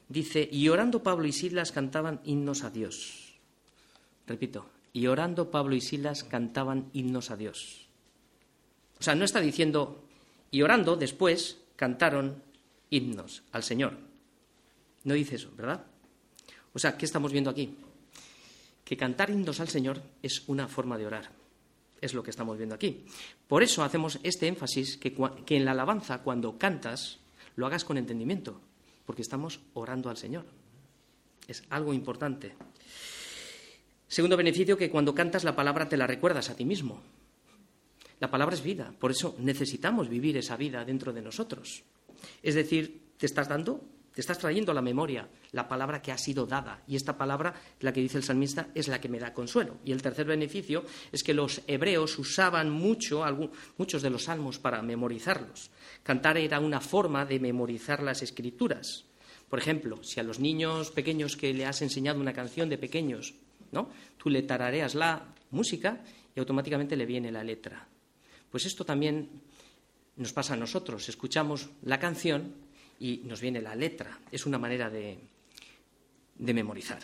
Dice, 0.08 0.48
y 0.52 0.68
orando 0.68 1.02
Pablo 1.02 1.26
y 1.26 1.32
Silas 1.32 1.72
cantaban 1.72 2.22
himnos 2.26 2.64
a 2.64 2.70
Dios. 2.70 3.34
Repito, 4.28 4.66
y 4.94 5.08
orando 5.08 5.52
Pablo 5.52 5.76
y 5.76 5.82
Silas 5.82 6.24
cantaban 6.24 6.90
himnos 6.94 7.32
a 7.32 7.38
Dios. 7.38 7.88
O 9.00 9.04
sea, 9.04 9.16
no 9.16 9.26
está 9.26 9.40
diciendo, 9.40 10.04
y 10.52 10.62
orando 10.62 10.96
después 10.96 11.58
cantaron 11.76 12.42
himnos 12.90 13.44
al 13.52 13.64
Señor. 13.64 13.98
No 15.04 15.14
dice 15.14 15.36
eso, 15.36 15.50
¿verdad? 15.56 15.84
O 16.74 16.80
sea, 16.80 16.98
¿qué 16.98 17.06
estamos 17.06 17.32
viendo 17.32 17.50
aquí? 17.50 17.76
Que 18.84 18.98
cantar 18.98 19.30
himnos 19.30 19.60
al 19.60 19.70
Señor 19.70 20.02
es 20.22 20.44
una 20.48 20.68
forma 20.68 20.98
de 20.98 21.08
orar. 21.08 21.32
Es 22.00 22.14
lo 22.14 22.24
que 22.24 22.32
estamos 22.32 22.58
viendo 22.58 22.76
aquí. 22.76 23.06
Por 23.48 23.64
eso 23.64 23.84
hacemos 23.84 24.20
este 24.24 24.48
énfasis 24.48 24.98
que, 24.98 25.14
que 25.46 25.56
en 25.56 25.66
la 25.66 25.72
alabanza, 25.72 26.22
cuando 26.22 26.58
cantas, 26.58 27.20
lo 27.56 27.66
hagas 27.66 27.86
con 27.86 27.98
entendimiento, 27.98 28.60
porque 29.06 29.22
estamos 29.22 29.60
orando 29.74 30.10
al 30.10 30.18
Señor. 30.18 30.46
Es 31.48 31.64
algo 31.70 31.94
importante. 31.94 32.54
Segundo 34.12 34.36
beneficio, 34.36 34.76
que 34.76 34.90
cuando 34.90 35.16
cantas 35.16 35.46
la 35.46 35.56
palabra 35.56 35.88
te 35.88 35.96
la 35.96 36.06
recuerdas 36.06 36.50
a 36.50 36.56
ti 36.58 36.66
mismo. 36.66 37.02
La 38.20 38.30
palabra 38.30 38.56
es 38.56 38.62
vida, 38.62 38.94
por 39.00 39.10
eso 39.10 39.38
necesitamos 39.40 40.10
vivir 40.10 40.36
esa 40.36 40.58
vida 40.58 40.84
dentro 40.84 41.14
de 41.14 41.22
nosotros. 41.22 41.84
Es 42.44 42.56
decir, 42.56 43.14
te 43.16 43.26
estás 43.26 43.48
dando, 43.48 43.80
te 44.14 44.20
estás 44.20 44.38
trayendo 44.38 44.74
a 44.74 44.76
la 44.76 44.82
memoria 44.82 45.30
la 45.54 45.70
palabra 45.70 46.02
que 46.02 46.12
ha 46.12 46.18
sido 46.18 46.46
dada. 46.46 46.84
Y 46.90 46.98
esta 46.98 47.18
palabra, 47.18 47.54
la 47.80 47.94
que 47.94 48.02
dice 48.02 48.18
el 48.18 48.26
salmista, 48.26 48.68
es 48.76 48.90
la 48.90 49.00
que 49.00 49.08
me 49.08 49.18
da 49.18 49.34
consuelo. 49.34 49.78
Y 49.86 49.94
el 49.94 50.02
tercer 50.02 50.26
beneficio 50.26 50.84
es 51.14 51.24
que 51.24 51.34
los 51.34 51.62
hebreos 51.68 52.20
usaban 52.20 52.70
mucho, 52.70 53.24
muchos 53.78 54.02
de 54.02 54.10
los 54.10 54.26
salmos 54.26 54.60
para 54.60 54.82
memorizarlos. 54.82 55.72
Cantar 56.04 56.38
era 56.38 56.60
una 56.60 56.82
forma 56.82 57.24
de 57.26 57.40
memorizar 57.40 58.04
las 58.04 58.24
escrituras. 58.24 59.06
Por 59.48 59.60
ejemplo, 59.60 60.04
si 60.04 60.20
a 60.20 60.24
los 60.24 60.38
niños 60.38 60.92
pequeños 60.92 61.38
que 61.38 61.54
le 61.54 61.66
has 61.66 61.82
enseñado 61.82 62.20
una 62.20 62.34
canción 62.34 62.68
de 62.68 62.78
pequeños 62.78 63.36
¿no? 63.72 63.90
Tú 64.18 64.30
le 64.30 64.44
tarareas 64.44 64.96
la 64.96 65.26
música 65.52 66.02
y 66.36 66.40
automáticamente 66.40 66.96
le 66.96 67.06
viene 67.06 67.32
la 67.32 67.44
letra. 67.44 67.88
Pues 68.50 68.66
esto 68.66 68.86
también 68.86 69.30
nos 70.18 70.34
pasa 70.34 70.54
a 70.54 70.58
nosotros. 70.58 71.08
Escuchamos 71.10 71.70
la 71.84 72.00
canción 72.00 72.54
y 73.00 73.22
nos 73.26 73.42
viene 73.42 73.62
la 73.62 73.76
letra. 73.76 74.20
Es 74.32 74.46
una 74.46 74.58
manera 74.58 74.90
de, 74.90 75.18
de 76.38 76.54
memorizar. 76.54 77.00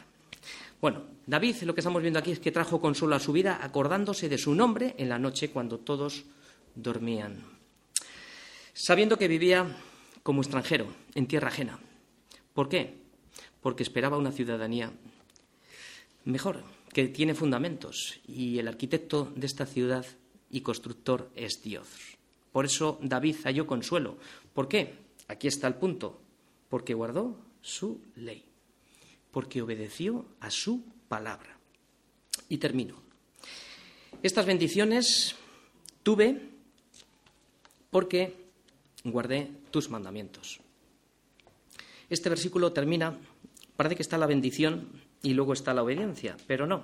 Bueno, 0.80 1.04
David 1.26 1.64
lo 1.64 1.74
que 1.74 1.82
estamos 1.82 2.02
viendo 2.02 2.20
aquí 2.20 2.32
es 2.32 2.40
que 2.40 2.52
trajo 2.52 2.80
consuelo 2.80 3.16
a 3.16 3.20
su 3.20 3.32
vida 3.32 3.60
acordándose 3.62 4.30
de 4.30 4.38
su 4.38 4.54
nombre 4.54 4.94
en 4.98 5.10
la 5.10 5.18
noche 5.18 5.50
cuando 5.50 5.80
todos 5.80 6.26
dormían. 6.76 7.44
Sabiendo 8.74 9.18
que 9.18 9.28
vivía 9.28 9.76
como 10.22 10.42
extranjero, 10.42 10.88
en 11.16 11.26
tierra 11.28 11.48
ajena. 11.48 11.80
¿Por 12.54 12.70
qué? 12.70 12.96
Porque 13.62 13.82
esperaba 13.82 14.18
una 14.18 14.32
ciudadanía 14.32 14.92
mejor, 16.28 16.64
que 16.94 17.08
tiene 17.08 17.36
fundamentos 17.36 18.20
y 18.28 18.60
el 18.60 18.68
arquitecto 18.68 19.32
de 19.36 19.46
esta 19.46 19.66
ciudad 19.66 20.06
y 20.50 20.62
constructor 20.62 21.32
es 21.36 21.62
Dios. 21.62 21.88
Por 22.52 22.66
eso 22.66 23.00
David 23.02 23.36
halló 23.44 23.68
consuelo. 23.68 24.18
¿Por 24.54 24.68
qué? 24.68 24.96
Aquí 25.28 25.48
está 25.48 25.68
el 25.68 25.76
punto. 25.76 26.22
Porque 26.70 26.94
guardó 26.94 27.38
su 27.62 28.02
ley, 28.16 28.44
porque 29.32 29.62
obedeció 29.62 30.26
a 30.40 30.52
su 30.52 30.84
palabra. 31.08 31.58
Y 32.50 32.58
termino. 32.58 33.02
Estas 34.22 34.46
bendiciones 34.46 35.36
tuve 36.04 36.50
porque 37.90 38.36
guardé 39.04 39.52
tus 39.72 39.90
mandamientos. 39.90 40.60
Este 42.10 42.30
versículo 42.30 42.74
termina, 42.74 43.18
parece 43.76 43.96
que 43.96 44.02
está 44.02 44.18
la 44.18 44.28
bendición 44.28 45.07
y 45.22 45.34
luego 45.34 45.54
está 45.54 45.74
la 45.74 45.84
obediencia, 45.84 46.38
pero 46.48 46.68
no. 46.68 46.84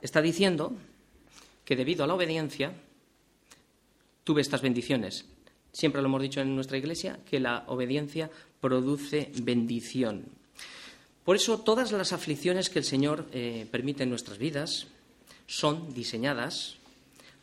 Está 0.00 0.20
diciendo 0.20 0.72
que 1.64 1.76
debido 1.76 2.04
a 2.04 2.06
la 2.06 2.14
obediencia 2.14 2.72
tuve 4.22 4.42
estas 4.42 4.62
bendiciones. 4.62 5.26
Siempre 5.72 6.02
lo 6.02 6.08
hemos 6.08 6.22
dicho 6.22 6.40
en 6.40 6.54
nuestra 6.54 6.78
iglesia, 6.78 7.18
que 7.28 7.40
la 7.40 7.64
obediencia 7.66 8.30
produce 8.60 9.32
bendición. 9.42 10.24
Por 11.24 11.36
eso 11.36 11.60
todas 11.60 11.90
las 11.92 12.12
aflicciones 12.12 12.70
que 12.70 12.78
el 12.78 12.84
Señor 12.84 13.26
eh, 13.32 13.66
permite 13.70 14.02
en 14.02 14.10
nuestras 14.10 14.38
vidas 14.38 14.86
son 15.46 15.94
diseñadas 15.94 16.76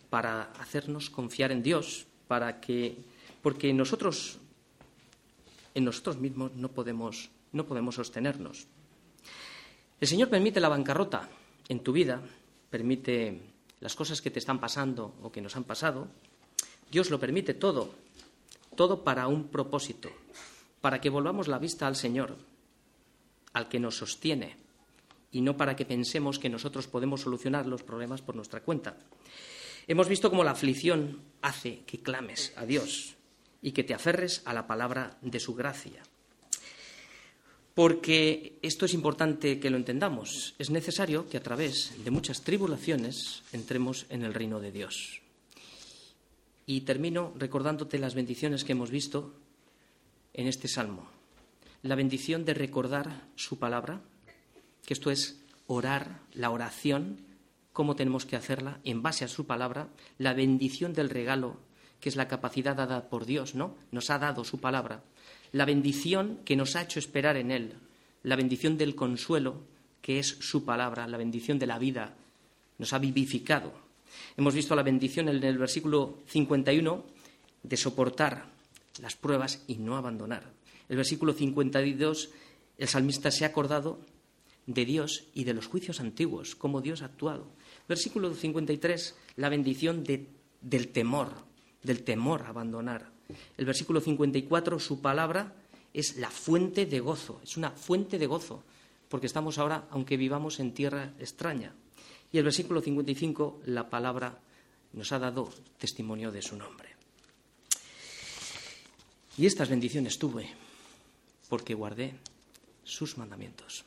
para 0.09 0.51
hacernos 0.59 1.09
confiar 1.09 1.51
en 1.51 1.63
Dios, 1.63 2.05
para 2.27 2.61
que, 2.61 2.97
porque 3.41 3.73
nosotros, 3.73 4.37
en 5.73 5.85
nosotros 5.85 6.17
mismos 6.17 6.53
no 6.55 6.69
podemos, 6.69 7.29
no 7.51 7.65
podemos 7.65 7.95
sostenernos. 7.95 8.67
El 10.01 10.07
Señor 10.07 10.29
permite 10.29 10.59
la 10.59 10.67
bancarrota 10.67 11.29
en 11.69 11.81
tu 11.81 11.93
vida, 11.93 12.23
permite 12.71 13.39
las 13.81 13.95
cosas 13.95 14.19
que 14.19 14.31
te 14.31 14.39
están 14.39 14.59
pasando 14.59 15.13
o 15.21 15.31
que 15.31 15.41
nos 15.41 15.55
han 15.55 15.63
pasado. 15.63 16.07
Dios 16.89 17.11
lo 17.11 17.19
permite 17.19 17.53
todo, 17.53 17.93
todo 18.75 19.03
para 19.03 19.27
un 19.27 19.49
propósito, 19.49 20.09
para 20.81 20.99
que 20.99 21.11
volvamos 21.11 21.47
la 21.47 21.59
vista 21.59 21.85
al 21.85 21.95
Señor, 21.95 22.35
al 23.53 23.69
que 23.69 23.79
nos 23.79 23.95
sostiene, 23.97 24.57
y 25.31 25.41
no 25.41 25.55
para 25.55 25.75
que 25.75 25.85
pensemos 25.85 26.39
que 26.39 26.49
nosotros 26.49 26.87
podemos 26.87 27.21
solucionar 27.21 27.67
los 27.67 27.83
problemas 27.83 28.23
por 28.23 28.35
nuestra 28.35 28.61
cuenta. 28.61 28.97
Hemos 29.85 30.09
visto 30.09 30.31
cómo 30.31 30.43
la 30.43 30.51
aflicción 30.51 31.21
hace 31.43 31.83
que 31.85 32.01
clames 32.01 32.53
a 32.55 32.65
Dios 32.65 33.17
y 33.61 33.71
que 33.71 33.83
te 33.83 33.93
aferres 33.93 34.41
a 34.45 34.53
la 34.55 34.65
palabra 34.65 35.19
de 35.21 35.39
su 35.39 35.53
gracia. 35.53 36.01
Porque 37.73 38.59
esto 38.61 38.85
es 38.85 38.93
importante 38.93 39.59
que 39.59 39.69
lo 39.69 39.77
entendamos. 39.77 40.55
Es 40.59 40.69
necesario 40.69 41.29
que 41.29 41.37
a 41.37 41.43
través 41.43 41.93
de 42.03 42.11
muchas 42.11 42.41
tribulaciones 42.41 43.43
entremos 43.53 44.05
en 44.09 44.23
el 44.23 44.33
reino 44.33 44.59
de 44.59 44.71
Dios. 44.71 45.21
Y 46.65 46.81
termino 46.81 47.33
recordándote 47.37 47.97
las 47.97 48.13
bendiciones 48.13 48.63
que 48.63 48.73
hemos 48.73 48.91
visto 48.91 49.33
en 50.33 50.47
este 50.47 50.67
salmo. 50.67 51.09
La 51.81 51.95
bendición 51.95 52.45
de 52.45 52.53
recordar 52.53 53.27
su 53.35 53.57
palabra, 53.57 54.01
que 54.85 54.93
esto 54.93 55.09
es 55.09 55.39
orar, 55.67 56.19
la 56.33 56.51
oración, 56.51 57.17
cómo 57.73 57.95
tenemos 57.95 58.25
que 58.25 58.35
hacerla 58.35 58.79
en 58.83 59.01
base 59.01 59.25
a 59.25 59.29
su 59.29 59.45
palabra, 59.45 59.87
la 60.17 60.33
bendición 60.33 60.93
del 60.93 61.09
regalo, 61.09 61.57
que 61.99 62.09
es 62.09 62.15
la 62.15 62.27
capacidad 62.27 62.75
dada 62.75 63.09
por 63.09 63.25
Dios, 63.25 63.55
¿no? 63.55 63.75
Nos 63.91 64.09
ha 64.09 64.19
dado 64.19 64.43
su 64.43 64.59
palabra, 64.59 65.03
la 65.51 65.65
bendición 65.65 66.39
que 66.45 66.55
nos 66.55 66.75
ha 66.75 66.83
hecho 66.83 66.99
esperar 66.99 67.37
en 67.37 67.51
él, 67.51 67.73
la 68.23 68.35
bendición 68.35 68.77
del 68.77 68.95
consuelo, 68.95 69.61
que 70.01 70.19
es 70.19 70.27
su 70.27 70.65
palabra, 70.65 71.07
la 71.07 71.17
bendición 71.17 71.59
de 71.59 71.67
la 71.67 71.79
vida, 71.79 72.15
nos 72.77 72.93
ha 72.93 72.99
vivificado. 72.99 73.73
Hemos 74.37 74.53
visto 74.53 74.75
la 74.75 74.83
bendición 74.83 75.29
en 75.29 75.43
el 75.43 75.57
versículo 75.57 76.19
51 76.27 77.05
de 77.63 77.77
soportar 77.77 78.45
las 79.01 79.15
pruebas 79.15 79.63
y 79.67 79.75
no 79.75 79.97
abandonar. 79.97 80.51
El 80.89 80.97
versículo 80.97 81.33
52, 81.33 82.29
el 82.77 82.87
salmista 82.87 83.31
se 83.31 83.45
ha 83.45 83.49
acordado 83.49 83.99
de 84.65 84.85
Dios 84.85 85.25
y 85.33 85.43
de 85.43 85.53
los 85.53 85.67
juicios 85.67 85.99
antiguos, 85.99 86.55
cómo 86.55 86.81
Dios 86.81 87.01
ha 87.01 87.05
actuado. 87.05 87.47
Versículo 87.87 88.33
53, 88.33 89.15
la 89.37 89.49
bendición 89.49 90.03
del 90.03 90.87
temor, 90.89 91.33
del 91.83 92.03
temor 92.03 92.43
a 92.43 92.49
abandonar. 92.49 93.10
El 93.57 93.65
versículo 93.65 94.01
54, 94.01 94.79
su 94.79 95.01
palabra 95.01 95.53
es 95.93 96.17
la 96.17 96.29
fuente 96.29 96.85
de 96.85 96.99
gozo, 96.99 97.41
es 97.43 97.57
una 97.57 97.71
fuente 97.71 98.17
de 98.17 98.27
gozo, 98.27 98.63
porque 99.09 99.27
estamos 99.27 99.57
ahora, 99.57 99.87
aunque 99.91 100.17
vivamos 100.17 100.59
en 100.59 100.73
tierra 100.73 101.13
extraña. 101.19 101.73
Y 102.31 102.37
el 102.37 102.43
versículo 102.43 102.81
55, 102.81 103.61
la 103.65 103.89
palabra 103.89 104.39
nos 104.93 105.11
ha 105.11 105.19
dado 105.19 105.49
testimonio 105.77 106.31
de 106.31 106.41
su 106.41 106.55
nombre. 106.55 106.89
Y 109.37 109.45
estas 109.45 109.69
bendiciones 109.69 110.17
tuve 110.17 110.49
porque 111.49 111.73
guardé 111.73 112.13
sus 112.83 113.17
mandamientos. 113.17 113.83